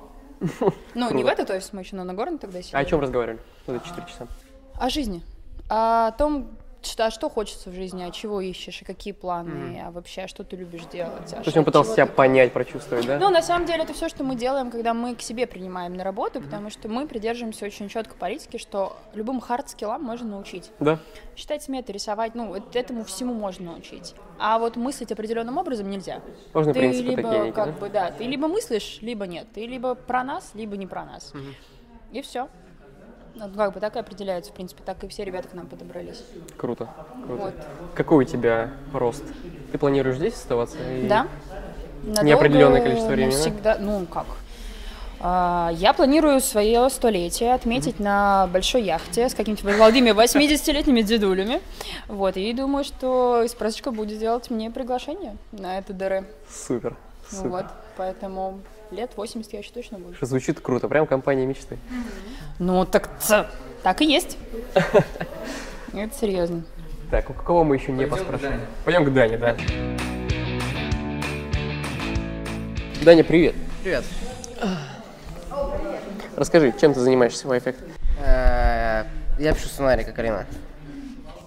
Ну, 0.93 1.11
не 1.13 1.23
в 1.23 1.27
этот 1.27 1.49
офис, 1.49 1.73
мы 1.73 1.81
еще 1.81 1.95
на 1.95 2.03
Нагорном 2.03 2.37
тогда 2.37 2.61
сидели. 2.61 2.75
А 2.75 2.79
о 2.79 2.85
чем 2.85 2.99
разговаривали 2.99 3.39
эти 3.67 3.83
4 3.87 4.07
часа? 4.07 4.27
О 4.75 4.89
жизни. 4.89 5.23
О 5.67 6.11
том, 6.11 6.51
а 6.97 7.11
что 7.11 7.29
хочется 7.29 7.69
в 7.69 7.73
жизни, 7.73 8.03
а 8.03 8.11
чего 8.11 8.41
ищешь, 8.41 8.81
и 8.81 8.85
какие 8.85 9.13
планы, 9.13 9.75
mm. 9.75 9.87
а 9.87 9.91
вообще, 9.91 10.21
а 10.21 10.27
что 10.27 10.43
ты 10.43 10.55
любишь 10.55 10.85
делать. 10.91 11.33
А 11.33 11.37
То 11.37 11.43
есть 11.45 11.57
он 11.57 11.65
пытался 11.65 11.93
себя 11.93 12.05
ты... 12.05 12.13
понять, 12.13 12.53
прочувствовать, 12.53 13.05
да? 13.05 13.19
Ну, 13.19 13.29
на 13.29 13.41
самом 13.41 13.65
деле, 13.65 13.83
это 13.83 13.93
все, 13.93 14.09
что 14.09 14.23
мы 14.23 14.35
делаем, 14.35 14.71
когда 14.71 14.93
мы 14.93 15.15
к 15.15 15.21
себе 15.21 15.47
принимаем 15.47 15.95
на 15.95 16.03
работу, 16.03 16.39
mm. 16.39 16.43
потому 16.43 16.69
что 16.69 16.87
мы 16.87 17.07
придерживаемся 17.07 17.65
очень 17.65 17.89
четко 17.89 18.15
политики, 18.15 18.57
что 18.57 18.97
любым 19.13 19.39
хард-скиллам 19.39 20.01
можно 20.01 20.29
научить. 20.29 20.71
Да. 20.79 20.99
Считать 21.35 21.63
сметы, 21.63 21.93
рисовать, 21.93 22.35
ну, 22.35 22.55
этому 22.73 23.03
всему 23.03 23.33
можно 23.33 23.71
научить. 23.71 24.15
А 24.39 24.59
вот 24.59 24.75
мыслить 24.75 25.11
определенным 25.11 25.57
образом 25.57 25.89
нельзя. 25.89 26.21
Можно, 26.53 26.73
ты 26.73 26.79
принципы 26.79 27.09
либо, 27.09 27.21
такие 27.21 27.53
как 27.53 27.65
да? 27.65 27.71
бы, 27.79 27.89
да, 27.89 28.11
ты 28.11 28.23
либо 28.25 28.47
мыслишь, 28.47 28.99
либо 29.01 29.25
нет. 29.25 29.47
Ты 29.53 29.65
либо 29.65 29.95
про 29.95 30.23
нас, 30.23 30.51
либо 30.53 30.77
не 30.77 30.87
про 30.87 31.05
нас. 31.05 31.33
Mm-hmm. 31.33 31.53
И 32.13 32.21
все. 32.21 32.47
Ну, 33.39 33.49
как 33.55 33.73
бы 33.73 33.79
так 33.79 33.95
и 33.95 33.99
определяется, 33.99 34.51
в 34.51 34.55
принципе, 34.55 34.81
так 34.83 35.03
и 35.03 35.07
все 35.07 35.23
ребята 35.23 35.47
к 35.47 35.53
нам 35.53 35.67
подобрались. 35.67 36.23
Круто, 36.57 36.89
круто. 37.25 37.43
Вот. 37.43 37.53
Какой 37.93 38.25
у 38.25 38.27
тебя 38.27 38.71
рост? 38.93 39.23
Ты 39.71 39.77
планируешь 39.77 40.17
здесь 40.17 40.33
оставаться? 40.33 40.77
И... 40.91 41.07
Да. 41.07 41.27
Надолго, 42.03 42.23
Неопределенное 42.23 42.81
количество 42.81 43.09
времени, 43.09 43.31
всегда, 43.31 43.77
Ну, 43.79 44.05
как? 44.05 44.25
А, 45.19 45.71
я 45.73 45.93
планирую 45.93 46.39
свое 46.41 46.89
столетие 46.89 47.53
отметить 47.53 47.95
mm-hmm. 47.95 48.03
на 48.03 48.47
большой 48.53 48.83
яхте 48.83 49.29
с 49.29 49.33
какими-то 49.33 49.65
молодыми 49.65 50.11
80-летними 50.11 51.01
дедулями. 51.01 51.61
Вот, 52.07 52.37
и 52.37 52.53
думаю, 52.53 52.83
что 52.83 53.41
эспрессочка 53.43 53.91
будет 53.91 54.19
делать 54.19 54.49
мне 54.49 54.69
приглашение 54.69 55.37
на 55.51 55.79
это 55.79 55.93
ДР. 55.93 56.25
Супер, 56.49 56.95
супер. 57.29 57.49
Вот, 57.49 57.65
поэтому 57.97 58.59
лет 58.91 59.11
80 59.15 59.53
я 59.53 59.59
еще 59.59 59.71
точно 59.71 59.99
буду. 59.99 60.15
Звучит 60.21 60.59
круто, 60.59 60.87
прям 60.87 61.07
компания 61.07 61.45
мечты. 61.45 61.77
Ну, 62.59 62.85
так, 62.85 63.09
так 63.83 64.01
и 64.01 64.05
есть. 64.05 64.37
Это 65.93 66.15
серьезно. 66.15 66.63
Так, 67.11 67.29
у 67.29 67.33
кого 67.33 67.63
мы 67.63 67.75
еще 67.75 67.91
не 67.91 68.05
поспрашивали? 68.05 68.59
Пойдем 68.83 69.05
к 69.05 69.13
Дане, 69.13 69.37
да. 69.37 69.55
Даня, 73.03 73.23
привет. 73.23 73.55
Привет. 73.83 74.03
Расскажи, 76.35 76.73
чем 76.79 76.93
ты 76.93 76.99
занимаешься 76.99 77.47
в 77.47 77.51
iEffect? 77.51 77.77
Э, 78.19 79.05
я 79.39 79.53
пишу 79.53 79.67
сценарий, 79.69 80.03
как 80.03 80.19
Арина. 80.19 80.45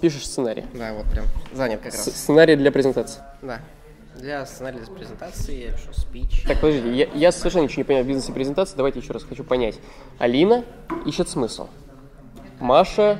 Пишешь 0.00 0.26
сценарий? 0.26 0.64
Да, 0.72 0.94
вот 0.94 1.06
прям 1.10 1.26
занят 1.52 1.80
как 1.80 1.92
раз. 1.92 2.04
Сценарий 2.04 2.56
для 2.56 2.72
презентации? 2.72 3.20
Да. 3.42 3.60
Для 4.20 4.44
сценария 4.44 4.80
для 4.80 4.94
презентации 4.94 5.66
я 5.66 5.72
пишу 5.72 5.92
спич. 5.92 6.44
Так, 6.46 6.60
подождите, 6.60 6.94
я, 6.94 7.06
я 7.14 7.32
совершенно 7.32 7.62
ничего 7.64 7.80
не 7.80 7.84
понимаю 7.84 8.04
в 8.04 8.08
бизнесе 8.08 8.32
презентации. 8.32 8.76
Давайте 8.76 9.00
еще 9.00 9.12
раз 9.12 9.24
хочу 9.24 9.44
понять. 9.44 9.78
Алина 10.18 10.64
ищет 11.06 11.28
смысл. 11.28 11.68
Маша 12.58 13.18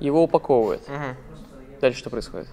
его 0.00 0.22
упаковывает. 0.22 0.82
Угу. 0.88 1.80
Дальше 1.80 1.98
что 1.98 2.10
происходит? 2.10 2.48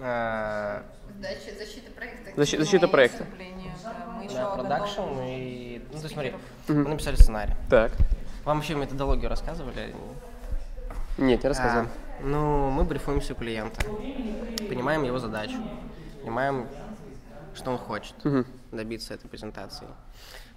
А... 0.00 0.82
Защита 1.20 1.90
проекта. 1.92 2.32
Защи, 2.36 2.56
защита 2.56 2.88
проекта. 2.88 3.26
Да, 4.34 4.54
продакшн 4.56 5.02
и... 5.24 5.82
Ну, 5.92 6.00
ты 6.00 6.08
смотри, 6.08 6.30
угу. 6.68 6.78
мы 6.78 6.88
написали 6.88 7.16
сценарий. 7.16 7.54
Так. 7.70 7.92
Вам 8.44 8.58
вообще 8.58 8.74
методологию 8.74 9.30
рассказывали? 9.30 9.94
Нет, 11.18 11.42
не 11.42 11.48
рассказывали. 11.48 11.88
А, 11.88 12.22
ну, 12.24 12.70
мы 12.70 12.84
брифуемся 12.84 13.34
у 13.34 13.36
клиента, 13.36 13.80
понимаем 14.68 15.02
его 15.04 15.18
задачу, 15.18 15.56
понимаем, 16.22 16.66
что 17.54 17.70
он 17.70 17.78
хочет 17.78 18.14
угу. 18.24 18.44
добиться 18.70 19.14
этой 19.14 19.28
презентации. 19.28 19.86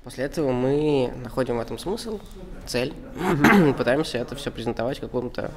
После 0.05 0.25
этого 0.25 0.51
мы 0.51 1.11
находим 1.23 1.57
в 1.57 1.59
этом 1.59 1.79
смысл, 1.79 2.19
цель, 2.67 2.93
пытаемся 3.75 4.19
это 4.19 4.35
все 4.35 4.51
презентовать 4.51 4.99
в 4.99 5.01
каком-то 5.01 5.49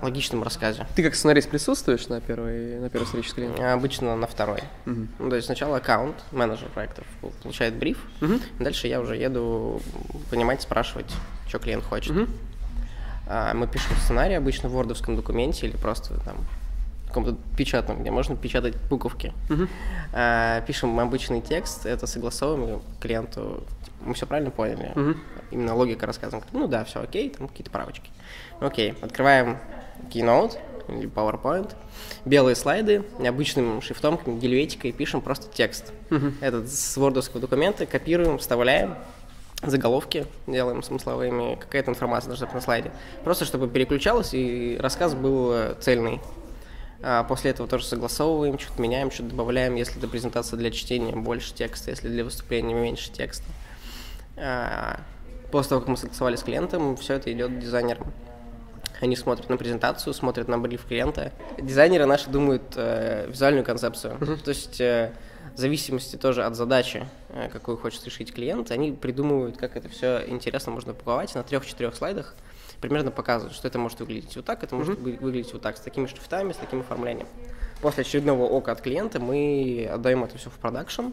логичном 0.00 0.44
рассказе. 0.44 0.86
Ты 0.94 1.02
как 1.02 1.16
сценарист 1.16 1.50
присутствуешь 1.50 2.06
на 2.06 2.20
первой, 2.20 2.78
на 2.78 2.90
первой 2.90 3.06
встрече 3.06 3.30
с 3.30 3.34
клиентом? 3.34 3.64
Обычно 3.64 4.14
на 4.14 4.28
второй. 4.28 4.60
Угу. 4.86 5.06
Ну, 5.18 5.30
то 5.30 5.34
есть 5.34 5.46
сначала 5.46 5.78
аккаунт, 5.78 6.14
менеджер 6.30 6.68
проектов 6.68 7.04
получает 7.42 7.74
бриф, 7.74 7.98
угу. 8.22 8.34
дальше 8.60 8.86
я 8.86 9.00
уже 9.00 9.16
еду 9.16 9.82
понимать, 10.30 10.62
спрашивать, 10.62 11.12
что 11.48 11.58
клиент 11.58 11.82
хочет. 11.82 12.16
Угу. 12.16 12.26
Мы 13.54 13.66
пишем 13.66 13.96
сценарий 13.96 14.34
обычно 14.34 14.68
в 14.68 14.72
вордовском 14.72 15.16
документе 15.16 15.66
или 15.66 15.76
просто 15.76 16.20
там 16.20 16.36
каком-то 17.18 17.56
печатном, 17.56 18.00
где 18.00 18.10
можно 18.10 18.36
печатать 18.36 18.74
буковки. 18.88 19.32
Uh-huh. 19.48 19.68
А, 20.12 20.60
пишем 20.62 20.98
обычный 21.00 21.40
текст, 21.40 21.86
это 21.86 22.06
согласовываем 22.06 22.82
клиенту. 23.00 23.64
Мы 24.00 24.14
все 24.14 24.26
правильно 24.26 24.50
поняли? 24.50 24.92
Uh-huh. 24.94 25.16
Именно 25.50 25.74
логика 25.74 26.06
рассказываем. 26.06 26.44
Ну 26.52 26.66
да, 26.68 26.84
все 26.84 27.00
окей, 27.00 27.30
там 27.30 27.48
какие-то 27.48 27.70
правочки. 27.70 28.10
Окей, 28.60 28.94
открываем 29.00 29.58
Keynote 30.10 30.58
или 30.88 31.08
PowerPoint, 31.08 31.74
белые 32.24 32.56
слайды, 32.56 33.04
необычным 33.18 33.82
шрифтом, 33.82 34.18
гельветикой 34.38 34.92
пишем 34.92 35.20
просто 35.20 35.52
текст. 35.52 35.92
Uh-huh. 36.10 36.32
Этот 36.40 36.72
с 36.72 36.96
вордовского 36.96 37.40
документа 37.40 37.84
копируем, 37.86 38.38
вставляем, 38.38 38.96
заголовки 39.62 40.26
делаем 40.46 40.82
смысловыми, 40.82 41.56
какая-то 41.56 41.90
информация 41.90 42.28
должна 42.28 42.46
быть 42.46 42.54
на 42.54 42.60
слайде. 42.60 42.92
Просто 43.24 43.44
чтобы 43.44 43.68
переключалось 43.68 44.32
и 44.32 44.78
рассказ 44.80 45.14
был 45.14 45.52
э, 45.52 45.74
цельный. 45.80 46.20
А 47.00 47.22
после 47.24 47.52
этого 47.52 47.68
тоже 47.68 47.84
согласовываем, 47.84 48.58
что-то 48.58 48.82
меняем, 48.82 49.10
что-то 49.10 49.30
добавляем. 49.30 49.76
Если 49.76 49.98
это 49.98 50.08
презентация 50.08 50.56
для 50.56 50.70
чтения, 50.70 51.14
больше 51.14 51.54
текста, 51.54 51.90
если 51.90 52.08
для 52.08 52.24
выступления 52.24 52.74
меньше 52.74 53.12
текста. 53.12 53.44
А, 54.36 55.00
после 55.52 55.70
того, 55.70 55.80
как 55.82 55.88
мы 55.90 55.96
согласовали 55.96 56.36
с 56.36 56.42
клиентом, 56.42 56.96
все 56.96 57.14
это 57.14 57.32
идет 57.32 57.58
дизайнерам. 57.58 58.12
Они 59.00 59.14
смотрят 59.14 59.48
на 59.48 59.56
презентацию, 59.56 60.12
смотрят 60.12 60.48
на 60.48 60.58
бриф 60.58 60.86
клиента. 60.86 61.32
Дизайнеры 61.56 62.06
наши 62.06 62.28
думают 62.30 62.74
э, 62.74 63.26
визуальную 63.28 63.64
концепцию. 63.64 64.18
То 64.44 64.48
есть 64.48 64.80
э, 64.80 65.12
в 65.54 65.58
зависимости 65.58 66.16
тоже 66.16 66.44
от 66.44 66.56
задачи, 66.56 67.06
э, 67.28 67.48
какую 67.48 67.76
хочет 67.76 68.04
решить 68.04 68.34
клиент, 68.34 68.72
они 68.72 68.90
придумывают, 68.90 69.56
как 69.56 69.76
это 69.76 69.88
все 69.88 70.24
интересно 70.26 70.72
можно 70.72 70.92
упаковать 70.92 71.32
на 71.36 71.44
трех-четырех 71.44 71.94
слайдах 71.94 72.34
примерно 72.80 73.10
показывают, 73.10 73.54
что 73.54 73.68
это 73.68 73.78
может 73.78 74.00
выглядеть 74.00 74.34
вот 74.36 74.44
так, 74.44 74.62
это 74.62 74.74
mm-hmm. 74.74 74.78
может 74.78 74.98
выглядеть 74.98 75.52
вот 75.52 75.62
так, 75.62 75.76
с 75.76 75.80
такими 75.80 76.06
шрифтами, 76.06 76.52
с 76.52 76.56
таким 76.56 76.80
оформлением. 76.80 77.26
После 77.80 78.02
очередного 78.02 78.44
ока 78.44 78.72
от 78.72 78.80
клиента 78.80 79.20
мы 79.20 79.88
отдаем 79.92 80.24
это 80.24 80.36
все 80.38 80.50
в 80.50 80.54
продакшн, 80.54 81.10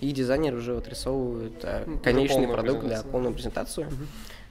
и 0.00 0.12
дизайнеры 0.12 0.56
уже 0.56 0.76
отрисовывают 0.76 1.64
а, 1.64 1.84
конечный 2.02 2.48
продукт, 2.48 2.86
да, 2.86 3.02
полную 3.02 3.34
презентацию. 3.34 3.88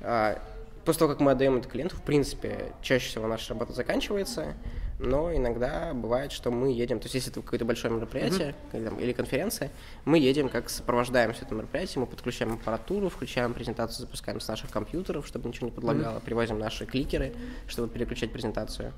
А, 0.01 0.39
после 0.85 0.99
того, 0.99 1.11
как 1.11 1.21
мы 1.21 1.31
отдаем 1.31 1.57
это 1.57 1.67
клиенту, 1.67 1.95
в 1.95 2.01
принципе, 2.01 2.73
чаще 2.81 3.07
всего 3.07 3.27
наша 3.27 3.53
работа 3.53 3.73
заканчивается, 3.73 4.53
но 4.99 5.35
иногда 5.35 5.93
бывает, 5.93 6.31
что 6.31 6.49
мы 6.49 6.71
едем, 6.71 6.99
то 6.99 7.05
есть 7.05 7.15
если 7.15 7.31
это 7.31 7.41
какое-то 7.41 7.65
большое 7.65 7.93
мероприятие 7.93 8.55
mm-hmm. 8.71 9.01
или 9.01 9.13
конференция, 9.13 9.71
мы 10.05 10.17
едем, 10.17 10.49
как 10.49 10.69
сопровождаем 10.69 11.33
все 11.33 11.45
это 11.45 11.53
мероприятие, 11.53 12.01
мы 12.01 12.07
подключаем 12.07 12.53
аппаратуру, 12.53 13.09
включаем 13.09 13.53
презентацию, 13.53 14.05
запускаем 14.05 14.39
с 14.39 14.47
наших 14.47 14.71
компьютеров, 14.71 15.27
чтобы 15.27 15.47
ничего 15.49 15.67
не 15.67 15.71
подлагало, 15.71 16.17
mm-hmm. 16.17 16.25
привозим 16.25 16.57
наши 16.57 16.85
кликеры, 16.85 17.33
чтобы 17.67 17.89
переключать 17.89 18.31
презентацию. 18.31 18.93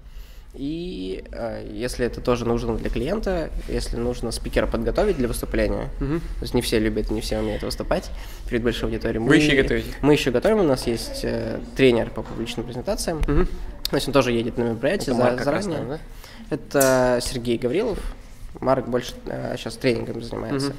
И 0.55 1.23
э, 1.31 1.69
если 1.71 2.05
это 2.05 2.21
тоже 2.21 2.45
нужно 2.45 2.75
для 2.75 2.89
клиента, 2.89 3.51
если 3.67 3.97
нужно 3.97 4.31
спикера 4.31 4.65
подготовить 4.65 5.17
для 5.17 5.27
выступления, 5.27 5.89
угу. 6.01 6.19
то 6.19 6.41
есть 6.41 6.55
не 6.55 6.61
все 6.61 6.79
любят, 6.79 7.11
не 7.11 7.21
все 7.21 7.39
умеют 7.39 7.61
выступать 7.61 8.09
перед 8.49 8.63
большой 8.63 8.89
аудиторией. 8.89 9.19
Вы 9.19 9.29
мы, 9.29 9.35
еще 9.35 9.61
готовите? 9.61 9.87
Мы 10.01 10.13
еще 10.13 10.31
готовим, 10.31 10.59
у 10.61 10.63
нас 10.63 10.87
есть 10.87 11.21
э, 11.23 11.59
тренер 11.75 12.09
по 12.09 12.23
публичным 12.23 12.65
презентациям. 12.65 13.19
Угу. 13.19 13.47
То 13.91 13.95
есть 13.95 14.07
он 14.07 14.13
тоже 14.13 14.31
едет 14.31 14.57
на 14.57 14.63
мероприятие 14.63 15.15
за, 15.15 15.37
заранее. 15.37 15.79
Раз, 15.79 15.87
да? 15.87 15.99
Это 16.49 17.19
Сергей 17.21 17.59
Гаврилов. 17.59 17.99
Марк 18.59 18.87
больше 18.87 19.13
э, 19.27 19.55
сейчас 19.55 19.75
тренингом 19.75 20.23
занимается. 20.23 20.69
Угу. 20.69 20.77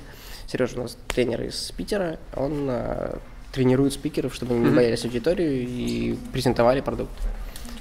Сережа 0.49 0.79
у 0.81 0.83
нас 0.83 0.99
тренер 1.07 1.43
из 1.43 1.71
Питера. 1.71 2.19
Он 2.35 2.67
э, 2.69 3.19
тренирует 3.53 3.93
спикеров, 3.93 4.35
чтобы 4.35 4.55
они 4.55 4.65
не 4.65 4.75
боялись 4.75 5.05
аудиторию 5.05 5.63
и 5.63 6.19
презентовали 6.33 6.81
продукт. 6.81 7.13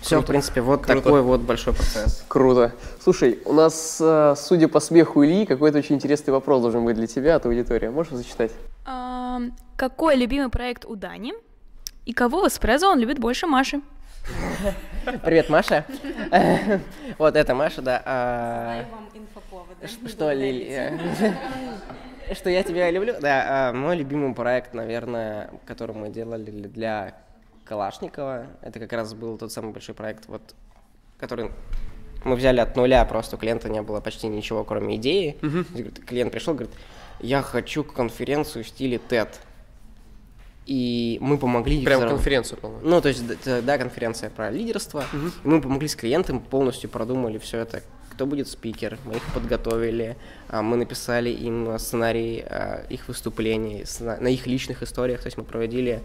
Все, 0.02 0.22
в 0.22 0.26
принципе, 0.26 0.62
вот 0.62 0.84
Круто. 0.84 1.02
такой 1.02 1.22
вот 1.22 1.41
большой 1.41 1.74
процесс. 1.74 2.24
Круто. 2.28 2.74
Слушай, 3.02 3.39
у 3.45 3.54
нас, 3.54 3.97
э, 4.02 4.34
судя 4.38 4.68
по 4.68 4.80
смеху 4.80 5.24
Ильи, 5.26 5.45
какой-то 5.45 5.78
очень 5.78 5.95
интересный 5.95 6.32
вопрос 6.32 6.62
должен 6.62 6.86
быть 6.86 6.95
для 6.95 7.08
тебя 7.08 7.36
от 7.36 7.45
аудитории. 7.45 7.89
Можешь 7.89 8.14
зачитать? 8.14 8.52
А, 8.86 9.41
какой 9.76 10.16
любимый 10.16 10.50
проект 10.50 10.86
у 10.86 10.95
Дани? 10.95 11.34
И 12.06 12.14
кого 12.14 12.47
из 12.47 12.58
Преза 12.58 12.88
он 12.88 13.00
любит 13.00 13.20
больше 13.20 13.45
Маши? 13.45 13.82
Привет, 15.24 15.50
Маша. 15.50 15.86
Вот 17.18 17.36
это 17.36 17.56
Маша, 17.56 17.82
да. 17.82 18.02
А, 18.06 18.86
что, 20.08 20.32
Лилия? 20.32 21.00
Что 22.34 22.50
я 22.52 22.62
тебя 22.62 22.91
люблю? 22.91 23.16
Да, 23.20 23.70
а, 23.70 23.74
мой 23.74 23.97
любимый 23.97 24.36
проект, 24.36 24.76
наверное, 24.76 25.50
который 25.66 25.95
мы 25.95 26.10
делали 26.10 26.52
для 26.52 27.16
Калашникова. 27.70 28.47
Это 28.61 28.80
как 28.80 28.91
раз 28.93 29.13
был 29.13 29.38
тот 29.38 29.51
самый 29.51 29.72
большой 29.72 29.93
проект, 29.93 30.28
вот, 30.28 30.41
который 31.20 31.51
мы 32.26 32.36
взяли 32.36 32.59
от 32.59 32.76
нуля, 32.76 33.05
просто 33.05 33.36
у 33.36 33.39
клиента 33.39 33.70
не 33.70 33.82
было 33.82 34.01
почти 34.01 34.28
ничего, 34.28 34.63
кроме 34.63 34.95
идеи. 34.97 35.38
Uh-huh. 35.41 36.05
Клиент 36.05 36.32
пришел, 36.32 36.55
говорит, 36.55 36.76
я 37.20 37.41
хочу 37.43 37.84
конференцию 37.84 38.63
в 38.63 38.67
стиле 38.67 38.99
TED. 39.09 39.30
И 40.65 41.17
мы 41.22 41.38
помогли... 41.38 41.84
Прям 41.86 42.07
конференцию, 42.07 42.59
по-моему. 42.59 42.88
Ну, 42.88 43.01
то 43.01 43.07
есть, 43.07 43.24
да, 43.45 43.78
конференция 43.78 44.30
про 44.30 44.49
лидерство. 44.49 45.05
Uh-huh. 45.13 45.32
И 45.43 45.47
мы 45.47 45.61
помогли 45.61 45.88
с 45.88 45.95
клиентом, 45.95 46.41
полностью 46.41 46.89
продумали 46.89 47.38
все 47.38 47.59
это, 47.59 47.82
кто 48.11 48.26
будет 48.26 48.49
спикер, 48.49 48.97
мы 49.05 49.15
их 49.15 49.24
подготовили, 49.34 50.17
а, 50.49 50.61
мы 50.61 50.76
написали 50.76 51.30
им 51.30 51.80
сценарий 51.80 52.43
а, 52.45 52.86
их 52.89 53.07
выступлений 53.07 53.86
на 54.01 54.28
их 54.28 54.45
личных 54.45 54.84
историях, 54.84 55.22
то 55.22 55.28
есть 55.28 55.38
мы 55.38 55.45
проводили 55.45 56.01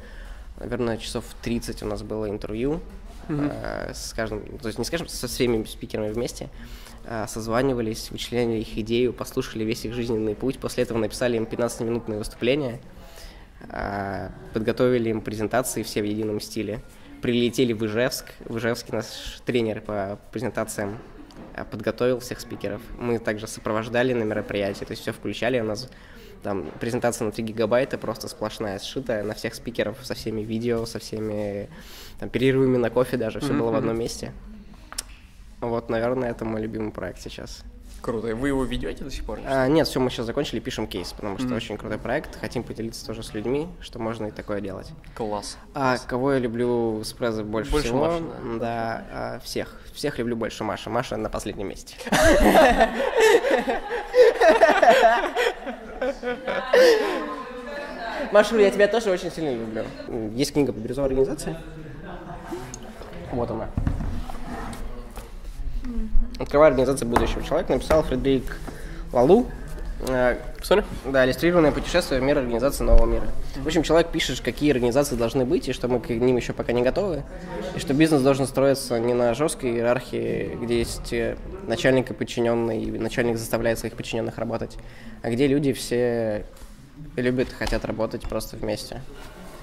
наверное, 0.58 0.96
часов 0.98 1.24
30 1.42 1.82
у 1.82 1.86
нас 1.86 2.02
было 2.02 2.28
интервью 2.28 2.80
mm-hmm. 3.28 3.88
э, 3.90 3.94
с 3.94 4.12
каждым, 4.12 4.58
то 4.58 4.66
есть 4.66 4.78
не 4.78 4.84
скажем, 4.84 5.08
со 5.08 5.26
всеми 5.26 5.64
спикерами 5.64 6.10
вместе, 6.10 6.48
э, 7.04 7.26
созванивались, 7.28 8.10
вычленяли 8.10 8.60
их 8.60 8.78
идею, 8.78 9.12
послушали 9.12 9.64
весь 9.64 9.84
их 9.84 9.94
жизненный 9.94 10.34
путь, 10.34 10.58
после 10.58 10.84
этого 10.84 10.98
написали 10.98 11.36
им 11.36 11.44
15-минутное 11.44 12.18
выступление, 12.18 12.80
э, 13.68 14.30
подготовили 14.52 15.10
им 15.10 15.20
презентации 15.20 15.82
все 15.82 16.02
в 16.02 16.04
едином 16.04 16.40
стиле, 16.40 16.80
прилетели 17.22 17.72
в 17.72 17.84
Ижевск, 17.84 18.26
в 18.44 18.58
Ижевске 18.58 18.94
наш 18.94 19.06
тренер 19.44 19.80
по 19.80 20.18
презентациям 20.30 20.98
э, 21.54 21.64
подготовил 21.64 22.20
всех 22.20 22.40
спикеров, 22.40 22.80
мы 22.98 23.18
также 23.18 23.46
сопровождали 23.46 24.12
на 24.12 24.22
мероприятии, 24.22 24.84
то 24.84 24.92
есть 24.92 25.02
все 25.02 25.12
включали, 25.12 25.60
у 25.60 25.64
нас 25.64 25.88
там 26.44 26.66
презентация 26.78 27.24
на 27.24 27.32
3 27.32 27.42
гигабайта 27.42 27.98
просто 27.98 28.28
сплошная, 28.28 28.78
сшитая 28.78 29.24
на 29.24 29.34
всех 29.34 29.54
спикеров, 29.54 29.96
со 30.02 30.14
всеми 30.14 30.42
видео, 30.42 30.86
со 30.86 31.00
всеми 31.00 31.68
там, 32.20 32.28
перерывами 32.28 32.76
на 32.76 32.90
кофе 32.90 33.16
даже, 33.16 33.40
все 33.40 33.52
mm-hmm. 33.52 33.58
было 33.58 33.72
в 33.72 33.74
одном 33.74 33.98
месте. 33.98 34.32
Вот, 35.60 35.88
наверное, 35.88 36.30
это 36.30 36.44
мой 36.44 36.60
любимый 36.60 36.92
проект 36.92 37.20
сейчас. 37.20 37.64
Круто. 38.02 38.28
И 38.28 38.34
вы 38.34 38.48
его 38.48 38.62
ведете 38.64 39.02
до 39.02 39.10
сих 39.10 39.24
пор? 39.24 39.40
А, 39.46 39.66
нет, 39.66 39.88
все, 39.88 39.98
мы 39.98 40.10
сейчас 40.10 40.26
закончили, 40.26 40.60
пишем 40.60 40.86
кейс, 40.86 41.14
потому 41.14 41.38
что 41.38 41.48
mm-hmm. 41.48 41.56
очень 41.56 41.78
крутой 41.78 41.96
проект. 41.96 42.38
Хотим 42.38 42.62
поделиться 42.62 43.06
тоже 43.06 43.22
с 43.22 43.32
людьми, 43.32 43.66
что 43.80 43.98
можно 43.98 44.26
и 44.26 44.30
такое 44.30 44.60
делать. 44.60 44.90
Класс. 45.14 45.56
А 45.72 45.96
кого 46.06 46.34
я 46.34 46.38
люблю 46.38 47.02
с 47.02 47.14
Презы 47.14 47.42
больше, 47.42 47.72
больше 47.72 47.88
всего? 47.88 48.04
Маши, 48.04 48.22
да. 48.42 48.58
да 48.58 49.06
а, 49.10 49.40
всех. 49.42 49.80
Всех 49.94 50.18
люблю 50.18 50.36
больше 50.36 50.64
Маша. 50.64 50.90
Маша 50.90 51.16
на 51.16 51.30
последнем 51.30 51.68
месте. 51.68 51.96
Машур, 58.32 58.58
я 58.58 58.70
тебя 58.70 58.88
тоже 58.88 59.10
очень 59.10 59.30
сильно 59.30 59.54
люблю. 59.54 59.84
Есть 60.34 60.52
книга 60.52 60.72
по 60.72 60.78
бирюзовой 60.78 61.08
организации. 61.08 61.56
Вот 63.32 63.50
она. 63.50 63.68
Открывая 66.38 66.70
организацию 66.70 67.08
будущего 67.08 67.42
человека, 67.42 67.72
написал 67.72 68.02
Фредерик 68.02 68.58
Лалу. 69.12 69.46
Sorry? 70.00 70.84
Да, 71.06 71.24
иллюстрированное 71.24 71.72
путешествие 71.72 72.20
в 72.20 72.24
мир 72.24 72.38
организации 72.38 72.84
нового 72.84 73.06
мира. 73.06 73.26
В 73.56 73.66
общем, 73.66 73.82
человек 73.82 74.10
пишет, 74.10 74.40
какие 74.40 74.72
организации 74.72 75.14
должны 75.14 75.44
быть, 75.44 75.68
и 75.68 75.72
что 75.72 75.88
мы 75.88 76.00
к 76.00 76.10
ним 76.10 76.36
еще 76.36 76.52
пока 76.52 76.72
не 76.72 76.82
готовы, 76.82 77.22
и 77.74 77.78
что 77.78 77.94
бизнес 77.94 78.22
должен 78.22 78.46
строиться 78.46 78.98
не 78.98 79.14
на 79.14 79.34
жесткой 79.34 79.72
иерархии, 79.72 80.58
где 80.60 80.78
есть 80.78 81.12
э, 81.12 81.36
начальник 81.66 82.10
и 82.10 82.14
подчиненный, 82.14 82.82
и 82.82 82.90
начальник 82.90 83.38
заставляет 83.38 83.78
своих 83.78 83.94
подчиненных 83.94 84.36
работать, 84.36 84.76
а 85.24 85.30
где 85.30 85.46
люди 85.46 85.72
все 85.72 86.44
любят 87.16 87.48
и 87.50 87.54
хотят 87.54 87.86
работать 87.86 88.28
просто 88.28 88.56
вместе. 88.56 89.00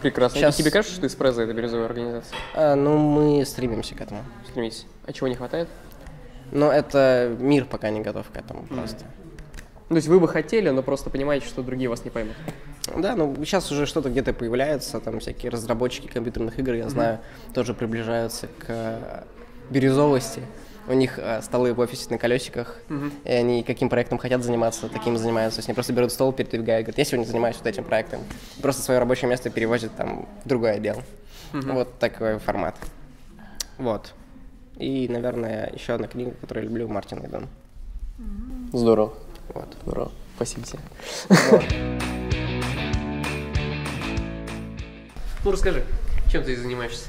Прекрасно. 0.02 0.40
Сейчас... 0.40 0.56
тебе 0.56 0.72
кажется, 0.72 0.96
что 0.96 1.06
Эспрессо– 1.06 1.42
это 1.44 1.54
бирюзовая 1.54 1.86
организация? 1.86 2.36
А, 2.56 2.74
ну, 2.74 2.98
мы 2.98 3.46
стремимся 3.46 3.94
к 3.94 4.02
этому. 4.02 4.24
Стремитесь. 4.50 4.88
А 5.06 5.14
чего 5.14 5.28
не 5.28 5.36
хватает? 5.36 5.70
Ну, 6.52 6.72
это 6.72 7.38
мир 7.40 7.66
пока 7.66 7.92
не 7.92 8.02
готов 8.02 8.28
к 8.32 8.38
этому 8.38 8.64
mm. 8.64 8.76
просто. 8.76 9.06
То 9.90 9.96
есть 9.96 10.08
вы 10.08 10.20
бы 10.20 10.28
хотели, 10.28 10.70
но 10.70 10.82
просто 10.82 11.12
понимаете, 11.12 11.46
что 11.46 11.62
другие 11.62 11.92
вас 11.92 12.04
не 12.06 12.10
поймут. 12.10 12.36
Да, 12.98 13.16
ну 13.16 13.36
сейчас 13.46 13.72
уже 13.72 13.86
что-то 13.86 14.10
где-то 14.10 14.34
появляется, 14.34 15.00
там 15.00 15.20
всякие 15.20 15.52
разработчики 15.52 16.08
компьютерных 16.08 16.58
игр, 16.58 16.74
я 16.74 16.86
mm-hmm. 16.86 16.90
знаю, 16.90 17.20
тоже 17.54 17.76
приближаются 17.76 18.48
к 18.58 19.26
бирюзовости. 19.70 20.42
У 20.88 20.94
них 20.94 21.20
э, 21.20 21.42
столы 21.42 21.74
в 21.74 21.80
офисе 21.80 22.08
на 22.10 22.18
колесиках, 22.18 22.78
mm-hmm. 22.90 23.12
и 23.26 23.32
они 23.32 23.64
каким 23.64 23.90
проектом 23.90 24.18
хотят 24.18 24.44
заниматься, 24.44 24.90
таким 24.90 25.18
занимаются. 25.18 25.58
То 25.58 25.60
есть 25.60 25.70
они 25.70 25.76
просто 25.76 25.94
берут 25.94 26.12
стол, 26.12 26.34
передвигают, 26.34 26.86
говорят, 26.86 26.98
я 26.98 27.06
сегодня 27.06 27.26
занимаюсь 27.26 27.58
вот 27.58 27.68
этим 27.68 27.84
проектом. 27.84 28.22
Просто 28.62 28.82
свое 28.82 29.00
рабочее 29.00 29.30
место 29.30 29.50
перевозят 29.50 29.96
там 29.96 30.28
в 30.44 30.48
другой 30.48 30.74
отдел. 30.74 31.02
Mm-hmm. 31.54 31.74
Вот 31.74 32.00
такой 32.00 32.40
формат. 32.40 32.76
Вот. 33.78 34.14
И, 34.78 35.08
наверное, 35.10 35.72
еще 35.74 35.94
одна 35.94 36.08
книга, 36.08 36.32
которую 36.42 36.64
я 36.64 36.70
люблю, 36.70 36.88
Мартин 36.88 37.24
Эйден. 37.24 37.48
Здорово. 38.74 39.14
Вот. 39.54 39.78
Здорово. 39.84 40.12
Спасибо 40.36 40.66
тебе. 40.66 40.80
Вот. 41.52 41.64
ну, 45.44 45.52
расскажи, 45.52 45.84
чем 46.32 46.44
ты 46.44 46.56
занимаешься? 46.56 47.06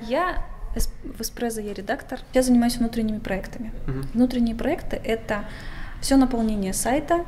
Я 0.00 0.44
в 0.74 1.20
Эспрезо 1.20 1.60
я 1.60 1.74
редактор. 1.74 2.20
Я 2.32 2.42
занимаюсь 2.42 2.76
внутренними 2.76 3.18
проектами. 3.18 3.72
Угу. 3.86 3.98
Внутренние 4.14 4.54
проекты— 4.54 4.96
это 5.04 5.44
все 6.00 6.16
наполнение 6.16 6.72
сайта, 6.72 7.24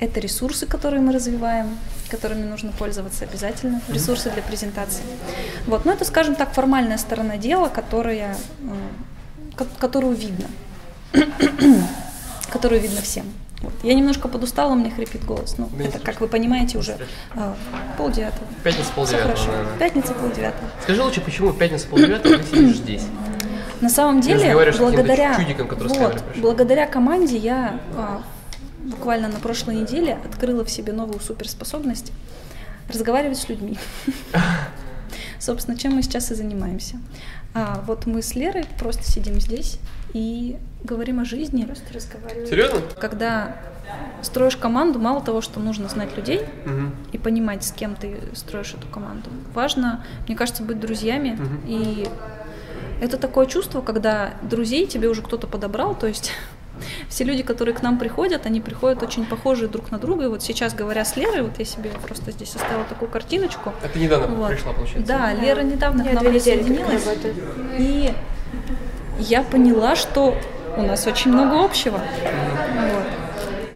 это 0.00 0.20
ресурсы, 0.20 0.66
которые 0.66 1.00
мы 1.00 1.12
развиваем, 1.12 1.76
которыми 2.08 2.44
нужно 2.44 2.72
пользоваться 2.72 3.24
обязательно, 3.24 3.80
ресурсы 3.88 4.30
для 4.30 4.42
презентации. 4.42 5.02
Вот, 5.66 5.84
но 5.84 5.92
это, 5.92 6.04
скажем 6.04 6.36
так, 6.36 6.52
формальная 6.52 6.98
сторона 6.98 7.36
дела, 7.36 7.68
которая, 7.68 8.36
которую 9.78 10.14
видно, 10.14 10.46
которую 12.52 12.80
видно 12.80 13.00
всем. 13.00 13.26
Вот. 13.62 13.72
Я 13.82 13.94
немножко 13.94 14.28
подустала, 14.28 14.74
мне 14.74 14.90
хрипит 14.90 15.24
голос. 15.24 15.56
Ну, 15.58 15.68
да 15.76 15.84
это, 15.84 15.98
как 15.98 16.20
вы 16.20 16.28
понимаете, 16.28 16.78
уже 16.78 16.96
а, 17.34 17.56
полдевятого. 17.96 18.46
Пятница 18.62 18.92
полдевятого, 18.94 19.46
наверное. 19.46 19.78
Пятница 19.78 20.14
полдевятого. 20.14 20.70
Скажи 20.82 21.02
лучше, 21.02 21.20
почему 21.20 21.52
пятница 21.52 21.88
полдевятого 21.88 22.38
ты 22.38 22.44
сидишь 22.44 22.76
здесь? 22.76 23.02
На 23.80 23.88
самом 23.88 24.20
деле, 24.20 24.54
благодаря, 24.78 25.36
чудиком, 25.36 25.68
вот, 25.68 26.24
благодаря 26.36 26.86
команде 26.86 27.36
я 27.36 27.80
а, 27.96 28.22
буквально 28.78 29.28
на 29.28 29.38
прошлой 29.38 29.76
неделе 29.76 30.18
открыла 30.24 30.64
в 30.64 30.70
себе 30.70 30.92
новую 30.92 31.20
суперспособность 31.20 32.12
разговаривать 32.88 33.38
с 33.38 33.48
людьми. 33.48 33.78
Собственно, 35.38 35.76
чем 35.76 35.94
мы 35.94 36.02
сейчас 36.02 36.30
и 36.30 36.34
занимаемся. 36.34 36.96
А 37.54 37.82
вот 37.86 38.06
мы 38.06 38.22
с 38.22 38.34
Лерой 38.34 38.64
просто 38.78 39.04
сидим 39.04 39.40
здесь 39.40 39.78
и 40.12 40.56
говорим 40.84 41.20
о 41.20 41.24
жизни. 41.24 41.64
Просто 41.64 41.94
разговариваем. 41.94 42.46
Серьезно? 42.46 42.80
Когда 43.00 43.56
строишь 44.22 44.56
команду, 44.56 44.98
мало 44.98 45.22
того, 45.22 45.40
что 45.40 45.60
нужно 45.60 45.88
знать 45.88 46.16
людей 46.16 46.40
угу. 46.40 46.92
и 47.12 47.18
понимать, 47.18 47.64
с 47.64 47.72
кем 47.72 47.94
ты 47.94 48.20
строишь 48.34 48.74
эту 48.74 48.86
команду. 48.88 49.30
Важно, 49.54 50.04
мне 50.26 50.36
кажется, 50.36 50.62
быть 50.62 50.80
друзьями. 50.80 51.38
Угу. 51.40 51.66
И 51.66 52.08
это 53.00 53.16
такое 53.16 53.46
чувство, 53.46 53.80
когда 53.80 54.34
друзей 54.42 54.86
тебе 54.86 55.08
уже 55.08 55.22
кто-то 55.22 55.46
подобрал, 55.46 55.94
то 55.94 56.06
есть 56.06 56.32
все 57.08 57.24
люди, 57.24 57.42
которые 57.42 57.74
к 57.74 57.82
нам 57.82 57.98
приходят, 57.98 58.46
они 58.46 58.60
приходят 58.60 59.02
очень 59.02 59.24
похожие 59.24 59.68
друг 59.68 59.90
на 59.90 59.98
друга. 59.98 60.24
И 60.24 60.28
вот 60.28 60.42
сейчас, 60.42 60.74
говоря 60.74 61.04
с 61.04 61.16
Лерой, 61.16 61.42
вот 61.42 61.58
я 61.58 61.64
себе 61.64 61.90
просто 61.90 62.30
здесь 62.32 62.54
оставила 62.56 62.84
такую 62.84 63.10
картиночку. 63.10 63.72
А 63.82 63.88
ты 63.88 63.98
недавно 63.98 64.34
вот. 64.34 64.50
пришла, 64.50 64.72
получается? 64.72 65.06
Да, 65.06 65.18
да. 65.18 65.34
Лера 65.34 65.60
недавно 65.62 66.02
я 66.02 66.10
к 66.10 66.14
нам 66.14 66.24
присоединилась. 66.24 67.04
И 67.78 68.12
я 69.18 69.42
поняла, 69.42 69.96
что 69.96 70.36
у 70.76 70.82
нас 70.82 71.06
очень 71.06 71.32
много 71.32 71.64
общего. 71.64 71.98
Вот. 71.98 73.04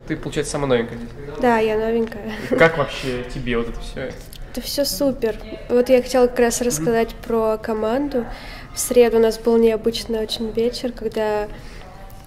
Ты, 0.06 0.16
получается, 0.16 0.52
самая 0.52 0.68
новенькая 0.68 0.98
здесь? 0.98 1.10
Да, 1.40 1.58
я 1.58 1.76
новенькая. 1.76 2.32
Как 2.50 2.78
вообще 2.78 3.24
тебе 3.32 3.56
вот 3.58 3.68
это 3.68 3.80
все? 3.80 4.12
Это 4.52 4.60
все 4.60 4.84
супер. 4.84 5.36
Вот 5.68 5.88
я 5.88 6.02
хотела 6.02 6.26
как 6.26 6.38
раз 6.38 6.60
рассказать 6.60 7.10
mm-hmm. 7.10 7.26
про 7.26 7.58
команду. 7.58 8.26
В 8.74 8.78
среду 8.78 9.16
у 9.16 9.20
нас 9.20 9.38
был 9.38 9.56
необычный 9.56 10.20
очень 10.20 10.50
вечер, 10.50 10.92
когда 10.92 11.48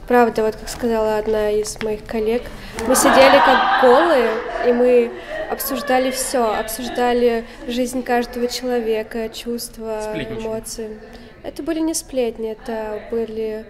Правда, 0.07 0.43
вот 0.43 0.55
как 0.55 0.69
сказала 0.69 1.17
одна 1.17 1.49
из 1.49 1.81
моих 1.81 2.05
коллег, 2.05 2.43
мы 2.87 2.95
сидели 2.95 3.39
как 3.43 3.81
голые, 3.81 4.29
и 4.67 4.71
мы 4.71 5.11
обсуждали 5.49 6.11
все, 6.11 6.53
обсуждали 6.53 7.45
жизнь 7.67 8.03
каждого 8.03 8.47
человека, 8.47 9.29
чувства, 9.29 10.01
эмоции. 10.29 10.99
Это 11.43 11.63
были 11.63 11.79
не 11.79 11.95
сплетни, 11.95 12.51
это 12.51 13.01
были, 13.09 13.65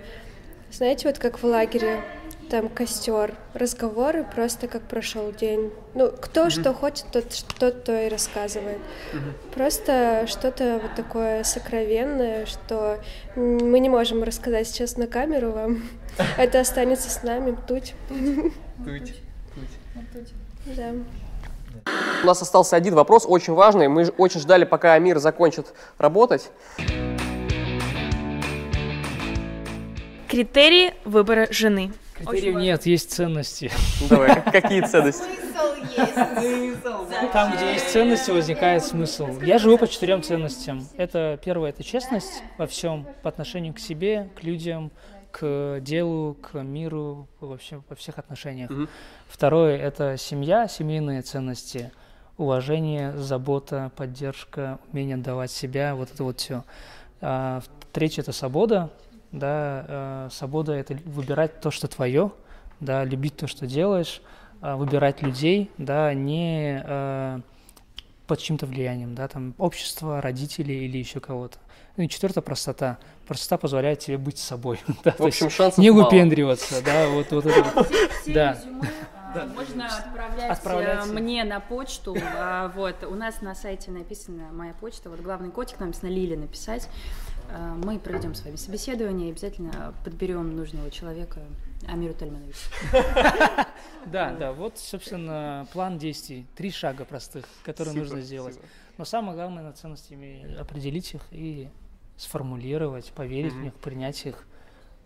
знаете, 0.71 1.07
вот 1.07 1.19
как 1.19 1.39
в 1.41 1.45
лагере, 1.45 2.01
там 2.49 2.69
костер, 2.69 3.35
разговоры 3.53 4.23
просто 4.23 4.67
как 4.67 4.83
прошел 4.83 5.31
день. 5.31 5.71
Ну, 5.93 6.11
кто 6.11 6.45
mm-hmm. 6.45 6.49
что 6.49 6.73
хочет, 6.73 7.05
тот, 7.11 7.25
тот 7.59 7.83
то 7.83 8.05
и 8.05 8.09
рассказывает. 8.09 8.77
Mm-hmm. 9.13 9.53
Просто 9.53 10.25
что-то 10.27 10.79
вот 10.81 10.95
такое 10.95 11.43
сокровенное, 11.43 12.45
что 12.45 12.99
мы 13.35 13.79
не 13.79 13.89
можем 13.89 14.23
рассказать 14.23 14.67
сейчас 14.67 14.97
на 14.97 15.07
камеру 15.07 15.51
вам. 15.51 15.83
Это 16.37 16.59
останется 16.59 17.09
с 17.09 17.23
нами. 17.23 17.57
Туть. 17.67 17.93
Туть. 18.85 19.15
Туть. 20.13 20.33
Да. 20.65 20.91
У 22.23 22.25
нас 22.25 22.41
остался 22.41 22.75
один 22.75 22.95
вопрос, 22.95 23.25
очень 23.27 23.53
важный. 23.53 23.87
Мы 23.87 24.07
очень 24.17 24.39
ждали, 24.39 24.63
пока 24.63 24.93
Амир 24.93 25.19
закончит 25.19 25.67
работать. 25.97 26.49
Критерии 30.27 30.93
выбора 31.05 31.47
жены. 31.51 31.93
Критериев 32.15 32.55
нет, 32.55 32.85
есть 32.85 33.11
ценности. 33.11 33.71
Давай, 34.09 34.41
какие 34.41 34.81
ценности? 34.81 35.23
Там, 37.33 37.55
где 37.55 37.73
есть 37.73 37.89
ценности, 37.89 38.31
возникает 38.31 38.83
смысл. 38.83 39.27
Я 39.41 39.57
живу 39.57 39.77
по 39.77 39.87
четырем 39.87 40.23
ценностям. 40.23 40.87
Это 40.97 41.39
первое, 41.43 41.69
это 41.69 41.83
честность 41.83 42.43
во 42.57 42.67
всем 42.67 43.05
по 43.21 43.29
отношению 43.29 43.73
к 43.73 43.79
себе, 43.79 44.29
к 44.35 44.43
людям, 44.43 44.91
к 45.31 45.79
делу, 45.81 46.35
к 46.35 46.61
миру, 46.61 47.27
вообще 47.41 47.81
во 47.89 47.95
всех 47.95 48.17
отношениях. 48.17 48.71
Второе– 49.27 49.77
это 49.79 50.15
семья, 50.17 50.67
семейные 50.69 51.21
ценности, 51.21 51.91
уважение, 52.37 53.15
забота, 53.17 53.91
поддержка, 53.97 54.79
умение 54.91 55.17
давать 55.17 55.51
себя, 55.51 55.95
вот 55.95 56.11
это 56.13 56.23
вот 56.23 56.39
все. 56.39 56.63
А, 57.19 57.61
третье– 57.91 58.21
это 58.23 58.31
свобода, 58.31 58.89
да, 59.35 59.85
э, 59.87 60.29
свобода– 60.31 60.73
это 60.73 60.97
выбирать 61.05 61.59
то, 61.59 61.71
что 61.71 61.87
твое, 61.87 62.31
да, 62.79 63.03
любить 63.03 63.35
то, 63.35 63.47
что 63.47 63.67
делаешь, 63.67 64.21
э, 64.61 64.75
выбирать 64.75 65.21
людей, 65.21 65.71
да, 65.77 66.13
не 66.13 66.81
э, 66.83 67.39
под 68.27 68.39
чьим-то 68.39 68.65
влиянием, 68.65 69.13
да, 69.13 69.27
там, 69.27 69.53
общество, 69.57 70.21
родители 70.21 70.73
или 70.73 70.97
еще 70.97 71.19
кого-то. 71.19 71.57
Ну 71.97 72.03
и 72.03 72.09
четвертое– 72.09 72.41
простота. 72.41 72.97
Простота 73.27 73.57
позволяет 73.57 73.99
тебе 73.99 74.17
быть 74.17 74.37
собой. 74.37 74.79
да, 75.03 75.15
В 75.17 75.21
общем, 75.21 75.49
шансов 75.49 75.77
Не 75.77 75.91
выпендриваться, 75.91 76.83
да, 76.83 77.09
вот, 77.09 77.31
вот 77.31 77.45
это. 77.45 77.87
Да. 78.27 78.57
Да. 79.35 79.47
Можно 79.53 79.87
отправлять, 79.87 80.49
отправлять 80.49 81.05
мне 81.07 81.43
на 81.43 81.59
почту. 81.59 82.15
А, 82.37 82.69
вот, 82.69 83.03
у 83.03 83.15
нас 83.15 83.41
на 83.41 83.53
сайте 83.53 83.91
написана 83.91 84.43
моя 84.53 84.73
почта. 84.73 85.09
Вот 85.09 85.19
главный 85.19 85.51
котик 85.51 85.77
нам 85.79 85.89
написано 85.89 86.09
Лили 86.09 86.35
написать. 86.35 86.87
А, 87.51 87.75
мы 87.75 87.99
проведем 87.99 88.33
с 88.35 88.43
вами 88.43 88.55
собеседование 88.55 89.29
и 89.29 89.31
обязательно 89.31 89.93
подберем 90.03 90.55
нужного 90.55 90.91
человека 90.91 91.41
Амиру 91.87 92.13
Тальмановичу. 92.13 92.59
Да, 94.05 94.35
да, 94.35 94.53
вот, 94.53 94.77
собственно, 94.77 95.67
план 95.73 95.97
действий. 95.97 96.45
Три 96.55 96.69
шага 96.69 97.05
простых, 97.05 97.45
которые 97.63 97.95
нужно 97.95 98.21
сделать. 98.21 98.59
Но 98.99 99.03
самое 99.03 99.35
главное, 99.35 99.63
на 99.63 99.73
ценностями 99.73 100.55
определить 100.59 101.15
их 101.15 101.21
и 101.31 101.69
сформулировать, 102.15 103.11
поверить 103.13 103.53
в 103.53 103.57
них, 103.57 103.73
принять 103.73 104.23
их 104.27 104.45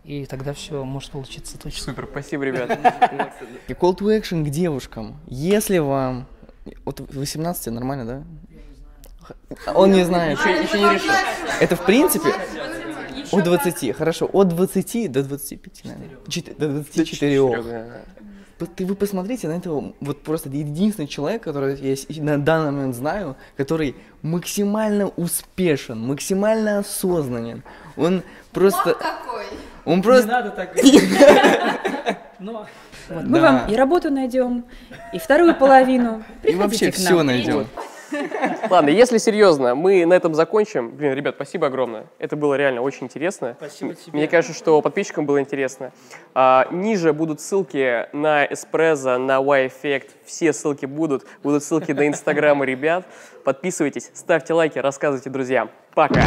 и 0.03 0.25
тогда 0.25 0.53
все 0.53 0.83
может 0.83 1.11
получиться 1.11 1.59
точно. 1.59 1.93
Супер, 1.93 2.07
спасибо, 2.09 2.43
ребята. 2.43 2.73
И 3.67 3.73
call 3.73 3.95
to 3.97 4.17
action 4.17 4.45
к 4.45 4.49
девушкам. 4.49 5.19
Если 5.27 5.77
вам... 5.77 6.25
Вот 6.85 6.99
18 6.99 7.73
нормально, 7.73 8.05
да? 8.05 8.23
Он 9.73 9.91
не 9.91 10.03
знает. 10.03 10.39
Еще, 10.39 10.63
еще 10.63 10.79
не 10.79 10.93
решил. 10.95 11.13
Это 11.59 11.75
в 11.75 11.85
принципе... 11.85 12.29
От 13.31 13.43
20, 13.43 13.95
хорошо, 13.95 14.29
от 14.31 14.47
20 14.47 15.11
до 15.11 15.23
25, 15.23 15.85
наверное. 15.85 16.17
До 16.57 16.67
24. 16.67 18.03
Ты 18.75 18.85
вы 18.85 18.95
посмотрите 18.95 19.47
на 19.47 19.53
этого, 19.53 19.93
вот 20.01 20.21
просто 20.21 20.49
единственный 20.49 21.07
человек, 21.07 21.43
который 21.43 21.77
я 21.79 21.95
на 22.21 22.37
данный 22.37 22.71
момент 22.71 22.95
знаю, 22.95 23.37
который 23.55 23.95
максимально 24.21 25.07
успешен, 25.07 25.99
максимально 25.99 26.79
осознанен. 26.79 27.63
Он 27.95 28.21
просто... 28.51 28.89
Вот 28.89 28.97
какой! 28.97 29.45
Он 29.85 30.01
просто... 30.01 30.25
Не 30.25 30.31
надо 30.31 30.49
так 30.51 30.75
Но... 32.39 32.65
Вот, 33.09 33.23
мы 33.23 33.41
вам 33.41 33.67
и 33.67 33.75
работу 33.75 34.11
найдем, 34.11 34.65
и 35.13 35.19
вторую 35.19 35.55
половину. 35.55 36.23
Приходите 36.41 36.51
и 36.51 36.55
вообще 36.55 36.91
все 36.91 37.23
найдем. 37.23 37.67
Ладно, 38.69 38.89
если 38.89 39.17
серьезно, 39.17 39.75
мы 39.75 40.05
на 40.05 40.13
этом 40.13 40.33
закончим. 40.33 40.91
Блин, 40.91 41.13
ребят, 41.13 41.35
спасибо 41.35 41.67
огромное. 41.67 42.05
Это 42.17 42.35
было 42.35 42.55
реально 42.55 42.81
очень 42.81 43.05
интересно. 43.05 43.55
Спасибо 43.57 43.93
тебе. 43.93 44.17
Мне 44.17 44.27
кажется, 44.27 44.57
что 44.57 44.81
подписчикам 44.81 45.25
было 45.25 45.39
интересно. 45.39 45.91
А, 46.33 46.67
ниже 46.71 47.13
будут 47.13 47.41
ссылки 47.41 48.07
на 48.13 48.45
Эспрезо, 48.45 49.17
на 49.17 49.37
Y-Effect. 49.39 50.09
Все 50.25 50.53
ссылки 50.53 50.85
будут. 50.85 51.25
Будут 51.43 51.63
ссылки 51.63 51.91
на 51.91 52.07
Инстаграмы 52.07 52.65
ребят. 52.65 53.05
Подписывайтесь, 53.43 54.11
ставьте 54.13 54.53
лайки, 54.53 54.79
рассказывайте 54.79 55.29
друзьям. 55.29 55.69
Пока! 55.93 56.23